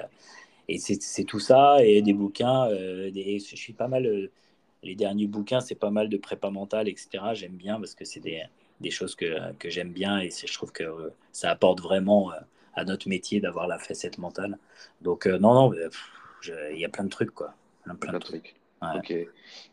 et 0.70 0.78
c'est 0.78 1.24
tout 1.26 1.40
ça, 1.40 1.78
et 1.84 2.02
des 2.02 2.14
bouquins. 2.14 2.70
Des, 2.70 3.40
je 3.40 3.56
suis 3.56 3.74
pas 3.74 3.88
mal 3.88 4.30
les 4.84 4.96
derniers 4.96 5.28
bouquins, 5.28 5.60
c'est 5.60 5.76
pas 5.76 5.92
mal 5.92 6.10
de 6.10 6.18
prépa 6.18 6.50
mentale, 6.50 6.88
etc. 6.88 7.10
J'aime 7.34 7.54
bien 7.54 7.80
parce 7.80 7.96
que 7.96 8.06
c'est 8.06 8.20
des, 8.20 8.44
des, 8.80 8.92
choses 8.92 9.16
que, 9.16 9.54
que 9.54 9.70
j'aime 9.70 9.92
bien 9.92 10.20
et 10.20 10.30
je 10.30 10.54
trouve 10.54 10.72
que 10.72 10.84
euh, 10.84 11.10
ça 11.32 11.52
apporte 11.52 11.82
vraiment 11.82 12.32
euh, 12.32 12.36
à 12.76 12.86
notre 12.86 13.10
métier 13.10 13.42
d'avoir 13.42 13.68
la 13.68 13.78
facette 13.78 14.18
mentale. 14.18 14.58
Donc, 15.02 15.26
euh, 15.26 15.38
non, 15.38 15.54
non, 15.54 15.74
il 16.72 16.80
y 16.80 16.86
a 16.86 16.90
plein 16.90 17.04
de 17.04 17.10
trucs, 17.10 17.32
quoi. 17.32 17.54
Plein, 18.00 18.14
de 18.14 18.20
trucs. 18.20 18.56
Ok. 18.82 19.14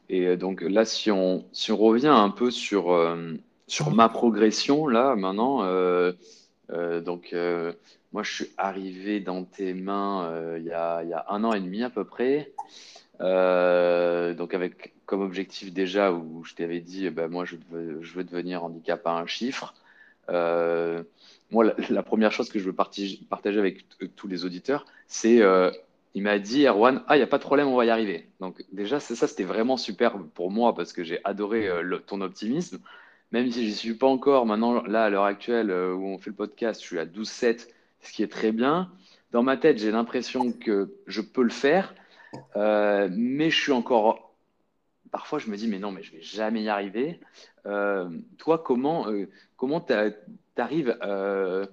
Et 0.08 0.36
donc 0.36 0.62
là, 0.62 0.84
si 0.84 1.10
on, 1.10 1.44
si 1.52 1.70
on 1.70 1.76
revient 1.76 2.06
un 2.06 2.30
peu 2.30 2.50
sur, 2.50 3.16
sur 3.66 3.90
ma 3.90 4.08
progression, 4.08 4.86
là, 4.86 5.14
maintenant, 5.16 5.58
donc 6.70 7.36
moi, 8.12 8.22
je 8.22 8.34
suis 8.34 8.50
arrivé 8.56 9.20
dans 9.20 9.44
tes 9.44 9.74
mains 9.74 10.56
il 10.56 10.64
y, 10.64 10.72
a, 10.72 11.04
y, 11.04 11.12
a, 11.12 11.26
un 11.28 11.44
an 11.44 11.52
et 11.52 11.60
demi 11.60 11.82
à 11.82 11.90
peu 11.90 12.04
près. 12.04 12.52
donc 13.20 14.54
avec 14.54 14.95
comme 15.06 15.22
objectif 15.22 15.72
déjà 15.72 16.12
où 16.12 16.44
je 16.44 16.54
t'avais 16.54 16.80
dit, 16.80 17.08
ben 17.10 17.28
moi 17.28 17.44
je 17.44 17.56
veux, 17.70 18.24
devenir 18.24 18.64
handicap 18.64 19.06
à 19.06 19.12
un 19.12 19.26
chiffre. 19.26 19.74
Euh, 20.28 21.02
moi, 21.52 21.72
la, 21.88 22.02
première 22.02 22.32
chose 22.32 22.50
que 22.50 22.58
je 22.58 22.64
veux 22.64 22.72
partager, 22.72 23.18
avec 23.58 23.86
tous 24.16 24.26
les 24.26 24.44
auditeurs, 24.44 24.84
c'est 25.06 25.40
euh, 25.40 25.70
il 26.14 26.24
m'a 26.24 26.40
dit, 26.40 26.66
Erwan, 26.66 27.04
ah, 27.06 27.16
il 27.16 27.20
n'y 27.20 27.22
a 27.22 27.28
pas 27.28 27.38
de 27.38 27.44
problème, 27.44 27.68
on 27.68 27.76
va 27.76 27.84
y 27.84 27.90
arriver. 27.90 28.28
Donc 28.40 28.64
déjà, 28.72 28.98
ça, 28.98 29.14
c'était 29.28 29.44
vraiment 29.44 29.76
super 29.76 30.18
pour 30.34 30.50
moi 30.50 30.74
parce 30.74 30.92
que 30.92 31.04
j'ai 31.04 31.20
adoré 31.24 31.68
euh, 31.68 31.98
ton 32.04 32.20
optimisme. 32.20 32.80
Même 33.30 33.50
si 33.50 33.62
je 33.62 33.68
n'y 33.68 33.74
suis 33.74 33.94
pas 33.94 34.06
encore 34.06 34.44
maintenant, 34.44 34.82
là, 34.84 35.04
à 35.04 35.10
l'heure 35.10 35.24
actuelle 35.24 35.70
où 35.70 36.06
on 36.06 36.18
fait 36.18 36.30
le 36.30 36.36
podcast, 36.36 36.80
je 36.80 36.86
suis 36.86 36.98
à 36.98 37.06
12-7, 37.06 37.68
ce 38.00 38.12
qui 38.12 38.22
est 38.22 38.30
très 38.30 38.52
bien. 38.52 38.90
Dans 39.32 39.42
ma 39.42 39.56
tête, 39.56 39.78
j'ai 39.78 39.90
l'impression 39.90 40.52
que 40.52 40.94
je 41.06 41.20
peux 41.20 41.42
le 41.42 41.50
faire, 41.50 41.92
mais 42.54 43.50
je 43.50 43.60
suis 43.60 43.72
encore 43.72 44.25
parfois 45.16 45.38
je 45.38 45.48
me 45.48 45.56
dis 45.56 45.66
mais 45.66 45.78
non 45.78 45.92
mais 45.92 46.02
je 46.02 46.12
vais 46.12 46.20
jamais 46.20 46.62
y 46.62 46.68
arriver. 46.68 47.20
Euh, 47.64 48.10
toi 48.36 48.58
comment 48.58 49.08
euh, 49.08 49.30
comment 49.56 49.80
tu 49.80 49.94
arrives 50.58 50.94
euh, 51.00 51.64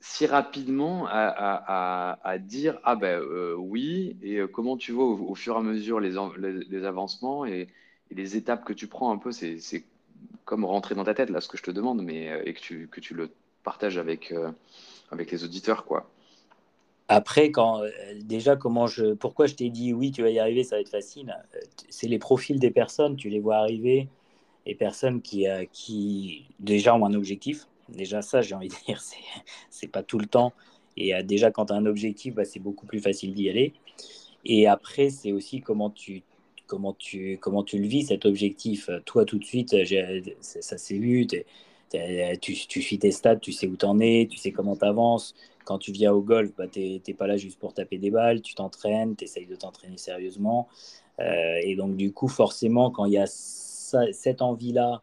si 0.00 0.24
rapidement 0.24 1.06
à, 1.06 2.38
dire 2.40 2.80
ah 2.82 2.96
ben 2.96 3.20
oui 3.58 4.16
et 4.22 4.40
comment 4.50 4.78
tu 4.78 4.92
vois 4.92 5.04
au, 5.04 5.34
fur 5.34 5.54
et 5.56 5.58
à 5.58 5.60
mesure 5.60 6.00
les, 6.00 6.16
avancements 6.86 7.44
et, 7.44 7.68
les 8.10 8.36
étapes 8.38 8.64
que 8.64 8.72
tu 8.72 8.86
prends 8.86 9.12
un 9.12 9.18
peu 9.18 9.32
c'est 9.32 9.84
comme 10.46 10.64
rentrer 10.64 10.94
dans 10.94 11.04
ta 11.04 11.12
tête 11.12 11.28
là 11.28 11.42
ce 11.42 11.48
que 11.48 11.58
je 11.58 11.62
te 11.62 11.70
demande 11.70 12.02
mais 12.02 12.42
et 12.46 12.54
que 12.54 12.60
tu, 12.60 12.88
que 12.88 13.00
tu 13.00 13.12
le 13.12 13.28
partages 13.64 13.98
avec 13.98 14.32
avec 15.10 15.30
les 15.30 15.44
auditeurs 15.44 15.84
quoi. 15.84 16.10
Après, 17.12 17.50
quand, 17.50 17.82
euh, 17.82 17.90
déjà, 18.22 18.56
comment 18.56 18.86
je, 18.86 19.12
pourquoi 19.12 19.46
je 19.46 19.54
t'ai 19.54 19.68
dit 19.68 19.92
oui, 19.92 20.12
tu 20.12 20.22
vas 20.22 20.30
y 20.30 20.38
arriver, 20.38 20.64
ça 20.64 20.76
va 20.76 20.80
être 20.80 20.88
facile, 20.88 21.36
euh, 21.54 21.60
c'est 21.90 22.08
les 22.08 22.18
profils 22.18 22.58
des 22.58 22.70
personnes, 22.70 23.16
tu 23.16 23.28
les 23.28 23.38
vois 23.38 23.56
arriver, 23.56 24.08
les 24.66 24.74
personnes 24.74 25.20
qui, 25.20 25.46
euh, 25.46 25.66
qui 25.72 26.46
déjà 26.58 26.94
ont 26.96 27.04
un 27.04 27.12
objectif. 27.12 27.66
Déjà, 27.90 28.22
ça, 28.22 28.40
j'ai 28.40 28.54
envie 28.54 28.68
de 28.68 28.74
dire, 28.86 29.02
c'est 29.70 29.88
pas 29.88 30.02
tout 30.02 30.18
le 30.18 30.24
temps. 30.24 30.54
Et 30.96 31.22
déjà, 31.22 31.50
quand 31.50 31.66
tu 31.66 31.72
as 31.74 31.76
un 31.76 31.86
objectif, 31.86 32.34
bah, 32.34 32.44
c'est 32.44 32.60
beaucoup 32.60 32.86
plus 32.86 33.00
facile 33.00 33.34
d'y 33.34 33.48
aller. 33.50 33.74
Et 34.44 34.66
après, 34.66 35.10
c'est 35.10 35.32
aussi 35.32 35.60
comment 35.60 35.90
tu, 35.90 36.22
comment, 36.66 36.94
tu, 36.94 37.38
comment 37.40 37.62
tu 37.62 37.78
le 37.78 37.86
vis, 37.86 38.06
cet 38.06 38.26
objectif. 38.26 38.90
Toi, 39.06 39.24
tout 39.24 39.38
de 39.38 39.44
suite, 39.44 39.74
ça 40.40 40.78
s'est 40.78 40.98
vu, 40.98 41.26
tu, 42.40 42.54
tu 42.54 42.82
suis 42.82 42.98
tes 42.98 43.10
stats, 43.10 43.36
tu 43.36 43.52
sais 43.52 43.66
où 43.66 43.76
tu 43.76 43.86
en 43.86 43.98
es, 44.00 44.28
tu 44.30 44.38
sais 44.38 44.52
comment 44.52 44.76
tu 44.76 44.84
avances 44.84 45.34
quand 45.64 45.78
tu 45.78 45.92
viens 45.92 46.12
au 46.12 46.22
golf, 46.22 46.50
bah, 46.56 46.66
tu 46.68 46.80
n'es 46.80 47.14
pas 47.14 47.26
là 47.26 47.36
juste 47.36 47.58
pour 47.58 47.74
taper 47.74 47.98
des 47.98 48.10
balles, 48.10 48.42
tu 48.42 48.54
t'entraînes, 48.54 49.16
tu 49.16 49.24
essayes 49.24 49.46
de 49.46 49.56
t'entraîner 49.56 49.96
sérieusement. 49.96 50.68
Euh, 51.20 51.58
et 51.62 51.76
donc, 51.76 51.96
du 51.96 52.12
coup, 52.12 52.28
forcément, 52.28 52.90
quand 52.90 53.04
il 53.04 53.12
y 53.12 53.18
a 53.18 53.26
cette 53.26 54.42
envie-là, 54.42 55.02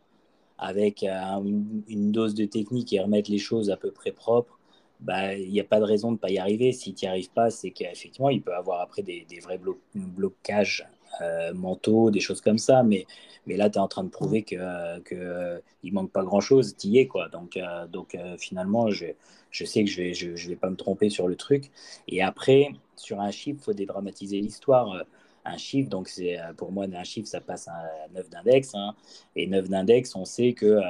avec 0.58 1.04
euh, 1.04 1.42
une, 1.88 2.12
dose 2.12 2.36
de 2.36 2.46
technique 2.46 2.92
et 2.92 3.00
remettre 3.00 3.32
les 3.32 3.38
choses 3.38 3.70
à 3.70 3.78
peu 3.78 3.92
près 3.92 4.12
propres, 4.12 4.60
bah, 5.00 5.34
il 5.36 5.52
n'y 5.52 5.62
a 5.62 5.64
pas 5.64 5.80
de 5.80 5.86
raison 5.86 6.10
de 6.10 6.14
ne 6.14 6.20
pas 6.20 6.32
y 6.32 6.38
arriver. 6.38 6.74
Si 6.74 6.94
tu 6.94 7.06
n'y 7.06 7.10
arrives 7.10 7.32
pas, 7.32 7.50
c'est 7.50 7.72
qu'effectivement, 7.72 8.30
il 8.30 8.42
peut 8.42 8.54
avoir 8.54 8.82
après 8.82 9.02
des, 9.02 9.26
vrais 9.42 9.60
blocages 9.96 10.86
euh, 11.22 11.54
mentaux, 11.54 12.12
des 12.12 12.20
choses 12.20 12.42
comme 12.42 12.58
ça. 12.58 12.84
Mais, 12.84 13.06
mais 13.48 13.58
là, 13.58 13.70
tu 13.70 13.78
es 13.78 13.82
en 13.82 13.88
train 13.88 14.04
de 14.04 14.10
prouver 14.10 14.44
qu'il 14.44 14.60
que, 15.06 15.62
il 15.84 15.94
manque 15.94 16.12
pas 16.12 16.24
grand-chose, 16.24 16.76
tu 16.78 16.88
y 16.88 17.00
es. 17.00 17.08
Quoi. 17.08 17.30
Donc, 17.30 17.60
donc 17.92 18.18
finalement, 18.38 18.90
je 18.92 19.08
je 19.52 19.66
sais 19.66 19.84
que 19.84 19.90
je 19.90 19.98
vais, 20.02 20.14
je, 20.14 20.50
vais 20.50 20.56
pas 20.56 20.70
me 20.70 20.76
tromper 20.76 21.10
sur 21.10 21.28
le 21.28 21.36
truc. 21.36 21.72
Et 22.08 22.22
après, 22.22 22.70
sur 22.96 23.20
un 23.20 23.32
chiffre, 23.32 23.60
il 23.62 23.64
faut 23.64 23.74
dédramatiser 23.74 24.40
l'histoire. 24.40 25.04
Un 25.46 25.58
chiffre, 25.58 25.90
donc 25.90 26.08
c'est 26.08 26.38
pour 26.58 26.72
moi, 26.72 26.86
un 26.86 27.04
chiffre, 27.04 27.28
ça 27.28 27.42
passe 27.42 27.68
à 27.68 28.08
9 28.14 28.30
d'index. 28.30 28.76
Hein. 28.76 28.94
Et 29.36 29.48
9 29.48 29.70
d'index, 29.70 30.16
on 30.16 30.26
sait 30.26 30.54
que 30.54 30.66
euh, 30.66 30.84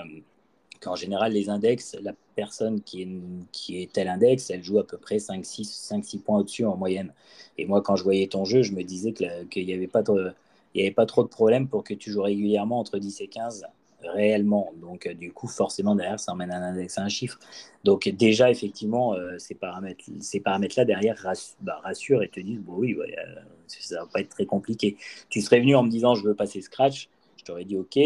qu'en 0.79 0.95
général, 0.95 1.33
les 1.33 1.49
index, 1.49 1.95
la 2.01 2.13
personne 2.39 2.81
qui 2.81 3.01
est, 3.01 3.09
qui 3.51 3.81
est 3.81 3.91
tel 3.91 4.07
index, 4.07 4.49
elle 4.49 4.63
joue 4.63 4.79
à 4.79 4.87
peu 4.87 4.97
près 4.97 5.17
5-6 5.17 6.19
points 6.21 6.39
au-dessus 6.39 6.65
en 6.65 6.77
moyenne. 6.77 7.11
Et 7.57 7.65
moi, 7.65 7.81
quand 7.81 7.97
je 7.97 8.03
voyais 8.03 8.27
ton 8.27 8.45
jeu, 8.45 8.61
je 8.61 8.71
me 8.71 8.83
disais 8.83 9.11
qu'il 9.11 9.65
n'y 9.65 9.73
avait, 9.73 9.87
pas 9.87 10.03
avait 10.09 10.91
pas 10.91 11.05
trop 11.05 11.23
de 11.23 11.27
problème 11.27 11.67
pour 11.67 11.83
que 11.83 11.93
tu 11.93 12.11
joues 12.11 12.21
régulièrement 12.21 12.79
entre 12.79 12.97
10 12.97 13.19
et 13.21 13.27
15 13.27 13.65
réellement. 14.01 14.71
Donc, 14.77 15.05
euh, 15.05 15.13
du 15.13 15.33
coup, 15.33 15.47
forcément, 15.47 15.95
derrière, 15.95 16.19
ça 16.19 16.31
emmène 16.31 16.51
un 16.51 16.61
index 16.61 16.97
à 16.97 17.03
un 17.03 17.09
chiffre. 17.09 17.37
Donc, 17.83 18.07
déjà, 18.07 18.49
effectivement, 18.49 19.13
euh, 19.13 19.37
ces 19.37 19.55
paramètres-là, 19.55 20.15
ces 20.21 20.39
paramètres 20.39 20.85
derrière, 20.85 21.15
bah, 21.59 21.81
rassurent 21.83 22.23
et 22.23 22.29
te 22.29 22.39
disent, 22.39 22.61
bon, 22.61 22.75
oui, 22.77 22.95
ouais, 22.95 23.13
euh, 23.17 23.41
ça 23.67 23.99
va 23.99 24.05
pas 24.05 24.21
être 24.21 24.29
très 24.29 24.45
compliqué. 24.45 24.95
Tu 25.29 25.41
serais 25.41 25.59
venu 25.59 25.75
en 25.75 25.83
me 25.83 25.89
disant, 25.89 26.15
je 26.15 26.23
veux 26.23 26.35
passer 26.35 26.61
Scratch, 26.61 27.09
je 27.37 27.43
t'aurais 27.43 27.65
dit, 27.65 27.75
OK, 27.75 27.99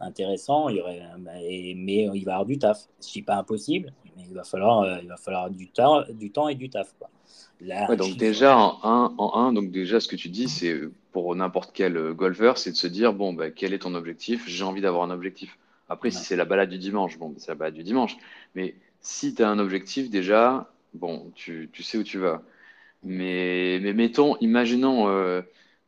intéressant, 0.00 0.68
il 0.68 0.76
y 0.76 0.80
aurait, 0.80 1.02
mais, 1.18 1.74
mais 1.76 2.08
il 2.14 2.24
va 2.24 2.32
y 2.32 2.34
avoir 2.34 2.46
du 2.46 2.58
taf. 2.58 2.86
Je 3.00 3.12
dis 3.12 3.22
pas 3.22 3.36
impossible, 3.36 3.92
mais 4.16 4.24
il 4.28 4.34
va 4.34 4.44
falloir, 4.44 5.00
il 5.02 5.08
va 5.08 5.16
falloir 5.16 5.50
du, 5.50 5.68
temps, 5.68 6.02
du 6.10 6.30
temps 6.30 6.48
et 6.48 6.54
du 6.54 6.68
taf. 6.70 6.94
Quoi. 6.98 7.96
donc 7.96 8.16
déjà 8.16 8.56
en 8.56 8.78
1, 8.82 9.14
en 9.18 9.34
un, 9.34 9.52
donc 9.52 9.70
déjà 9.70 10.00
ce 10.00 10.08
que 10.08 10.16
tu 10.16 10.28
dis, 10.28 10.48
c'est 10.48 10.80
pour 11.12 11.34
n'importe 11.34 11.70
quel 11.72 11.96
euh, 11.96 12.12
golfeur, 12.12 12.58
c'est 12.58 12.72
de 12.72 12.76
se 12.76 12.86
dire 12.86 13.14
bon, 13.14 13.32
bah, 13.32 13.50
quel 13.50 13.72
est 13.72 13.78
ton 13.78 13.94
objectif? 13.94 14.46
J'ai 14.46 14.64
envie 14.64 14.82
d'avoir 14.82 15.02
un 15.02 15.10
objectif. 15.10 15.58
Après, 15.88 16.10
si 16.10 16.22
c'est 16.24 16.36
la 16.36 16.44
balade 16.44 16.68
du 16.68 16.78
dimanche, 16.78 17.16
bon, 17.18 17.32
c'est 17.38 17.48
la 17.48 17.54
balade 17.54 17.74
du 17.74 17.84
dimanche. 17.84 18.16
Mais 18.54 18.74
si 19.00 19.34
tu 19.34 19.42
as 19.42 19.48
un 19.48 19.58
objectif, 19.58 20.10
déjà, 20.10 20.70
bon, 20.92 21.30
tu, 21.34 21.70
tu, 21.72 21.82
sais 21.82 21.96
où 21.96 22.02
tu 22.02 22.18
vas. 22.18 22.42
Mais, 23.02 23.78
mais 23.80 23.92
mettons, 23.92 24.36
imaginons 24.38 25.08
euh, 25.08 25.40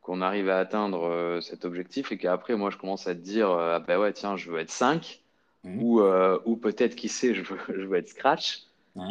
qu'on 0.08 0.22
arrive 0.22 0.48
à 0.48 0.58
atteindre 0.58 1.04
euh, 1.04 1.42
cet 1.42 1.66
objectif 1.66 2.12
et 2.12 2.16
qu'après, 2.16 2.56
moi, 2.56 2.70
je 2.70 2.78
commence 2.78 3.06
à 3.06 3.14
te 3.14 3.20
dire 3.20 3.50
ah 3.50 3.78
bah 3.78 4.00
ouais, 4.00 4.14
tiens, 4.14 4.38
je 4.38 4.50
veux 4.50 4.58
être 4.58 4.70
5 4.70 5.20
mmh. 5.64 5.82
ou, 5.82 6.00
ou 6.46 6.56
peut-être, 6.56 6.96
qui 6.96 7.10
sait, 7.10 7.34
je 7.34 7.42
veux, 7.42 7.58
je 7.68 7.84
veux 7.84 7.98
être 7.98 8.08
scratch. 8.08 8.62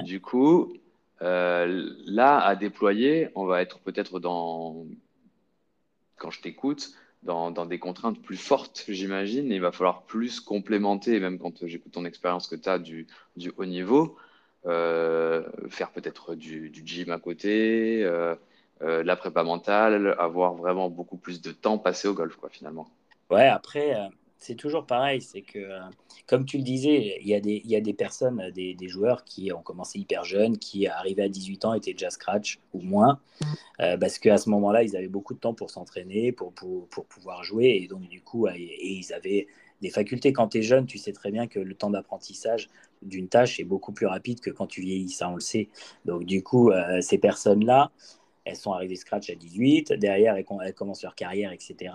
Du 0.04 0.20
coup, 0.20 0.74
là, 1.22 2.40
à 2.40 2.56
déployer, 2.56 3.30
on 3.36 3.46
va 3.46 3.62
être 3.62 3.80
peut-être 3.80 4.20
dans 4.20 4.86
quand 6.18 6.32
je 6.32 6.42
t'écoute, 6.42 6.94
dans, 7.22 7.52
des 7.52 7.78
contraintes 7.78 8.20
plus 8.20 8.38
fortes, 8.38 8.86
j'imagine. 8.88 9.52
Il 9.52 9.62
va 9.62 9.72
falloir 9.72 10.02
plus 10.02 10.40
complémenter, 10.40 11.20
même 11.20 11.38
quand 11.38 11.66
j'écoute 11.68 11.92
ton 11.92 12.06
expérience 12.06 12.48
que 12.48 12.56
tu 12.56 12.68
as 12.68 12.80
du, 12.80 13.06
du, 13.36 13.52
haut 13.56 13.66
niveau, 13.66 14.18
faire 14.66 15.92
peut-être 15.94 16.34
du, 16.34 16.72
du, 16.72 16.82
gym 16.84 17.12
à 17.12 17.20
côté, 17.20 18.04
la 18.82 19.16
prépa 19.16 19.44
mentale, 19.44 20.16
avoir 20.20 20.54
vraiment 20.54 20.90
beaucoup 20.90 21.18
plus 21.18 21.42
de 21.42 21.52
temps 21.52 21.78
passé 21.78 22.08
au 22.08 22.14
golf, 22.14 22.36
quoi, 22.36 22.50
finalement. 22.50 22.88
Ouais, 23.30 23.48
après, 23.48 24.10
c'est 24.38 24.56
toujours 24.56 24.86
pareil. 24.86 25.22
C'est 25.22 25.42
que, 25.42 25.60
euh, 25.60 25.80
comme 26.28 26.46
tu 26.46 26.58
le 26.58 26.64
disais, 26.64 27.18
il 27.22 27.28
y 27.28 27.36
a 27.36 27.40
des, 27.40 27.62
y 27.66 27.76
a 27.76 27.82
des 27.82 27.94
personnes, 27.94 28.52
des, 28.54 28.74
des, 28.76 28.88
joueurs 28.88 29.24
qui 29.24 29.52
ont 29.52 29.62
commencé 29.62 30.00
hyper 30.00 30.24
jeunes, 30.24 30.58
qui 30.58 30.88
arrivaient 30.88 31.24
à 31.24 31.30
18 31.30 31.66
ans 31.66 31.74
étaient 31.74 31.94
déjà 31.94 32.10
scratch 32.10 32.60
ou 32.74 32.82
moins, 32.82 33.20
euh, 33.80 33.98
parce 33.98 34.20
qu'à 34.20 34.38
ce 34.38 34.50
moment-là, 34.50 34.84
ils 34.84 34.96
avaient 34.96 35.08
beaucoup 35.08 35.34
de 35.34 35.40
temps 35.40 35.54
pour 35.54 35.72
s'entraîner, 35.72 36.32
pour, 36.32 36.54
pour, 36.54 36.88
pour, 36.88 37.06
pouvoir 37.06 37.44
jouer, 37.44 37.80
et 37.82 37.88
donc 37.88 38.08
du 38.08 38.22
coup, 38.22 38.48
et, 38.48 38.78
ils 38.82 39.14
avaient 39.14 39.48
des 39.82 39.90
facultés. 39.90 40.34
Quand 40.34 40.50
tu 40.50 40.60
es 40.60 40.62
jeune, 40.62 40.86
tu 40.86 40.98
sais 40.98 41.14
très 41.14 41.32
bien 41.32 41.48
que 41.48 41.60
le 41.60 41.76
temps 41.76 41.90
d'apprentissage 41.90 42.70
d'une 43.04 43.28
tâche 43.28 43.60
est 43.60 43.64
beaucoup 43.64 43.92
plus 43.92 44.08
rapide 44.08 44.40
que 44.40 44.50
quand 44.50 44.68
tu 44.68 44.82
vieillis, 44.82 45.10
ça 45.10 45.30
on 45.30 45.36
le 45.36 45.42
sait. 45.42 45.70
Donc 46.06 46.26
du 46.26 46.42
coup, 46.42 46.72
euh, 46.72 47.00
ces 47.02 47.20
personnes-là, 47.20 47.92
elles 48.48 48.56
sont 48.56 48.72
arrivées 48.72 48.96
scratch 48.96 49.30
à 49.30 49.36
18, 49.36 49.94
derrière 49.94 50.36
elles, 50.36 50.74
commencent 50.74 51.04
leur 51.04 51.16
carrière, 51.16 51.52
etc. 51.52 51.94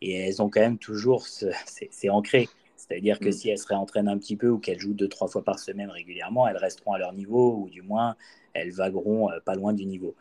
Et 0.00 0.14
elles 0.14 0.40
ont 0.40 0.48
quand 0.48 0.60
même 0.60 0.78
toujours, 0.78 1.26
c'est 1.66 2.08
ancré. 2.08 2.48
C'est-à-dire 2.76 3.20
que 3.20 3.28
mm. 3.28 3.32
si 3.32 3.50
elles 3.50 3.58
se 3.58 3.66
réentraînent 3.66 4.08
un 4.08 4.18
petit 4.18 4.36
peu 4.36 4.48
ou 4.48 4.58
qu'elles 4.58 4.80
jouent 4.80 4.94
deux, 4.94 5.08
trois 5.08 5.28
fois 5.28 5.44
par 5.44 5.58
semaine 5.58 5.90
régulièrement, 5.90 6.48
elles 6.48 6.56
resteront 6.56 6.92
à 6.92 6.98
leur 6.98 7.12
niveau 7.12 7.56
ou 7.56 7.68
du 7.68 7.82
moins 7.82 8.16
elles 8.52 8.72
vagueront 8.72 9.30
euh, 9.30 9.40
pas 9.44 9.54
loin 9.54 9.72
du 9.72 9.86
niveau. 9.86 10.14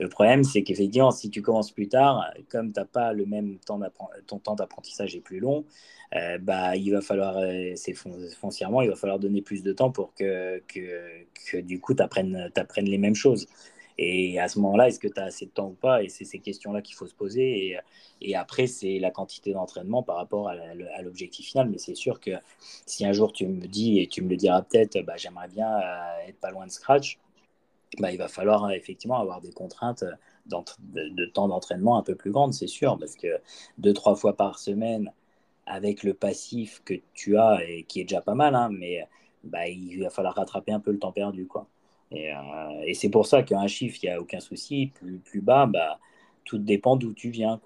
Le 0.00 0.08
problème, 0.08 0.42
c'est 0.42 0.62
qu'effectivement, 0.62 1.12
si 1.12 1.30
tu 1.30 1.40
commences 1.40 1.70
plus 1.70 1.88
tard, 1.88 2.28
comme 2.48 2.72
tu 2.72 2.80
n'as 2.80 2.86
pas 2.86 3.12
le 3.12 3.26
même 3.26 3.58
temps 3.58 3.80
ton 4.26 4.38
temps 4.38 4.56
d'apprentissage 4.56 5.14
est 5.14 5.20
plus 5.20 5.38
long, 5.38 5.64
euh, 6.16 6.38
bah, 6.38 6.76
il 6.76 6.90
va 6.90 7.00
falloir, 7.00 7.38
euh, 7.38 7.72
c'est 7.76 7.94
foncièrement, 7.94 8.82
il 8.82 8.88
va 8.88 8.96
falloir 8.96 9.20
donner 9.20 9.40
plus 9.40 9.62
de 9.62 9.72
temps 9.72 9.92
pour 9.92 10.12
que, 10.14 10.60
que, 10.66 11.24
que 11.46 11.58
du 11.58 11.80
coup, 11.80 11.94
tu 11.94 12.02
apprennes, 12.02 12.50
apprennes, 12.56 12.86
les 12.86 12.98
mêmes 12.98 13.14
choses. 13.14 13.46
Et 13.98 14.40
à 14.40 14.48
ce 14.48 14.58
moment-là, 14.58 14.88
est-ce 14.88 14.98
que 14.98 15.08
tu 15.08 15.20
as 15.20 15.24
assez 15.24 15.46
de 15.46 15.50
temps 15.50 15.68
ou 15.68 15.74
pas? 15.74 16.02
Et 16.02 16.08
c'est 16.08 16.24
ces 16.24 16.40
questions-là 16.40 16.82
qu'il 16.82 16.96
faut 16.96 17.06
se 17.06 17.14
poser. 17.14 17.78
Et, 18.20 18.36
après, 18.36 18.66
c'est 18.66 18.98
la 18.98 19.10
quantité 19.10 19.52
d'entraînement 19.52 20.02
par 20.02 20.16
rapport 20.16 20.48
à 20.48 21.02
l'objectif 21.02 21.46
final. 21.46 21.68
Mais 21.70 21.78
c'est 21.78 21.94
sûr 21.94 22.20
que 22.20 22.32
si 22.86 23.06
un 23.06 23.12
jour 23.12 23.32
tu 23.32 23.46
me 23.46 23.66
dis, 23.66 24.00
et 24.00 24.08
tu 24.08 24.22
me 24.22 24.30
le 24.30 24.36
diras 24.36 24.62
peut-être, 24.62 25.00
bah, 25.04 25.16
j'aimerais 25.16 25.48
bien 25.48 25.68
euh, 25.78 26.28
être 26.28 26.40
pas 26.40 26.50
loin 26.50 26.66
de 26.66 26.72
scratch, 26.72 27.18
bah, 27.98 28.12
il 28.12 28.18
va 28.18 28.28
falloir 28.28 28.70
effectivement 28.72 29.18
avoir 29.18 29.40
des 29.40 29.52
contraintes 29.52 30.04
de, 30.46 31.08
de 31.08 31.26
temps 31.26 31.48
d'entraînement 31.48 31.96
un 31.98 32.02
peu 32.02 32.16
plus 32.16 32.32
grandes, 32.32 32.54
c'est 32.54 32.66
sûr. 32.66 32.98
Parce 32.98 33.16
que 33.16 33.40
deux, 33.78 33.92
trois 33.92 34.16
fois 34.16 34.36
par 34.36 34.58
semaine, 34.58 35.12
avec 35.66 36.02
le 36.02 36.14
passif 36.14 36.82
que 36.84 36.94
tu 37.14 37.38
as, 37.38 37.60
et 37.68 37.84
qui 37.84 38.00
est 38.00 38.04
déjà 38.04 38.20
pas 38.20 38.34
mal, 38.34 38.54
hein, 38.54 38.70
mais 38.72 39.06
bah, 39.44 39.68
il 39.68 40.02
va 40.02 40.10
falloir 40.10 40.34
rattraper 40.34 40.72
un 40.72 40.80
peu 40.80 40.90
le 40.92 40.98
temps 40.98 41.12
perdu. 41.12 41.46
quoi. 41.46 41.68
Euh, 42.14 42.82
et, 42.86 42.94
c'est 42.94 43.08
pour 43.08 43.26
ça 43.26 43.42
qu'un 43.42 43.66
chiffre, 43.66 43.98
il 44.02 44.06
n'y 44.06 44.12
a 44.12 44.20
aucun 44.20 44.40
souci. 44.40 44.92
Plus, 44.94 45.40
bas, 45.40 45.66
bah, 45.66 45.98
tout 46.44 46.58
dépend 46.58 46.96
d'où 46.96 47.12
tu 47.12 47.30
viens. 47.30 47.60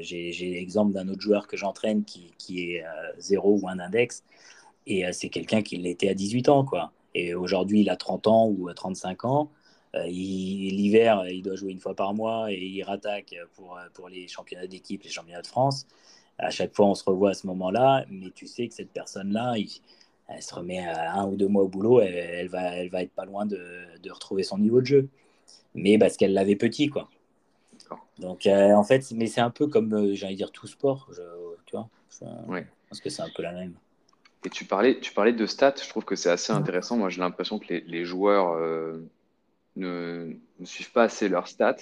J'ai, 0.00 0.32
l'exemple 0.32 0.92
d'un 0.92 1.08
autre 1.08 1.20
joueur 1.20 1.46
que 1.46 1.56
j'entraîne 1.56 2.04
qui, 2.04 2.32
est 2.74 2.84
0 3.18 3.60
ou 3.62 3.68
un 3.68 3.78
index. 3.78 4.24
Et 4.86 5.06
euh, 5.06 5.10
c'est 5.12 5.28
quelqu'un 5.28 5.62
qui 5.62 5.76
l'était 5.76 6.08
à 6.08 6.14
18 6.14 6.48
ans. 6.48 6.66
Et 7.14 7.34
aujourd'hui, 7.34 7.80
il 7.80 7.90
a 7.90 7.96
30 7.96 8.26
ans 8.26 8.48
ou 8.48 8.72
35 8.72 9.24
ans. 9.24 9.50
Euh, 9.96 10.06
l'hiver, 10.06 11.24
il 11.28 11.42
doit 11.42 11.56
jouer 11.56 11.72
une 11.72 11.80
fois 11.80 11.94
par 11.94 12.14
mois 12.14 12.52
et 12.52 12.58
il 12.58 12.82
rattaque 12.84 13.34
pour, 13.54 14.08
les 14.08 14.28
championnats 14.28 14.66
d'équipe, 14.66 15.02
les 15.02 15.10
championnats 15.10 15.42
de 15.42 15.46
France. 15.46 15.86
À 16.38 16.50
chaque 16.50 16.74
fois, 16.74 16.86
on 16.86 16.94
se 16.94 17.04
revoit 17.04 17.30
à 17.30 17.34
ce 17.34 17.46
moment-là. 17.48 18.04
Mais 18.10 18.30
tu 18.30 18.46
sais 18.46 18.68
que 18.68 18.74
cette 18.74 18.92
personne-là, 18.92 19.54
elle 20.30 20.42
se 20.42 20.54
remet 20.54 20.78
un 20.78 21.26
ou 21.26 21.36
deux 21.36 21.48
mois 21.48 21.62
au 21.62 21.68
boulot, 21.68 22.00
elle, 22.00 22.14
elle, 22.14 22.48
va, 22.48 22.76
elle 22.76 22.88
va 22.88 23.02
être 23.02 23.12
pas 23.12 23.24
loin 23.24 23.46
de, 23.46 23.60
de, 24.02 24.10
retrouver 24.10 24.42
son 24.42 24.58
niveau 24.58 24.80
de 24.80 24.86
jeu. 24.86 25.08
Mais 25.74 25.98
parce 25.98 26.16
qu'elle 26.16 26.32
l'avait 26.32 26.56
petit, 26.56 26.88
quoi. 26.88 27.08
Donc, 28.18 28.46
euh, 28.46 28.72
en 28.72 28.84
fait, 28.84 29.10
mais 29.12 29.26
c'est 29.26 29.40
un 29.40 29.50
peu 29.50 29.66
comme, 29.66 29.92
euh, 29.94 30.14
j'allais 30.14 30.34
dire, 30.34 30.52
tout 30.52 30.66
sport, 30.66 31.08
je, 31.12 31.22
tu 31.66 31.76
vois. 31.76 31.88
Je 32.10 32.62
pense 32.88 33.00
que 33.00 33.08
c'est 33.08 33.22
un 33.22 33.30
peu 33.34 33.42
la 33.42 33.52
même. 33.52 33.74
Et 34.44 34.50
tu 34.50 34.64
parlais, 34.64 35.00
tu 35.00 35.12
parlais 35.12 35.32
de 35.32 35.46
stats, 35.46 35.74
je 35.82 35.88
trouve 35.88 36.04
que 36.04 36.16
c'est 36.16 36.30
assez 36.30 36.52
intéressant. 36.52 36.96
Moi, 36.96 37.08
j'ai 37.08 37.20
l'impression 37.20 37.58
que 37.58 37.66
les, 37.68 37.80
les 37.82 38.04
joueurs 38.04 38.52
euh, 38.52 38.98
ne, 39.76 40.34
ne, 40.58 40.64
suivent 40.64 40.92
pas 40.92 41.04
assez 41.04 41.28
leurs 41.28 41.48
stats. 41.48 41.76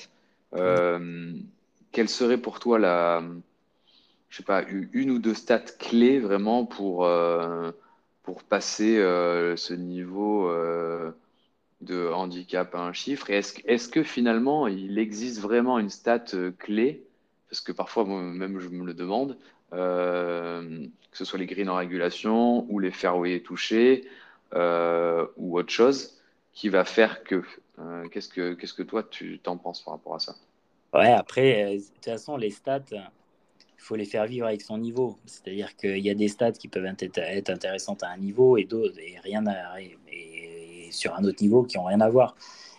quelle 0.52 2.08
serait 2.08 2.38
pour 2.38 2.60
toi 2.60 2.78
la, 2.78 3.22
je 4.28 4.36
sais 4.36 4.42
pas, 4.42 4.62
une 4.92 5.10
ou 5.10 5.18
deux 5.18 5.34
stats 5.34 5.60
clés 5.60 6.18
vraiment 6.18 6.66
pour 6.66 7.06
pour 8.28 8.42
passer 8.42 8.98
euh, 8.98 9.56
ce 9.56 9.72
niveau 9.72 10.50
euh, 10.50 11.12
de 11.80 12.10
handicap 12.12 12.74
à 12.74 12.80
un 12.80 12.92
chiffre. 12.92 13.30
Est-ce 13.30 13.58
est 13.64 13.90
que 13.90 14.02
finalement, 14.02 14.66
il 14.66 14.98
existe 14.98 15.40
vraiment 15.40 15.78
une 15.78 15.88
stat 15.88 16.24
euh, 16.34 16.52
clé? 16.58 17.06
Parce 17.48 17.62
que 17.62 17.72
parfois, 17.72 18.04
moi-même, 18.04 18.60
je 18.60 18.68
me 18.68 18.84
le 18.84 18.92
demande, 18.92 19.38
que 19.70 20.90
ce 21.12 21.24
soit 21.24 21.38
les 21.38 21.46
greens 21.46 21.70
en 21.70 21.76
régulation 21.76 22.66
ou 22.70 22.80
les 22.80 22.90
fairways 22.90 23.40
touchés 23.40 24.06
ou 24.54 25.58
autre 25.58 25.70
chose, 25.70 26.20
qui 26.52 26.68
va 26.68 26.84
faire 26.84 27.24
que 27.24 27.42
Qu'est-ce 28.10 28.74
que 28.74 28.82
toi, 28.82 29.02
tu 29.04 29.38
t'en 29.38 29.56
penses 29.56 29.80
par 29.80 29.94
rapport 29.94 30.16
à 30.16 30.18
ça? 30.18 30.34
Ouais, 30.92 31.12
après, 31.12 31.76
de 31.76 31.80
toute 31.80 32.04
façon, 32.04 32.36
les 32.36 32.50
stats, 32.50 32.84
il 33.78 33.82
faut 33.82 33.96
les 33.96 34.04
faire 34.04 34.26
vivre 34.26 34.46
avec 34.46 34.60
son 34.60 34.76
niveau. 34.76 35.18
C'est-à-dire 35.24 35.76
qu'il 35.76 35.98
y 35.98 36.10
a 36.10 36.14
des 36.14 36.28
stats 36.28 36.52
qui 36.52 36.68
peuvent 36.68 36.84
être 36.86 37.50
intéressantes 37.50 38.02
à 38.02 38.08
un 38.08 38.18
niveau 38.18 38.56
et 38.56 38.64
d'autres 38.64 38.98
et 38.98 39.18
rien 39.22 39.44
sur 40.90 41.14
un 41.14 41.24
autre 41.24 41.42
niveau 41.42 41.62
qui 41.62 41.76
n'ont 41.76 41.84
rien 41.84 42.00
à 42.00 42.08
voir. 42.08 42.34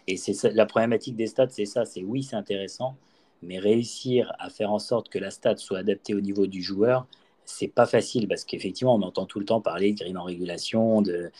Et 0.07 0.17
c'est 0.17 0.43
la 0.53 0.65
problématique 0.65 1.15
des 1.15 1.27
stats, 1.27 1.49
c'est 1.49 1.65
ça. 1.65 1.85
C'est 1.85 2.03
oui, 2.03 2.23
c'est 2.23 2.35
intéressant, 2.35 2.97
mais 3.41 3.59
réussir 3.59 4.31
à 4.39 4.49
faire 4.49 4.71
en 4.71 4.79
sorte 4.79 5.09
que 5.09 5.19
la 5.19 5.31
stat 5.31 5.57
soit 5.57 5.79
adaptée 5.79 6.13
au 6.13 6.21
niveau 6.21 6.47
du 6.47 6.61
joueur, 6.61 7.07
c'est 7.45 7.67
pas 7.67 7.85
facile 7.85 8.27
parce 8.27 8.43
qu'effectivement, 8.43 8.95
on 8.95 9.01
entend 9.01 9.25
tout 9.25 9.39
le 9.39 9.45
temps 9.45 9.61
parler 9.61 9.93
de 9.93 9.99
green 9.99 10.17
en 10.17 10.23
régulation, 10.23 11.01
de 11.01 11.31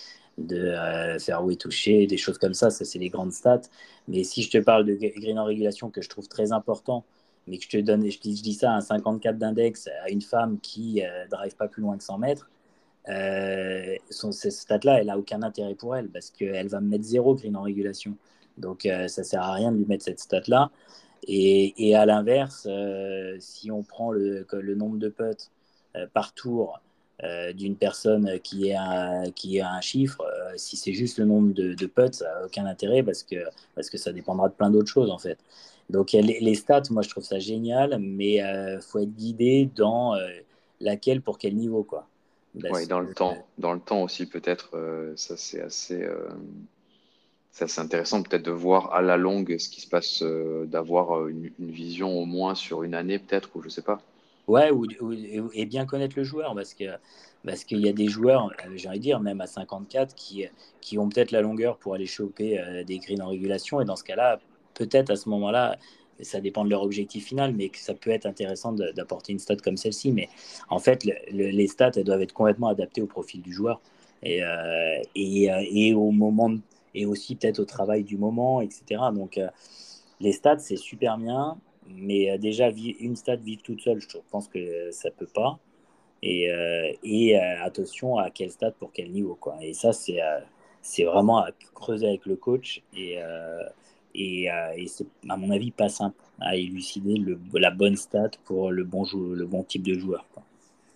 euh, 0.52 1.20
fairway 1.20 1.56
touché, 1.56 2.08
des 2.08 2.18
choses 2.18 2.38
comme 2.38 2.54
ça. 2.54 2.70
Ça, 2.70 2.86
c'est 2.86 3.00
les 3.00 3.10
grandes 3.10 3.34
stats. 3.34 3.62
Mais 4.08 4.24
si 4.24 4.42
je 4.42 4.50
te 4.50 4.58
parle 4.58 4.86
de 4.86 4.96
green 4.96 5.38
en 5.38 5.46
régulation 5.46 5.90
que 5.90 6.02
je 6.02 6.10
trouve 6.10 6.28
très 6.28 6.52
important 6.52 7.06
mais 7.50 7.58
que 7.58 7.64
je 7.64 7.70
te 7.70 7.78
donne, 7.78 8.10
je 8.10 8.20
dis, 8.20 8.38
je 8.38 8.44
dis 8.44 8.54
ça 8.54 8.72
un 8.74 8.82
54 8.82 9.38
d'index 9.38 9.90
à 10.04 10.10
une 10.10 10.22
femme 10.22 10.60
qui 10.62 11.04
euh, 11.04 11.28
drive 11.30 11.56
pas 11.56 11.68
plus 11.68 11.82
loin 11.82 11.98
que 11.98 12.04
100 12.04 12.20
mètres, 12.20 12.50
euh, 13.08 13.96
cette 14.10 14.52
stat-là, 14.52 15.00
elle 15.00 15.08
n'a 15.08 15.18
aucun 15.18 15.42
intérêt 15.42 15.76
pour 15.76 15.96
elle 15.96 16.10
parce 16.10 16.30
qu'elle 16.30 16.68
va 16.68 16.80
me 16.82 16.90
mettre 16.90 17.06
zéro 17.06 17.36
green 17.36 17.56
en 17.56 17.64
régulation. 17.64 18.16
Donc, 18.58 18.86
euh, 18.86 19.08
ça 19.08 19.24
sert 19.24 19.42
à 19.42 19.54
rien 19.54 19.72
de 19.72 19.78
lui 19.78 19.86
mettre 19.86 20.04
cette 20.04 20.20
stat-là. 20.20 20.72
Et, 21.28 21.96
à 21.96 22.06
l'inverse, 22.06 22.68
euh, 22.70 23.36
si 23.40 23.72
on 23.72 23.84
prend 23.84 24.12
le, 24.12 24.46
nombre 24.76 24.98
de 24.98 25.10
putts 25.10 25.52
par 26.14 26.34
tour 26.34 26.82
d'une 27.54 27.76
personne 27.76 28.40
qui 28.40 28.70
est 28.70 28.76
un, 28.76 29.30
qui 29.32 29.58
est 29.58 29.62
un 29.62 29.82
chiffre, 29.82 30.24
si 30.56 30.78
c'est 30.78 30.94
juste 30.94 31.18
le 31.18 31.26
nombre 31.26 31.54
de, 31.54 31.74
de 31.74 31.86
putts, 31.88 32.14
ça 32.14 32.26
n'a 32.26 32.46
aucun 32.46 32.66
intérêt 32.66 33.04
parce 33.04 33.24
que, 33.24 33.36
parce 33.76 33.90
que 33.90 33.98
ça 33.98 34.14
dépendra 34.14 34.48
de 34.48 34.54
plein 34.54 34.70
d'autres 34.70 34.90
choses 34.90 35.10
en 35.10 35.18
fait. 35.18 35.38
Donc 35.90 36.12
les, 36.12 36.56
stats, 36.56 36.84
moi 36.92 37.02
je 37.02 37.10
trouve 37.10 37.24
ça 37.24 37.40
génial, 37.40 37.98
mais 38.00 38.34
il 38.36 38.42
euh, 38.42 38.80
faut 38.80 39.00
être 39.00 39.16
guidé 39.16 39.70
dans 39.76 40.14
euh, 40.16 40.28
laquelle 40.80 41.22
pour 41.22 41.38
quel 41.38 41.56
niveau 41.56 41.84
quoi. 41.84 42.08
Oui, 42.56 42.88
dans 42.88 43.00
le 43.00 43.14
temps, 43.14 43.38
dans 43.58 43.74
le 43.74 43.80
temps 43.80 44.04
aussi 44.04 44.28
peut-être. 44.28 44.72
Euh, 44.76 45.14
ça 45.16 45.36
c'est 45.36 45.62
assez, 45.62 46.08
c'est 47.52 47.80
intéressant 47.80 48.22
peut-être 48.22 48.46
de 48.46 48.52
voir 48.52 48.94
à 48.94 49.02
la 49.02 49.18
longue 49.18 49.58
ce 49.58 49.70
qui 49.70 49.82
se 49.82 49.88
passe, 49.88 50.24
d'avoir 50.24 51.28
une, 51.28 51.52
vision 51.60 52.20
au 52.20 52.26
moins 52.26 52.54
sur 52.54 52.84
une 52.84 52.94
année 52.94 53.18
peut-être 53.18 53.56
ou 53.56 53.62
je 53.64 53.70
sais 53.70 53.82
pas. 53.82 54.00
Ouais, 54.48 54.72
ou, 54.72 54.86
et 55.54 55.66
bien 55.66 55.86
connaître 55.86 56.16
le 56.18 56.24
joueur 56.24 56.54
parce 56.54 56.74
que 56.74 56.86
parce 57.46 57.64
qu'il 57.64 57.80
y 57.80 57.88
a 57.88 57.94
des 57.94 58.08
joueurs, 58.08 58.52
j'ai 58.76 58.90
envie 58.90 58.98
de 58.98 59.04
dire 59.04 59.20
même 59.22 59.42
à 59.42 59.48
54, 59.48 60.14
qui 60.14 60.46
qui 60.82 61.00
ont 61.00 61.10
peut-être 61.10 61.32
la 61.32 61.42
longueur 61.42 61.78
pour 61.78 61.96
aller 61.96 62.08
choper 62.08 62.84
des 62.86 63.00
greens 63.00 63.22
en 63.22 63.30
régulation 63.30 63.82
et 63.82 63.86
dans 63.86 63.96
ce 63.96 64.04
cas-là 64.04 64.40
peut-être 64.80 65.12
à 65.12 65.16
ce 65.18 65.28
moment-là, 65.30 65.78
ça 66.22 66.42
dépend 66.42 66.66
de 66.66 66.70
leur 66.70 66.84
objectif 66.84 67.26
final, 67.26 67.54
mais 67.56 67.70
que 67.70 67.78
ça 67.78 67.94
peut 67.94 68.10
être 68.10 68.26
intéressant 68.26 68.74
d'apporter 68.74 69.34
une 69.34 69.40
stat 69.40 69.58
comme 69.58 69.78
celle-ci. 69.78 70.12
Mais 70.12 70.30
en 70.70 70.80
fait, 70.80 71.06
les 71.32 71.68
stats, 71.68 71.92
elles 71.96 72.04
doivent 72.04 72.22
être 72.22 72.34
complètement 72.34 72.70
adaptées 72.70 73.02
au 73.02 73.08
profil 73.08 73.42
du 73.42 73.54
joueur 73.54 73.80
et, 74.24 74.44
euh, 74.44 75.02
euh, 75.16 75.96
au 75.96 76.12
moment, 76.12 76.56
et 76.94 77.06
aussi 77.06 77.36
peut-être 77.36 77.60
au 77.60 77.66
travail 77.66 78.04
du 78.04 78.18
moment, 78.18 78.62
etc. 78.62 79.02
Donc, 79.14 79.38
euh, 79.38 79.48
les 80.20 80.32
stats, 80.34 80.60
c'est 80.60 80.76
super 80.76 81.18
bien, 81.18 81.58
mais 81.90 82.38
déjà, 82.38 82.70
une 82.70 83.16
stat 83.16 83.38
vivre 83.38 83.62
toute 83.64 83.82
seule, 83.82 84.02
je 84.02 84.18
pense 84.32 84.48
que 84.48 84.92
ça 84.92 85.10
peut 85.12 85.30
pas. 85.34 85.60
Et, 86.22 86.50
et 87.04 87.38
attention 87.38 88.18
à 88.18 88.30
quel 88.30 88.52
stade 88.52 88.74
pour 88.76 88.92
quel 88.92 89.10
niveau. 89.12 89.38
Quoi. 89.40 89.58
Et 89.62 89.74
ça, 89.74 89.94
c'est 89.94 90.20
c'est 90.82 91.04
vraiment 91.04 91.40
à 91.40 91.52
creuser 91.74 92.08
avec 92.08 92.26
le 92.26 92.36
coach. 92.36 92.82
Et, 92.96 93.18
et, 94.16 94.52
euh, 94.52 94.74
et 94.76 94.88
c'est, 94.88 95.06
à 95.28 95.38
mon 95.38 95.52
avis, 95.52 95.72
pas 95.72 95.90
simple 95.90 96.18
à 96.40 96.56
élucider 96.56 97.18
le, 97.18 97.38
la 97.54 97.72
bonne 97.72 97.96
stat 97.96 98.32
pour 98.46 98.72
le 98.72 98.84
bon, 98.84 99.06
jou, 99.06 99.36
le 99.36 99.46
bon 99.46 99.64
type 99.64 99.84
de 99.84 99.98
joueur. 99.98 100.26
Quoi. 100.34 100.44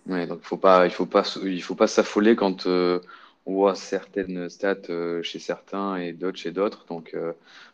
Ouais, 0.06 0.26
donc 0.26 0.40
faut 0.42 0.56
pas, 0.56 0.86
il 0.86 0.92
faut 0.92 1.06
pas, 1.06 1.22
il 1.42 1.62
faut 1.62 1.74
pas 1.74 1.86
s'affoler 1.86 2.36
quand 2.36 2.66
euh, 2.66 3.00
on 3.46 3.54
voit 3.54 3.74
certaines 3.74 4.48
stats 4.48 5.22
chez 5.22 5.38
certains 5.38 5.96
et 5.96 6.12
d'autres 6.12 6.38
chez 6.38 6.50
d'autres. 6.50 6.84
Donc, 6.86 7.16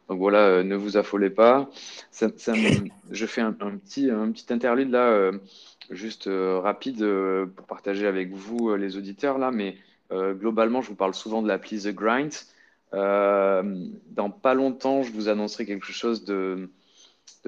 donc 0.09 0.19
voilà, 0.19 0.63
ne 0.63 0.77
vous 0.77 0.97
affolez 0.97 1.31
pas. 1.31 1.71
Ça, 2.11 2.29
je 3.11 3.27
fais 3.27 3.41
un, 3.41 3.53
petit, 3.53 4.11
un 4.11 4.31
petit 4.31 4.53
interlude 4.53 4.91
là, 4.91 5.31
juste 5.91 6.29
rapide 6.29 7.05
pour 7.57 7.67
partager 7.67 8.07
avec 8.07 8.33
vous 8.33 8.75
les 8.75 8.97
auditeurs 8.97 9.39
là, 9.39 9.53
mais 9.53 9.77
globalement, 10.13 10.83
je 10.83 10.89
vous 10.89 10.97
parle 10.97 11.15
souvent 11.15 11.43
de 11.43 11.49
l'appli 11.49 11.81
The 11.81 11.95
Grind. 11.95 12.33
Dans 12.93 14.31
pas 14.31 14.55
longtemps, 14.55 15.03
je 15.03 15.13
vous 15.13 15.29
annoncerai 15.29 15.67
quelque 15.67 15.93
chose 15.93 16.25
de 16.25 16.69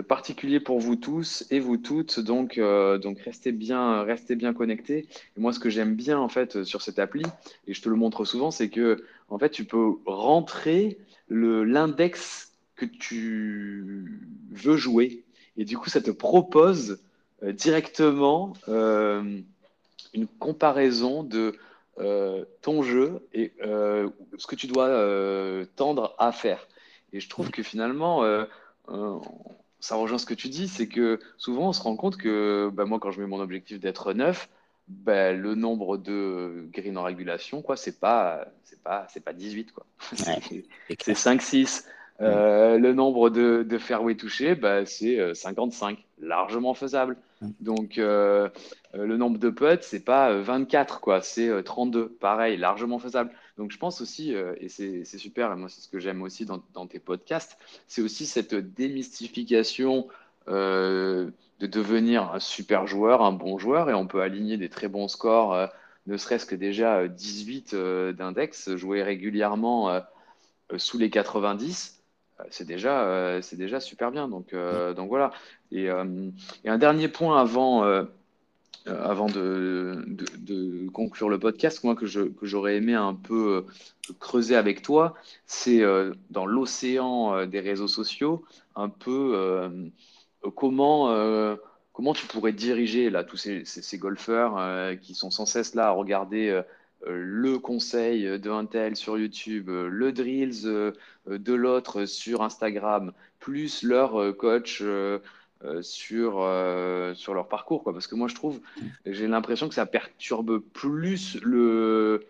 particulier 0.01 0.59
pour 0.59 0.79
vous 0.79 0.97
tous 0.97 1.45
et 1.51 1.61
vous 1.61 1.77
toutes. 1.77 2.19
Donc, 2.19 2.57
euh, 2.57 2.99
restez 3.25 3.53
bien, 3.53 4.05
connectés. 4.55 5.09
Et 5.37 5.41
moi, 5.41 5.53
ce 5.53 5.59
que 5.59 5.69
j'aime 5.69 5.95
bien 5.95 6.19
en 6.19 6.29
fait 6.29 6.65
sur 6.65 6.81
cette 6.81 6.99
appli, 6.99 7.25
et 7.67 7.75
je 7.75 7.83
te 7.83 7.91
le 7.91 7.97
montre 7.97 8.25
souvent, 8.25 8.51
c'est 8.51 8.71
que 8.71 9.05
en 9.29 9.39
fait, 9.39 9.51
tu 9.51 9.65
peux 9.65 9.93
rentrer 10.07 10.99
l'index 11.29 12.53
que 12.77 12.87
tu 12.87 14.21
veux 14.51 14.77
jouer, 14.77 15.25
et 15.57 15.65
du 15.65 15.77
coup, 15.77 15.91
ça 15.91 16.01
te 16.01 16.11
propose 16.11 16.99
euh, 17.43 17.53
directement 17.53 18.55
euh, 18.69 19.41
une 20.15 20.27
comparaison 20.27 21.23
de 21.23 21.55
ton 21.97 22.83
jeu 22.83 23.27
et 23.33 23.53
ce 23.61 24.47
que 24.47 24.57
tu 24.57 24.67
dois 24.67 25.67
tendre 25.77 26.15
à 26.19 26.33
faire. 26.33 26.67
Et 27.13 27.21
je 27.21 27.29
trouve 27.29 27.51
que 27.51 27.63
finalement, 27.63 28.25
ça 29.83 29.97
rejoint 29.97 30.19
ce 30.19 30.27
que 30.27 30.35
tu 30.35 30.49
dis, 30.49 30.69
c'est 30.69 30.89
que 30.89 31.19
souvent 31.37 31.69
on 31.69 31.73
se 31.73 31.83
rend 31.83 31.97
compte 31.97 32.17
que 32.17 32.71
bah, 32.73 32.85
moi, 32.85 32.99
quand 33.01 33.11
je 33.11 33.21
mets 33.21 33.27
mon 33.27 33.41
objectif 33.41 33.81
d'être 33.81 34.13
neuf, 34.13 34.49
bah, 34.89 35.33
le 35.33 35.55
nombre 35.55 35.97
de 35.97 36.67
green 36.73 36.97
en 36.99 37.03
régulation, 37.03 37.63
quoi, 37.63 37.77
c'est 37.77 37.99
pas, 37.99 38.47
c'est 38.65 38.81
pas, 38.83 39.07
c'est 39.09 39.25
pas 39.25 39.33
18, 39.33 39.73
quoi. 39.73 39.87
c'est 41.01 41.15
5, 41.15 41.43
6. 41.43 41.87
Euh, 42.21 42.79
le 42.79 42.93
nombre 42.93 43.31
de, 43.31 43.65
de 43.69 43.79
fairway 43.79 44.15
touchés, 44.15 44.55
bah, 44.55 44.87
c'est 44.87 45.35
55, 45.35 45.99
euh, 45.99 46.27
largement 46.27 46.75
faisable. 46.75 47.17
Donc, 47.61 47.99
euh, 47.99 48.49
le 48.95 49.17
nombre 49.17 49.39
de 49.39 49.51
putts, 49.51 49.83
c'est 49.83 50.05
pas 50.05 50.33
24, 50.35 51.01
quoi, 51.01 51.21
c'est 51.23 51.63
32, 51.63 52.09
pareil, 52.09 52.57
largement 52.57 52.99
faisable. 52.99 53.31
Donc 53.59 53.71
je 53.71 53.79
pense 53.79 54.01
aussi, 54.01 54.35
euh, 54.35 54.55
et 54.59 54.69
c'est 54.69 55.05
super, 55.05 55.55
moi 55.57 55.69
c'est 55.69 55.81
ce 55.81 55.89
que 55.89 55.99
j'aime 55.99 56.23
aussi 56.23 56.47
dans, 56.47 56.87
tes 56.87 56.99
podcasts, 56.99 57.59
c'est 57.87 58.03
aussi 58.03 58.27
cette 58.27 58.55
démystification 58.55 60.09
euh, 60.49 61.31
de 61.61 61.67
devenir 61.67 62.33
un 62.33 62.41
super 62.41 62.87
joueur, 62.87 63.23
un 63.23 63.33
bon 63.33 63.59
joueur, 63.59 63.91
et 63.91 63.95
on 63.95 64.07
peut 64.07 64.23
aligner 64.23 64.57
des 64.57 64.69
très 64.69 64.89
bons 64.89 65.09
scores, 65.09 65.53
euh, 65.53 65.67
ne 66.07 66.17
serait-ce 66.17 66.47
que 66.47 66.57
déjà 66.57 67.07
18 67.07 67.75
d'index, 68.17 68.75
jouer 68.75 69.03
régulièrement 69.05 70.01
sous 70.77 70.99
les 70.99 71.11
90 71.11 72.02
c'est 72.51 72.67
déjà, 72.67 73.41
c'est 73.43 73.57
déjà 73.57 73.81
super 73.81 74.11
bien. 74.11 74.29
Donc, 74.29 74.55
donc 74.55 75.09
voilà. 75.09 75.31
Et, 75.71 75.85
et, 75.85 76.69
un 76.69 76.79
dernier 76.79 77.09
point 77.09 77.41
avant, 77.41 77.85
euh, 78.89 79.05
avant 79.05 79.27
de, 79.27 80.89
conclure 80.93 81.29
le 81.29 81.39
podcast, 81.39 81.85
moi 81.85 81.95
que, 81.95 82.07
j'aurais 82.07 82.77
aimé 82.77 82.95
un 82.95 83.15
peu 83.15 83.65
euh, 84.11 84.13
creuser 84.19 84.57
avec 84.57 84.83
toi, 84.83 85.15
c'est 85.47 85.83
euh, 85.83 86.13
dans 86.31 86.47
l'océan 86.47 87.47
des 87.47 87.61
réseaux 87.61 87.89
sociaux, 87.89 88.45
un 88.75 88.89
peu 88.89 89.71
comment, 90.57 91.57
comment 91.93 92.13
tu 92.13 92.27
pourrais 92.27 92.53
diriger 92.53 93.11
là, 93.11 93.23
tous 93.23 93.37
ces, 93.37 93.99
golfeurs 93.99 94.99
qui 95.01 95.15
sont 95.15 95.31
sans 95.31 95.47
cesse 95.47 95.75
là 95.75 95.89
à 95.89 95.91
regarder 95.91 96.61
le 97.07 97.59
conseil 97.59 98.39
d'un 98.39 98.67
tel 98.67 98.97
sur 98.97 99.19
YouTube, 99.19 99.69
le 99.69 100.13
drills 100.13 100.93
de 101.27 101.53
l'autre 101.53 102.05
sur 102.05 102.43
Instagram, 102.43 103.13
plus 103.39 103.83
leur 103.83 104.37
coach 104.37 104.83
euh, 105.65 105.81
sur, 105.81 106.41
euh, 106.41 107.15
sur 107.15 107.35
leur 107.35 107.47
parcours. 107.47 107.85
Parce 107.85 108.09
que 108.09 108.17
moi, 108.17 108.27
je 108.27 108.35
trouve, 108.35 108.61
j'ai 109.07 109.29
l'impression 109.29 109.69
que 109.69 109.75
ça 109.77 109.87
perturbe 109.87 110.59
plus 110.59 111.41
le, 111.41 112.27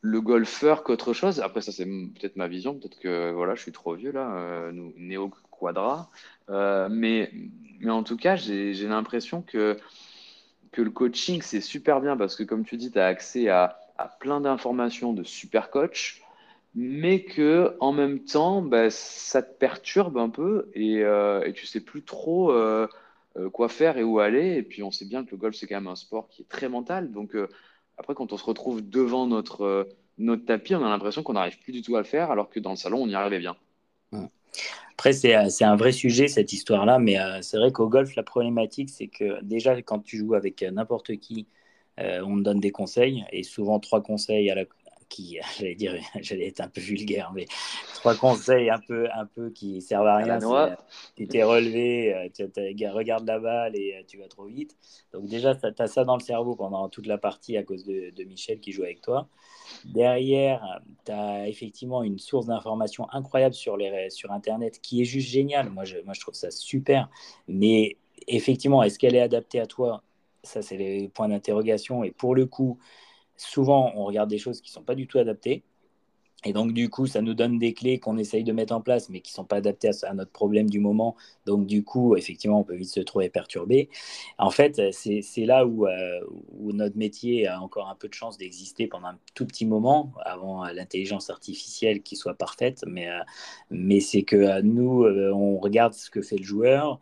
le 0.00 0.20
golfeur 0.20 0.84
qu'autre 0.84 1.12
chose. 1.12 1.40
Après, 1.40 1.60
ça, 1.60 1.72
c'est 1.72 1.86
peut-être 1.86 2.36
ma 2.36 2.46
vision. 2.46 2.74
Peut-être 2.74 3.00
que 3.00 3.32
voilà, 3.32 3.56
je 3.56 3.62
suis 3.62 3.72
trop 3.72 3.94
vieux 3.94 4.12
là, 4.12 4.32
euh, 4.36 4.70
néo 4.96 5.32
quadra. 5.50 6.08
mais, 6.48 7.32
mais 7.80 7.90
en 7.90 8.04
tout 8.04 8.16
cas, 8.16 8.36
j'ai 8.36 8.74
l'impression 8.86 9.42
que, 9.42 9.76
que 10.76 10.82
le 10.82 10.90
coaching, 10.90 11.40
c'est 11.40 11.62
super 11.62 12.02
bien 12.02 12.18
parce 12.18 12.36
que, 12.36 12.42
comme 12.42 12.66
tu 12.66 12.76
dis, 12.76 12.92
tu 12.92 12.98
as 12.98 13.06
accès 13.06 13.48
à, 13.48 13.80
plein 14.20 14.42
d'informations 14.42 15.14
de 15.14 15.24
super 15.24 15.70
coach 15.70 16.22
mais 16.74 17.24
que 17.24 17.74
en 17.80 17.92
même 17.92 18.24
temps, 18.24 18.60
bah, 18.60 18.90
ça 18.90 19.42
te 19.42 19.58
perturbe 19.58 20.18
un 20.18 20.28
peu 20.28 20.70
et, 20.74 21.02
euh, 21.02 21.50
tu 21.52 21.64
sais 21.64 21.80
plus 21.80 22.02
trop 22.04 22.52
euh, 22.52 22.86
euh, 23.38 23.48
quoi 23.48 23.70
faire 23.70 23.96
et 23.96 24.04
où 24.04 24.20
aller. 24.20 24.56
Et 24.56 24.62
puis 24.62 24.82
on 24.82 24.90
sait 24.90 25.06
bien 25.06 25.24
que 25.24 25.30
le 25.30 25.38
golf, 25.38 25.56
c'est 25.56 25.66
quand 25.66 25.76
même 25.76 25.86
un 25.86 25.96
sport 25.96 26.28
qui 26.28 26.42
est 26.42 26.48
très 26.50 26.68
mental. 26.68 27.10
Donc 27.10 27.34
après, 27.96 28.14
quand 28.14 28.34
on 28.34 28.36
se 28.36 28.44
retrouve 28.44 28.86
devant 28.86 29.26
notre, 29.26 29.88
notre 30.18 30.44
tapis, 30.44 30.74
on 30.74 30.84
a 30.84 30.90
l'impression 30.90 31.22
qu'on 31.22 31.32
n'arrive 31.32 31.58
plus 31.60 31.72
du 31.72 31.80
tout 31.80 31.96
à 31.96 32.00
le 32.00 32.04
faire, 32.04 32.30
alors 32.30 32.50
que 32.50 32.60
dans 32.60 32.70
le 32.70 32.76
salon, 32.76 33.02
on 33.02 33.08
y 33.08 33.14
arrivait 33.14 33.38
bien. 33.38 33.56
Après, 34.92 35.12
c'est 35.12 35.34
un 35.34 35.76
vrai 35.76 35.92
sujet, 35.92 36.28
cette 36.28 36.52
histoire-là, 36.52 36.98
mais 36.98 37.16
c'est 37.42 37.58
vrai 37.58 37.72
qu'au 37.72 37.88
golf, 37.88 38.14
la 38.16 38.22
problématique, 38.22 38.90
c'est 38.90 39.08
que 39.08 39.42
déjà, 39.42 39.80
quand 39.82 40.00
tu 40.00 40.16
joues 40.18 40.34
avec 40.34 40.62
n'importe 40.62 41.16
qui, 41.18 41.46
on 41.98 42.36
te 42.38 42.42
donne 42.42 42.60
des 42.60 42.70
conseils, 42.72 43.24
et 43.32 43.42
souvent 43.42 43.78
trois 43.80 44.02
conseils 44.02 44.50
à 44.50 44.54
la, 44.54 44.64
qui, 45.08 45.38
j'allais 45.58 45.74
dire, 45.74 45.94
j'allais 46.20 46.48
être 46.48 46.60
un 46.60 46.68
peu 46.68 46.80
vulgaire, 46.80 47.32
mais 47.34 47.46
trois 47.94 48.14
conseils 48.16 48.70
un 48.70 48.78
peu, 48.78 49.08
un 49.14 49.26
peu 49.26 49.50
qui 49.50 49.80
servent 49.80 50.06
à 50.06 50.16
rien. 50.16 50.40
Euh, 50.42 50.74
tu 51.16 51.26
t'es 51.26 51.42
relevé, 51.42 52.14
euh, 52.14 52.28
tu 52.34 52.88
regarde 52.88 53.26
la 53.26 53.38
balle 53.38 53.76
et 53.76 53.96
euh, 53.96 54.02
tu 54.06 54.18
vas 54.18 54.28
trop 54.28 54.46
vite. 54.46 54.76
Donc 55.12 55.26
déjà, 55.26 55.54
tu 55.54 55.66
as 55.78 55.86
ça 55.86 56.04
dans 56.04 56.16
le 56.16 56.22
cerveau 56.22 56.56
pendant 56.56 56.88
toute 56.88 57.06
la 57.06 57.18
partie 57.18 57.56
à 57.56 57.62
cause 57.62 57.84
de, 57.84 58.24
Michel 58.24 58.60
qui 58.60 58.72
joue 58.72 58.82
avec 58.82 59.00
toi. 59.00 59.28
Derrière, 59.84 60.80
tu 61.04 61.12
as 61.12 61.48
effectivement 61.48 62.02
une 62.02 62.18
source 62.18 62.46
d'information 62.46 63.08
incroyable 63.12 63.54
sur, 63.54 63.76
les, 63.76 64.10
sur 64.10 64.32
Internet 64.32 64.80
qui 64.80 65.02
est 65.02 65.04
juste 65.04 65.28
géniale. 65.28 65.70
Moi 65.70 65.84
je, 65.84 65.98
moi, 66.04 66.12
je 66.14 66.20
trouve 66.20 66.34
ça 66.34 66.50
super. 66.50 67.08
Mais 67.48 67.96
effectivement, 68.26 68.82
est-ce 68.82 68.98
qu'elle 68.98 69.14
est 69.14 69.20
adaptée 69.20 69.60
à 69.60 69.66
toi? 69.66 70.02
Ça, 70.42 70.62
c'est 70.62 70.76
les 70.76 71.08
points 71.08 71.28
d'interrogation. 71.28 72.04
Et 72.04 72.10
pour 72.10 72.34
le 72.34 72.46
coup, 72.46 72.78
souvent, 73.36 73.92
on 73.94 74.04
regarde 74.04 74.30
des 74.30 74.38
choses 74.38 74.60
qui 74.60 74.70
ne 74.70 74.74
sont 74.74 74.82
pas 74.82 74.94
du 74.94 75.06
tout 75.06 75.18
adaptées. 75.18 75.62
Et 76.44 76.52
donc, 76.52 76.72
du 76.72 76.88
coup, 76.90 77.06
ça 77.06 77.22
nous 77.22 77.34
donne 77.34 77.58
des 77.58 77.74
clés 77.74 77.98
qu'on 77.98 78.18
essaye 78.18 78.44
de 78.44 78.52
mettre 78.52 78.72
en 78.74 78.80
place, 78.80 79.08
mais 79.08 79.20
qui 79.20 79.32
ne 79.32 79.36
sont 79.36 79.44
pas 79.44 79.56
adaptées 79.56 79.90
à, 80.04 80.14
notre 80.14 80.30
problème 80.30 80.70
du 80.70 80.78
moment. 80.78 81.16
Donc, 81.44 81.66
du 81.66 81.82
coup, 81.82 82.14
effectivement, 82.14 82.60
on 82.60 82.62
peut 82.62 82.76
vite 82.76 82.90
se 82.90 83.00
trouver 83.00 83.30
perturbé. 83.30 83.88
En 84.38 84.50
fait, 84.50 84.80
c'est 84.92 85.44
là 85.44 85.66
où, 85.66 85.86
euh, 85.86 86.20
où, 86.58 86.72
notre 86.72 86.96
métier 86.96 87.48
a 87.48 87.60
encore 87.60 87.88
un 87.88 87.96
peu 87.96 88.08
de 88.08 88.14
chance 88.14 88.38
d'exister 88.38 88.86
pendant 88.86 89.08
un 89.08 89.18
tout 89.34 89.46
petit 89.46 89.66
moment, 89.66 90.12
avant 90.24 90.64
l'intelligence 90.66 91.30
artificielle 91.30 92.02
qui 92.02 92.16
soit 92.16 92.34
parfaite. 92.34 92.84
Mais, 92.86 93.08
euh, 93.08 94.00
c'est 94.00 94.22
que 94.22 94.36
euh, 94.36 94.60
nous, 94.62 95.04
on 95.04 95.58
regarde 95.58 95.94
ce 95.94 96.10
que 96.10 96.22
fait 96.22 96.36
le 96.36 96.44
joueur, 96.44 97.00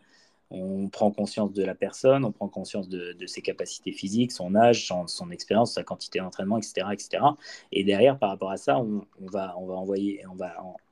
on 0.50 0.88
prend 0.88 1.10
conscience 1.10 1.52
de 1.52 1.64
la 1.64 1.74
personne, 1.74 2.24
on 2.24 2.32
prend 2.32 2.48
conscience 2.48 2.88
de, 2.88 3.16
ses 3.26 3.42
capacités 3.42 3.92
physiques, 3.92 4.32
son 4.32 4.54
âge, 4.54 4.86
son, 4.86 5.30
expérience, 5.30 5.74
sa 5.74 5.82
quantité 5.82 6.18
d'entraînement, 6.18 6.58
etc., 6.58 6.86
etc. 6.92 7.24
Et 7.72 7.84
derrière, 7.84 8.18
par 8.18 8.30
rapport 8.30 8.50
à 8.50 8.56
ça, 8.56 8.78
on, 8.78 9.04
va, 9.20 9.56
envoyer, 9.56 10.22
on 10.26 10.36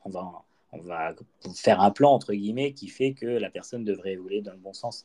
on, 0.04 0.78
va, 0.78 1.14
faire 1.54 1.80
un 1.80 1.90
plan 1.90 2.12
entre 2.12 2.32
guillemets 2.32 2.72
qui 2.72 2.88
fait 2.88 3.12
que 3.12 3.26
la 3.26 3.50
personne 3.50 3.84
devrait 3.84 4.12
évoluer 4.12 4.40
dans 4.40 4.52
le 4.52 4.58
bon 4.58 4.72
sens. 4.72 5.04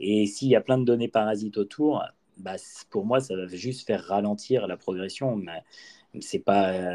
Et 0.00 0.26
s'il 0.26 0.48
y 0.48 0.56
a 0.56 0.60
plein 0.60 0.78
de 0.78 0.84
données 0.84 1.08
parasites 1.08 1.56
autour, 1.56 2.04
bah, 2.36 2.56
pour 2.90 3.06
moi, 3.06 3.20
ça 3.20 3.36
va 3.36 3.46
juste 3.46 3.86
faire 3.86 4.02
ralentir 4.04 4.66
la 4.66 4.76
progression. 4.76 5.36
Mais 5.36 5.62
c'est 6.20 6.44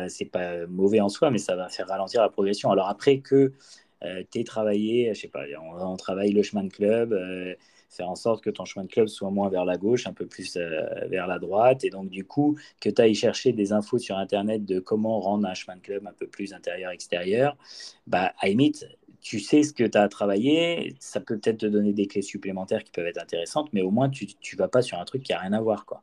c'est 0.10 0.26
pas 0.26 0.68
mauvais 0.68 1.00
en 1.00 1.10
soi, 1.10 1.32
mais 1.32 1.38
ça 1.38 1.56
va 1.56 1.70
faire 1.70 1.88
ralentir 1.88 2.22
la 2.22 2.30
progression. 2.30 2.72
Alors 2.72 2.90
après 2.90 3.20
que 3.20 3.54
euh, 4.04 4.24
tu 4.32 4.44
travaillé, 4.44 5.14
je 5.14 5.22
sais 5.22 5.28
pas, 5.28 5.44
on, 5.82 5.96
travaille 5.98 6.32
le 6.32 6.44
chemin 6.44 6.64
de 6.64 6.70
club, 6.70 7.14
euh, 7.14 7.56
faire 7.90 8.10
en 8.10 8.16
sorte 8.16 8.44
que 8.44 8.50
ton 8.50 8.66
chemin 8.66 8.86
de 8.86 8.92
club 8.92 9.08
soit 9.08 9.30
moins 9.32 9.50
vers 9.50 9.66
la 9.66 9.78
gauche, 9.78 10.08
un 10.08 10.14
peu 10.14 10.26
plus 10.26 10.56
euh, 10.58 11.08
vers 11.08 11.28
la 11.28 11.40
droite, 11.40 11.84
et 11.84 11.90
donc 11.90 12.10
du 12.10 12.26
coup, 12.26 12.58
que 12.80 12.90
tu 12.90 13.02
ailles 13.02 13.16
chercher 13.16 13.52
des 13.52 13.74
infos 13.74 13.98
sur 13.98 14.18
Internet 14.18 14.66
de 14.66 14.80
comment 14.80 15.20
rendre 15.20 15.48
un 15.48 15.54
chemin 15.54 15.78
de 15.78 15.82
club 15.82 16.08
un 16.08 16.14
peu 16.14 16.28
plus 16.28 16.54
intérieur-extérieur, 16.54 17.58
bah, 18.08 18.34
à 18.40 18.48
limite, 18.48 18.88
tu 19.22 19.40
sais 19.40 19.64
ce 19.64 19.74
que 19.74 19.84
tu 19.84 19.98
as 19.98 20.08
travaillé, 20.08 20.96
ça 21.00 21.20
peut 21.20 21.38
peut-être 21.38 21.60
te 21.60 21.66
donner 21.66 21.94
des 21.94 22.08
clés 22.08 22.22
supplémentaires 22.22 22.84
qui 22.84 22.92
peuvent 22.92 23.08
être 23.08 23.22
intéressantes, 23.22 23.70
mais 23.74 23.82
au 23.82 23.92
moins 23.92 24.10
tu 24.10 24.26
ne 24.26 24.58
vas 24.58 24.68
pas 24.70 24.82
sur 24.82 25.00
un 25.00 25.06
truc 25.06 25.24
qui 25.24 25.34
n'a 25.34 25.40
rien 25.40 25.54
à 25.54 25.62
voir. 25.62 25.86
Quoi. 25.86 26.02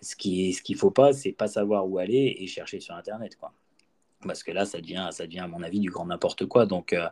Ce 0.00 0.16
qu'il 0.16 0.54
ce 0.54 0.62
qu'il 0.62 0.76
faut 0.76 0.90
pas, 0.90 1.12
c'est 1.12 1.32
pas 1.32 1.48
savoir 1.48 1.88
où 1.88 1.98
aller 1.98 2.36
et 2.38 2.46
chercher 2.46 2.80
sur 2.80 2.94
Internet. 2.94 3.36
Quoi. 3.36 3.52
Parce 4.26 4.42
que 4.42 4.52
là, 4.52 4.64
ça 4.64 4.80
devient, 4.80 5.08
ça 5.12 5.26
devient 5.26 5.40
à 5.40 5.48
mon 5.48 5.62
avis 5.62 5.80
du 5.80 5.90
grand 5.90 6.06
n'importe 6.06 6.46
quoi. 6.46 6.66
Donc, 6.66 6.92
euh, 6.92 7.08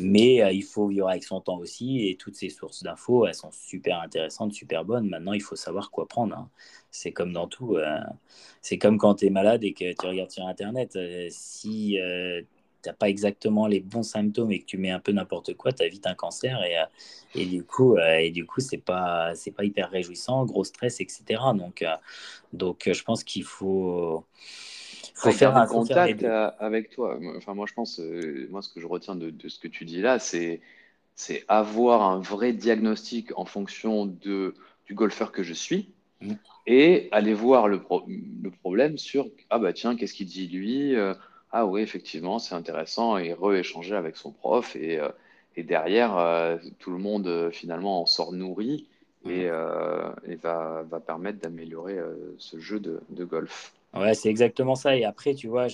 mais 0.00 0.42
euh, 0.42 0.52
il 0.52 0.64
faut 0.64 0.88
vivre 0.88 1.08
avec 1.08 1.24
son 1.24 1.40
temps 1.40 1.58
aussi, 1.58 2.08
et 2.08 2.16
toutes 2.16 2.36
ces 2.36 2.48
sources 2.50 2.82
d'infos, 2.82 3.26
elles 3.26 3.34
sont 3.34 3.50
super 3.52 4.00
intéressantes, 4.00 4.52
super 4.52 4.84
bonnes. 4.84 5.08
Maintenant, 5.08 5.32
il 5.32 5.42
faut 5.42 5.56
savoir 5.56 5.90
quoi 5.90 6.06
prendre. 6.08 6.36
hein. 6.36 6.50
C'est 6.90 7.12
comme 7.12 7.32
dans 7.32 7.48
tout. 7.48 7.76
euh, 7.76 7.98
c'est 8.62 8.78
comme 8.78 8.98
quand 8.98 9.16
tu 9.16 9.26
es 9.26 9.30
malade 9.30 9.64
et 9.64 9.72
que 9.74 9.92
tu 9.94 10.06
regardes 10.06 10.30
sur 10.30 10.46
Internet. 10.46 10.98
Si 11.30 11.96
tu 12.82 12.88
n'as 12.88 12.92
pas 12.94 13.08
exactement 13.08 13.66
les 13.66 13.80
bons 13.80 14.02
symptômes 14.02 14.52
et 14.52 14.60
que 14.60 14.64
tu 14.66 14.78
mets 14.78 14.90
un 14.90 15.00
peu 15.00 15.12
n'importe 15.12 15.54
quoi, 15.54 15.72
tu 15.72 15.82
as 15.82 15.88
vite 15.88 16.06
un 16.06 16.14
cancer. 16.14 16.62
Et, 16.64 17.40
et 17.40 17.46
du 17.46 17.62
coup, 17.64 17.98
et 17.98 18.30
du 18.30 18.46
coup, 18.46 18.60
pas, 18.84 19.32
pas 19.56 19.64
hyper 19.64 19.90
réjouissant, 19.90 20.44
gros 20.46 20.64
stress, 20.64 21.00
etc. 21.00 21.54
Donc, 21.54 21.84
donc, 22.52 22.88
je 22.92 23.02
pense 23.02 23.24
qu'il 23.24 23.44
faut 23.44 24.24
faut 25.18 25.32
faire 25.32 25.56
un 25.56 25.66
faire 25.82 26.02
contact 26.02 26.14
deux. 26.14 26.26
euh, 26.26 26.50
avec 26.58 26.90
toi. 26.90 27.18
Moi- 27.20 27.34
Enfin, 27.36 27.54
moi, 27.54 27.66
je 27.66 27.74
pense, 27.74 28.00
euh, 28.00 28.46
moi, 28.50 28.62
ce 28.62 28.68
que 28.72 28.80
je 28.80 28.86
retiens 28.86 29.16
de, 29.16 29.30
de 29.30 29.48
ce 29.48 29.58
que 29.58 29.68
tu 29.68 29.84
dis 29.84 30.00
là, 30.00 30.18
c'est, 30.18 30.60
c'est 31.16 31.44
avoir 31.48 32.02
un 32.02 32.20
vrai 32.20 32.52
diagnostic 32.52 33.36
en 33.38 33.44
fonction 33.46 34.06
de, 34.06 34.54
du 34.86 34.94
golfeur 34.94 35.32
que 35.32 35.42
je 35.42 35.54
suis 35.54 35.90
Mm. 36.20 36.38
et 36.66 37.08
aller 37.12 37.34
voir 37.34 37.68
le, 37.68 37.80
pro- 37.82 38.04
le 38.08 38.50
problème 38.50 38.98
sur, 38.98 39.28
ah 39.50 39.58
bah 39.58 39.72
tiens, 39.72 39.96
qu'est-ce 39.96 40.14
qu'il 40.14 40.26
dit 40.26 40.48
lui? 40.48 40.94
Euh, 40.96 41.14
ah 41.52 41.66
oui, 41.66 41.82
effectivement, 41.82 42.38
c'est 42.38 42.54
intéressant 42.54 43.18
et 43.18 43.32
re-échanger 43.34 43.94
avec 43.96 44.16
son 44.16 44.32
prof 44.32 44.76
et, 44.76 45.00
euh, 45.00 45.08
et 45.56 45.62
derrière, 45.64 46.16
euh, 46.18 46.58
tout 46.78 46.90
le 46.92 46.98
monde 46.98 47.26
euh, 47.28 47.50
finalement 47.50 48.02
en 48.02 48.06
sort 48.06 48.32
nourri 48.32 48.88
Mm. 49.24 49.30
et, 49.30 49.48
euh, 49.50 50.10
et 50.26 50.36
va, 50.36 50.84
va 50.90 51.00
permettre 51.00 51.40
d'améliorer 51.40 51.98
euh, 51.98 52.34
ce 52.38 52.58
jeu 52.60 52.80
de, 52.80 53.00
de 53.10 53.24
golf. 53.24 53.72
Ouais, 53.98 54.14
c'est 54.14 54.28
exactement 54.28 54.74
ça. 54.74 54.96
Et 54.96 55.04
après, 55.04 55.34
tu 55.34 55.48
vois, 55.48 55.66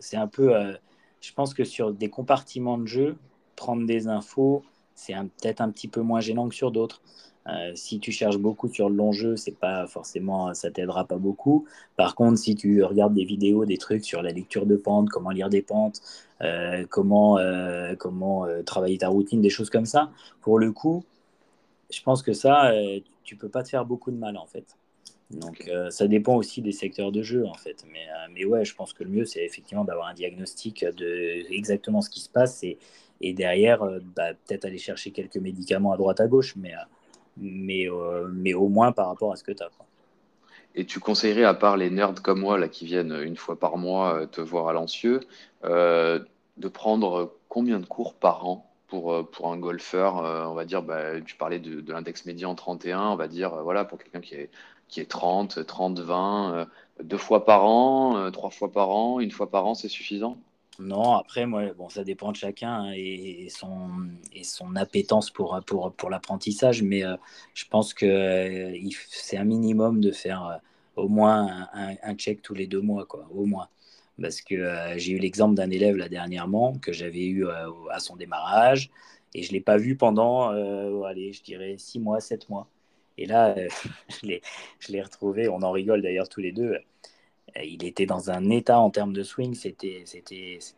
c'est 0.00 0.16
un 0.16 0.26
peu. 0.28 0.54
euh, 0.56 0.74
je 1.20 1.32
pense 1.32 1.54
que 1.54 1.64
sur 1.64 1.92
des 1.92 2.10
compartiments 2.10 2.78
de 2.78 2.86
jeu, 2.86 3.16
prendre 3.56 3.86
des 3.86 4.08
infos, 4.08 4.62
c'est 4.94 5.14
peut-être 5.14 5.60
un 5.60 5.70
petit 5.70 5.88
peu 5.88 6.00
moins 6.02 6.20
gênant 6.20 6.48
que 6.48 6.54
sur 6.54 6.70
d'autres. 6.70 7.00
Euh, 7.46 7.72
si 7.74 8.00
tu 8.00 8.10
cherches 8.10 8.38
beaucoup 8.38 8.68
sur 8.72 8.88
le 8.88 8.96
long 8.96 9.12
jeu, 9.12 9.36
c'est 9.36 9.58
pas 9.58 9.86
forcément, 9.86 10.54
ça 10.54 10.70
t'aidera 10.70 11.04
pas 11.06 11.16
beaucoup. 11.18 11.66
Par 11.96 12.14
contre, 12.14 12.38
si 12.38 12.54
tu 12.54 12.82
regardes 12.82 13.14
des 13.14 13.24
vidéos, 13.24 13.64
des 13.66 13.76
trucs 13.78 14.04
sur 14.04 14.22
la 14.22 14.30
lecture 14.32 14.66
de 14.66 14.76
pente, 14.76 15.10
comment 15.10 15.30
lire 15.30 15.50
des 15.50 15.62
pentes, 15.62 16.00
euh, 16.42 16.86
comment, 16.90 17.38
comment 17.98 18.46
travailler 18.64 18.98
ta 18.98 19.08
routine, 19.08 19.40
des 19.42 19.50
choses 19.50 19.70
comme 19.70 19.86
ça, 19.86 20.10
pour 20.40 20.58
le 20.58 20.72
coup, 20.72 21.04
je 21.92 22.02
pense 22.02 22.22
que 22.22 22.32
ça, 22.34 22.72
tu 23.24 23.36
peux 23.36 23.48
pas 23.50 23.62
te 23.64 23.70
faire 23.70 23.86
beaucoup 23.86 24.10
de 24.12 24.18
mal 24.18 24.36
en 24.38 24.46
fait. 24.46 24.76
Donc 25.30 25.68
euh, 25.68 25.90
ça 25.90 26.06
dépend 26.06 26.36
aussi 26.36 26.62
des 26.62 26.72
secteurs 26.72 27.12
de 27.12 27.22
jeu 27.22 27.46
en 27.46 27.54
fait. 27.54 27.84
Mais, 27.92 28.06
euh, 28.08 28.26
mais 28.32 28.44
ouais, 28.44 28.64
je 28.64 28.74
pense 28.74 28.92
que 28.92 29.04
le 29.04 29.10
mieux 29.10 29.24
c'est 29.24 29.44
effectivement 29.44 29.84
d'avoir 29.84 30.08
un 30.08 30.14
diagnostic 30.14 30.84
de 30.84 31.50
exactement 31.52 32.00
ce 32.00 32.10
qui 32.10 32.20
se 32.20 32.28
passe 32.28 32.62
et, 32.62 32.78
et 33.20 33.32
derrière 33.32 33.82
euh, 33.82 34.00
bah, 34.14 34.34
peut-être 34.34 34.64
aller 34.64 34.78
chercher 34.78 35.10
quelques 35.10 35.36
médicaments 35.36 35.92
à 35.92 35.96
droite 35.96 36.20
à 36.20 36.26
gauche, 36.26 36.54
mais, 36.56 36.72
mais, 37.36 37.86
mais 38.32 38.54
au 38.54 38.68
moins 38.68 38.92
par 38.92 39.08
rapport 39.08 39.32
à 39.32 39.36
ce 39.36 39.44
que 39.44 39.52
tu 39.52 39.62
as. 39.62 39.70
Et 40.76 40.86
tu 40.86 40.98
conseillerais, 40.98 41.44
à 41.44 41.54
part 41.54 41.76
les 41.76 41.88
nerds 41.88 42.20
comme 42.22 42.40
moi, 42.40 42.58
là, 42.58 42.68
qui 42.68 42.84
viennent 42.84 43.12
une 43.22 43.36
fois 43.36 43.58
par 43.58 43.76
mois 43.78 44.26
te 44.26 44.40
voir 44.40 44.68
à 44.68 44.72
Lancieux, 44.72 45.20
de 45.62 46.68
prendre 46.68 47.36
combien 47.48 47.78
de 47.78 47.86
cours 47.86 48.14
par 48.14 48.46
an 48.46 48.70
pour, 48.88 49.28
pour 49.30 49.52
un 49.52 49.58
golfeur? 49.58 50.24
euh, 50.24 50.44
on 50.46 50.54
va 50.54 50.64
dire, 50.64 50.82
bah, 50.82 51.20
tu 51.20 51.36
parlais 51.36 51.58
de, 51.58 51.80
de 51.80 51.92
l'index 51.92 52.26
médian 52.26 52.54
31, 52.54 53.10
on 53.10 53.16
va 53.16 53.28
dire, 53.28 53.54
euh, 53.54 53.62
voilà, 53.62 53.84
pour 53.84 53.98
quelqu'un 53.98 54.20
qui 54.20 54.34
est, 54.34 54.50
qui 54.94 55.00
est 55.00 55.06
30, 55.10 55.66
30, 55.66 55.98
20, 55.98 56.54
euh, 56.54 56.64
deux 57.02 57.18
fois 57.18 57.44
par 57.44 57.64
an, 57.64 58.16
euh, 58.16 58.30
trois 58.30 58.50
fois 58.50 58.70
par 58.70 58.90
an, 58.90 59.18
une 59.18 59.32
fois 59.32 59.50
par 59.50 59.66
an, 59.66 59.74
c'est 59.74 59.88
suffisant? 59.88 60.38
Non, 60.78 61.14
après, 61.14 61.46
moi, 61.46 61.72
bon, 61.76 61.88
ça 61.88 62.04
dépend 62.04 62.30
de 62.30 62.36
chacun 62.36 62.84
hein, 62.84 62.92
et, 62.94 63.48
son, 63.50 63.90
et 64.32 64.44
son 64.44 64.76
appétence 64.76 65.30
pour, 65.30 65.60
pour, 65.66 65.92
pour 65.92 66.10
l'apprentissage, 66.10 66.84
mais 66.84 67.04
euh, 67.04 67.16
je 67.54 67.64
pense 67.68 67.92
que 67.92 68.06
euh, 68.06 68.90
c'est 69.08 69.36
un 69.36 69.42
minimum 69.42 70.00
de 70.00 70.12
faire 70.12 70.60
au 70.94 71.08
moins 71.08 71.68
un, 71.72 72.14
check 72.14 72.40
tous 72.40 72.54
les 72.54 72.68
deux 72.68 72.80
mois, 72.80 73.04
quoi, 73.04 73.26
au 73.34 73.46
moins. 73.46 73.66
Parce 74.22 74.40
que 74.42 74.54
j'ai 74.96 75.10
eu 75.10 75.18
l'exemple 75.18 75.56
d'un 75.56 75.70
élève 75.70 75.96
là 75.96 76.08
dernièrement 76.08 76.78
que 76.78 76.92
j'avais 76.92 77.26
eu 77.26 77.48
à 77.90 77.98
son 77.98 78.14
démarrage 78.14 78.90
et 79.34 79.42
je 79.42 79.48
ne 79.48 79.54
l'ai 79.54 79.60
pas 79.60 79.76
vu 79.76 79.96
pendant, 79.96 80.50
allez, 81.04 81.32
je 81.32 81.42
dirais 81.42 81.74
six 81.78 81.98
mois, 81.98 82.20
sept 82.20 82.48
mois. 82.48 82.68
Et 83.18 83.26
là, 83.26 83.56
euh, 83.56 83.68
je 84.22 84.92
l'ai, 84.92 85.02
retrouvé, 85.02 85.48
on 85.48 85.62
en 85.62 85.70
rigole 85.72 86.02
d'ailleurs 86.02 86.28
tous 86.28 86.40
les 86.40 86.52
deux. 86.52 86.74
Euh, 87.56 87.62
Il 87.64 87.84
était 87.84 88.06
dans 88.06 88.30
un 88.30 88.50
état 88.50 88.78
en 88.80 88.90
termes 88.90 89.12
de 89.12 89.22
swing, 89.22 89.54
c'était, 89.54 90.04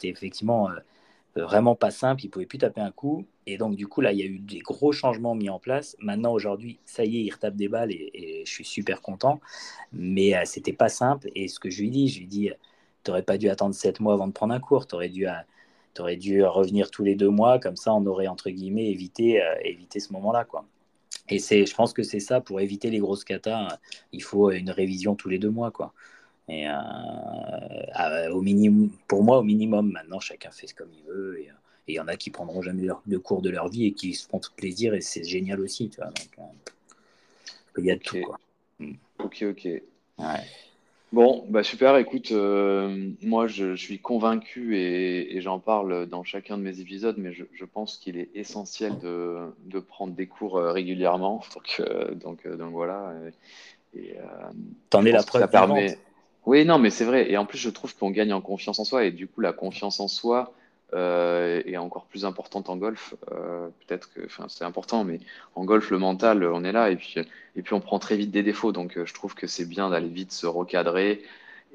effectivement 0.04 0.70
euh, 0.70 1.44
vraiment 1.44 1.74
pas 1.74 1.90
simple, 1.90 2.24
il 2.24 2.28
pouvait 2.30 2.46
plus 2.46 2.58
taper 2.58 2.80
un 2.80 2.90
coup. 2.90 3.26
Et 3.46 3.58
donc, 3.58 3.76
du 3.76 3.86
coup, 3.86 4.00
là, 4.00 4.12
il 4.12 4.18
y 4.18 4.22
a 4.22 4.26
eu 4.26 4.38
des 4.38 4.58
gros 4.60 4.92
changements 4.92 5.34
mis 5.34 5.50
en 5.50 5.58
place. 5.58 5.96
Maintenant, 6.00 6.32
aujourd'hui, 6.32 6.78
ça 6.84 7.04
y 7.04 7.18
est, 7.18 7.24
il 7.24 7.30
retape 7.30 7.56
des 7.56 7.68
balles 7.68 7.92
et, 7.92 8.42
je 8.46 8.50
suis 8.50 8.64
super 8.64 9.02
content. 9.02 9.40
Mais 9.92 10.36
euh, 10.36 10.42
c'était 10.46 10.72
pas 10.72 10.88
simple. 10.88 11.30
Et 11.34 11.48
ce 11.48 11.60
que 11.60 11.70
je 11.70 11.82
lui 11.82 11.90
dis, 11.90 12.08
je 12.08 12.20
lui 12.20 12.26
dis, 12.26 12.50
tu 13.04 13.10
n'aurais 13.10 13.22
pas 13.22 13.38
dû 13.38 13.48
attendre 13.48 13.74
sept 13.74 14.00
mois 14.00 14.14
avant 14.14 14.26
de 14.28 14.32
prendre 14.32 14.54
un 14.54 14.60
cours. 14.60 14.86
Tu 14.86 14.94
aurais 14.94 15.08
dû, 15.10 15.28
euh, 15.28 15.32
t'aurais 15.94 16.16
dû 16.16 16.44
revenir 16.44 16.90
tous 16.90 17.04
les 17.04 17.14
deux 17.16 17.30
mois. 17.30 17.58
Comme 17.58 17.76
ça, 17.76 17.94
on 17.94 18.04
aurait, 18.06 18.28
entre 18.28 18.50
guillemets, 18.50 18.90
évité, 18.90 19.42
évité 19.64 20.00
ce 20.00 20.12
moment-là. 20.14 20.44
quoi. 20.44 20.66
Et 21.28 21.38
c'est, 21.38 21.66
je 21.66 21.74
pense 21.74 21.92
que 21.92 22.02
c'est 22.02 22.20
ça, 22.20 22.40
pour 22.40 22.60
éviter 22.60 22.90
les 22.90 22.98
grosses 22.98 23.24
catas, 23.24 23.66
euh, 23.72 23.76
il 24.12 24.22
faut 24.22 24.50
une 24.50 24.70
révision 24.70 25.14
tous 25.14 25.28
les 25.28 25.38
deux 25.38 25.50
mois. 25.50 25.70
quoi. 25.70 25.92
Et 26.48 26.68
euh, 26.68 26.72
euh, 28.00 28.30
au 28.30 28.40
minimum, 28.42 28.90
pour 29.08 29.22
moi, 29.24 29.38
au 29.38 29.42
minimum, 29.42 29.90
maintenant, 29.90 30.20
chacun 30.20 30.50
fait 30.50 30.72
comme 30.72 30.90
il 30.92 31.02
veut. 31.04 31.40
Et 31.40 31.50
euh, 31.50 31.54
il 31.88 31.94
y 31.94 32.00
en 32.00 32.08
a 32.08 32.16
qui 32.16 32.30
prendront 32.30 32.62
jamais 32.62 32.82
leur- 32.82 33.02
de 33.06 33.18
cours 33.18 33.42
de 33.42 33.50
leur 33.50 33.68
vie 33.68 33.86
et 33.86 33.92
qui 33.92 34.14
se 34.14 34.28
font 34.28 34.38
tout 34.38 34.52
plaisir. 34.56 34.94
Et 34.94 35.00
c'est 35.00 35.24
génial 35.24 35.60
aussi. 35.60 35.88
Tu 35.88 35.96
vois, 35.96 36.06
donc, 36.06 36.28
euh, 36.38 36.42
il 37.78 37.86
y 37.86 37.90
a 37.90 37.96
de 37.96 38.00
tout. 38.00 38.20
Quoi. 38.20 38.38
ok, 39.18 39.44
ok. 39.50 39.64
Ouais. 40.18 40.44
Bon, 41.16 41.46
bah 41.48 41.62
super, 41.62 41.96
écoute, 41.96 42.30
euh, 42.32 43.10
moi 43.22 43.46
je, 43.46 43.74
je 43.74 43.82
suis 43.82 43.98
convaincu 44.00 44.76
et, 44.76 45.34
et 45.34 45.40
j'en 45.40 45.58
parle 45.58 46.04
dans 46.06 46.24
chacun 46.24 46.58
de 46.58 46.62
mes 46.62 46.80
épisodes, 46.80 47.16
mais 47.16 47.32
je, 47.32 47.44
je 47.54 47.64
pense 47.64 47.96
qu'il 47.96 48.18
est 48.18 48.28
essentiel 48.34 48.98
de, 48.98 49.50
de 49.64 49.78
prendre 49.80 50.12
des 50.14 50.26
cours 50.26 50.58
euh, 50.58 50.72
régulièrement. 50.72 51.42
Donc, 51.54 51.80
euh, 51.80 52.14
donc, 52.14 52.46
donc 52.46 52.72
voilà. 52.72 53.14
Et, 53.94 54.18
euh, 54.18 54.24
T'en 54.90 55.04
es 55.04 55.12
la 55.12 55.22
ça 55.22 55.22
preuve 55.22 55.50
vivante. 55.50 55.52
permet. 55.52 55.98
Oui, 56.44 56.64
non, 56.66 56.78
mais 56.78 56.90
c'est 56.90 57.04
vrai. 57.04 57.30
Et 57.30 57.36
en 57.38 57.46
plus, 57.46 57.58
je 57.58 57.70
trouve 57.70 57.96
qu'on 57.96 58.10
gagne 58.10 58.32
en 58.34 58.40
confiance 58.42 58.78
en 58.78 58.84
soi. 58.84 59.04
Et 59.04 59.10
du 59.10 59.26
coup, 59.28 59.40
la 59.40 59.52
confiance 59.52 60.00
en 60.00 60.08
soi 60.08 60.52
euh, 60.94 61.62
est 61.66 61.76
encore 61.76 62.06
plus 62.06 62.24
importante 62.24 62.68
en 62.70 62.76
golf. 62.76 63.14
Euh, 63.32 63.68
peut-être 63.86 64.12
que, 64.12 64.20
c'est 64.48 64.64
important, 64.64 65.04
mais 65.04 65.20
en 65.54 65.64
golf, 65.64 65.90
le 65.90 65.98
mental, 65.98 66.44
on 66.44 66.64
est 66.64 66.72
là. 66.72 66.90
Et 66.90 66.96
puis, 66.96 67.14
et 67.56 67.62
puis 67.62 67.74
on 67.74 67.80
prend 67.80 67.98
très 67.98 68.16
vite 68.16 68.30
des 68.30 68.42
défauts. 68.42 68.72
Donc, 68.72 68.96
euh, 68.96 69.06
je 69.06 69.14
trouve 69.14 69.34
que 69.34 69.46
c'est 69.46 69.66
bien 69.68 69.90
d'aller 69.90 70.08
vite 70.08 70.32
se 70.32 70.46
recadrer. 70.46 71.22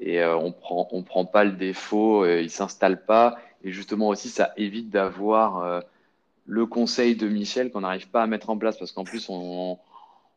Et 0.00 0.24
on 0.24 0.50
prend, 0.52 0.88
on 0.90 1.02
prend 1.02 1.24
pas 1.26 1.44
le 1.44 1.52
défaut, 1.52 2.26
il 2.26 2.50
s'installe 2.50 3.04
pas. 3.04 3.38
Et 3.62 3.70
justement 3.70 4.08
aussi, 4.08 4.30
ça 4.30 4.52
évite 4.56 4.90
d'avoir 4.90 5.82
le 6.46 6.66
conseil 6.66 7.14
de 7.16 7.28
Michel 7.28 7.70
qu'on 7.70 7.82
n'arrive 7.82 8.08
pas 8.08 8.22
à 8.22 8.26
mettre 8.26 8.50
en 8.50 8.56
place 8.58 8.76
parce 8.78 8.92
qu'en 8.92 9.04
plus, 9.04 9.28
on, 9.28 9.78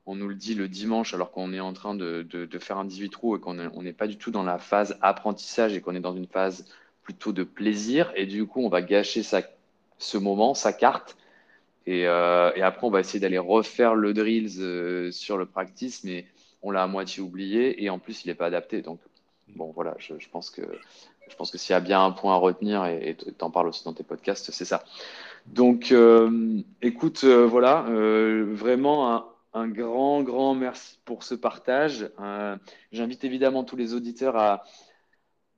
on 0.05 0.15
nous 0.15 0.27
le 0.27 0.35
dit 0.35 0.53
le 0.55 0.67
dimanche 0.67 1.13
alors 1.13 1.31
qu'on 1.31 1.51
est 1.53 1.59
en 1.59 1.73
train 1.73 1.95
de, 1.95 2.21
de- 2.29 2.59
faire 2.59 2.77
un 2.77 2.85
18 2.85 3.09
trous 3.09 3.35
et 3.35 3.39
qu'on 3.39 3.59
est- 3.59 3.69
on 3.73 3.81
n'est 3.81 3.93
pas 3.93 4.07
du 4.07 4.17
tout 4.17 4.31
dans 4.31 4.43
la 4.43 4.59
phase 4.59 4.97
apprentissage 5.01 5.73
et 5.75 5.81
qu'on 5.81 5.95
est 5.95 5.99
dans 5.99 6.15
une 6.15 6.27
phase 6.27 6.65
plutôt 7.05 7.31
de 7.31 7.43
plaisir. 7.43 8.11
Et 8.15 8.25
du 8.25 8.45
coup, 8.45 8.61
on 8.61 8.69
va 8.69 8.81
gâcher 8.81 9.23
sa, 9.23 9.41
ce 9.97 10.17
moment, 10.17 10.53
sa 10.53 10.73
carte. 10.73 11.15
Et, 11.85 12.07
euh, 12.07 12.51
après, 12.61 12.85
on 12.85 12.89
va 12.89 12.99
essayer 12.99 13.19
d'aller 13.19 13.37
refaire 13.37 13.95
le 13.95 14.13
drills 14.13 14.59
euh, 14.59 15.11
sur 15.11 15.37
le 15.37 15.45
practice, 15.45 16.03
mais 16.03 16.25
on 16.61 16.71
l'a 16.71 16.83
à 16.83 16.87
moitié 16.87 17.21
oublié 17.21 17.83
et 17.83 17.89
en 17.89 17.99
plus, 17.99 18.25
il 18.25 18.27
n'est 18.27 18.35
pas 18.35 18.47
adapté. 18.47 18.81
Donc, 18.81 18.99
bon, 19.55 19.71
voilà, 19.73 19.95
je, 19.99 20.13
pense 20.31 20.49
que, 20.49 20.63
je 21.29 21.35
pense 21.35 21.51
que 21.51 21.59
s'il 21.59 21.73
y 21.73 21.75
a 21.75 21.79
bien 21.79 22.03
un 22.03 22.11
point 22.11 22.33
à 22.33 22.37
retenir, 22.37 22.85
et 22.85 23.15
tu 23.15 23.31
en 23.41 23.51
parles 23.51 23.67
aussi 23.67 23.83
dans 23.83 23.93
tes 23.93 24.03
podcasts, 24.03 24.51
c'est 24.51 24.65
ça. 24.65 24.83
Donc, 25.45 25.91
euh, 25.91 26.59
écoute, 26.81 27.23
voilà, 27.23 27.85
vraiment 27.87 29.31
un, 29.53 29.67
grand, 29.67 30.23
grand 30.23 30.55
merci 30.55 30.97
pour 31.05 31.21
ce 31.21 31.35
partage. 31.35 32.09
J'invite 32.91 33.23
évidemment 33.23 33.63
tous 33.63 33.75
les 33.75 33.93
auditeurs 33.93 34.35
à, 34.37 34.63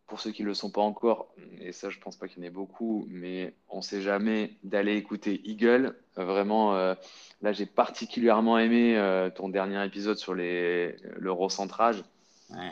pour 0.08 0.22
ceux 0.22 0.32
qui 0.32 0.44
ne 0.44 0.48
le 0.48 0.54
sont 0.54 0.72
pas 0.72 0.82
encore, 0.82 1.28
et 1.60 1.74
ça, 1.74 1.90
je 1.90 2.00
pense 2.00 2.16
pas 2.16 2.30
qu'il 2.30 2.42
y 2.42 2.46
en 2.46 2.48
ait 2.48 2.50
beaucoup, 2.50 3.06
mais 3.10 3.54
on 3.70 3.82
sait 3.82 4.02
jamais, 4.02 4.54
d'aller 4.64 4.96
écouter 4.96 5.42
Eagle. 5.44 5.96
Vraiment, 6.16 6.76
euh, 6.76 6.96
là, 7.42 7.52
j'ai 7.52 7.66
particulièrement 7.66 8.58
aimé 8.58 8.98
euh, 8.98 9.30
ton 9.30 9.50
dernier 9.50 9.86
épisode 9.86 10.18
sur 10.18 10.34
les, 10.34 10.96
le 11.18 11.32
recentrage. 11.32 12.06
Ouais. 12.50 12.72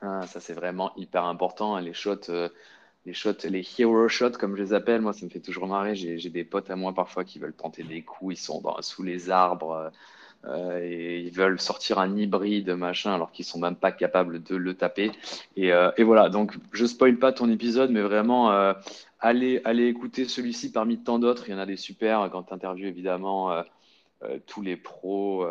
Ah, 0.00 0.26
ça, 0.28 0.38
c'est 0.38 0.54
vraiment 0.54 0.94
hyper 0.96 1.24
important. 1.24 1.76
Les 1.78 1.92
shots, 1.92 2.30
euh, 2.30 2.48
les 3.04 3.14
shots, 3.14 3.42
les 3.44 3.66
hero 3.78 4.06
shots, 4.06 4.38
comme 4.38 4.56
je 4.56 4.62
les 4.62 4.72
appelle, 4.72 5.00
moi, 5.00 5.12
ça 5.12 5.26
me 5.26 5.30
fait 5.30 5.40
toujours 5.40 5.66
marrer. 5.66 5.96
J'ai, 5.96 6.18
j'ai 6.18 6.30
des 6.30 6.44
potes 6.44 6.70
à 6.70 6.76
moi 6.76 6.94
parfois 6.94 7.24
qui 7.24 7.40
veulent 7.40 7.52
tenter 7.52 7.82
des 7.82 8.02
coups. 8.02 8.34
Ils 8.34 8.42
sont 8.42 8.60
dans- 8.60 8.80
sous 8.80 9.02
les 9.02 9.28
arbres, 9.30 9.90
euh, 10.44 10.80
et 10.82 11.20
ils 11.20 11.32
veulent 11.32 11.60
sortir 11.60 11.98
un 11.98 12.16
hybride 12.16 12.70
machin 12.70 13.12
alors 13.12 13.32
qu'ils 13.32 13.44
sont 13.44 13.58
même 13.58 13.76
pas 13.76 13.92
capables 13.92 14.42
de 14.42 14.56
le 14.56 14.74
taper. 14.74 15.12
Et, 15.56 15.72
euh, 15.72 15.90
voilà, 15.98 16.28
donc 16.28 16.56
je 16.72 16.86
spoil 16.86 17.16
pas 17.16 17.32
ton 17.32 17.50
épisode, 17.50 17.90
mais 17.90 18.02
vraiment 18.02 18.52
euh, 18.52 18.72
allez, 19.20 19.60
allez 19.64 19.86
écouter 19.86 20.24
celui-ci 20.26 20.70
parmi 20.72 20.98
tant 20.98 21.18
d'autres. 21.18 21.48
Il 21.48 21.52
y 21.52 21.54
en 21.54 21.58
a 21.58 21.66
des 21.66 21.76
super 21.76 22.28
quand 22.30 22.44
tu 22.44 22.54
interviews 22.54 22.86
évidemment 22.86 23.62
tous 24.46 24.62
les 24.62 24.76
pros, 24.76 25.46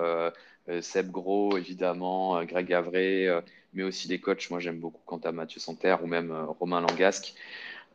Seb 0.81 1.11
Gros 1.11 1.57
évidemment, 1.57 2.43
Greg 2.43 2.73
Avray, 2.73 3.29
mais 3.73 3.83
aussi 3.83 4.07
des 4.07 4.19
coachs. 4.19 4.49
Moi 4.49 4.59
j'aime 4.59 4.79
beaucoup 4.79 5.01
quand 5.05 5.19
tu 5.19 5.27
as 5.27 5.31
Mathieu 5.31 5.59
Santerre 5.59 6.03
ou 6.03 6.07
même 6.07 6.31
Romain 6.59 6.81
Langasque. 6.81 7.35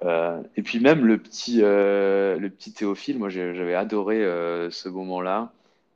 et 0.05 0.63
puis 0.63 0.81
même 0.81 1.07
le 1.07 1.19
petit, 1.19 1.61
le 1.61 2.49
petit 2.49 2.73
Théophile, 2.73 3.19
moi 3.19 3.31
j'avais 3.31 3.75
adoré 3.75 4.19
ce 4.71 4.89
moment-là. 4.89 5.53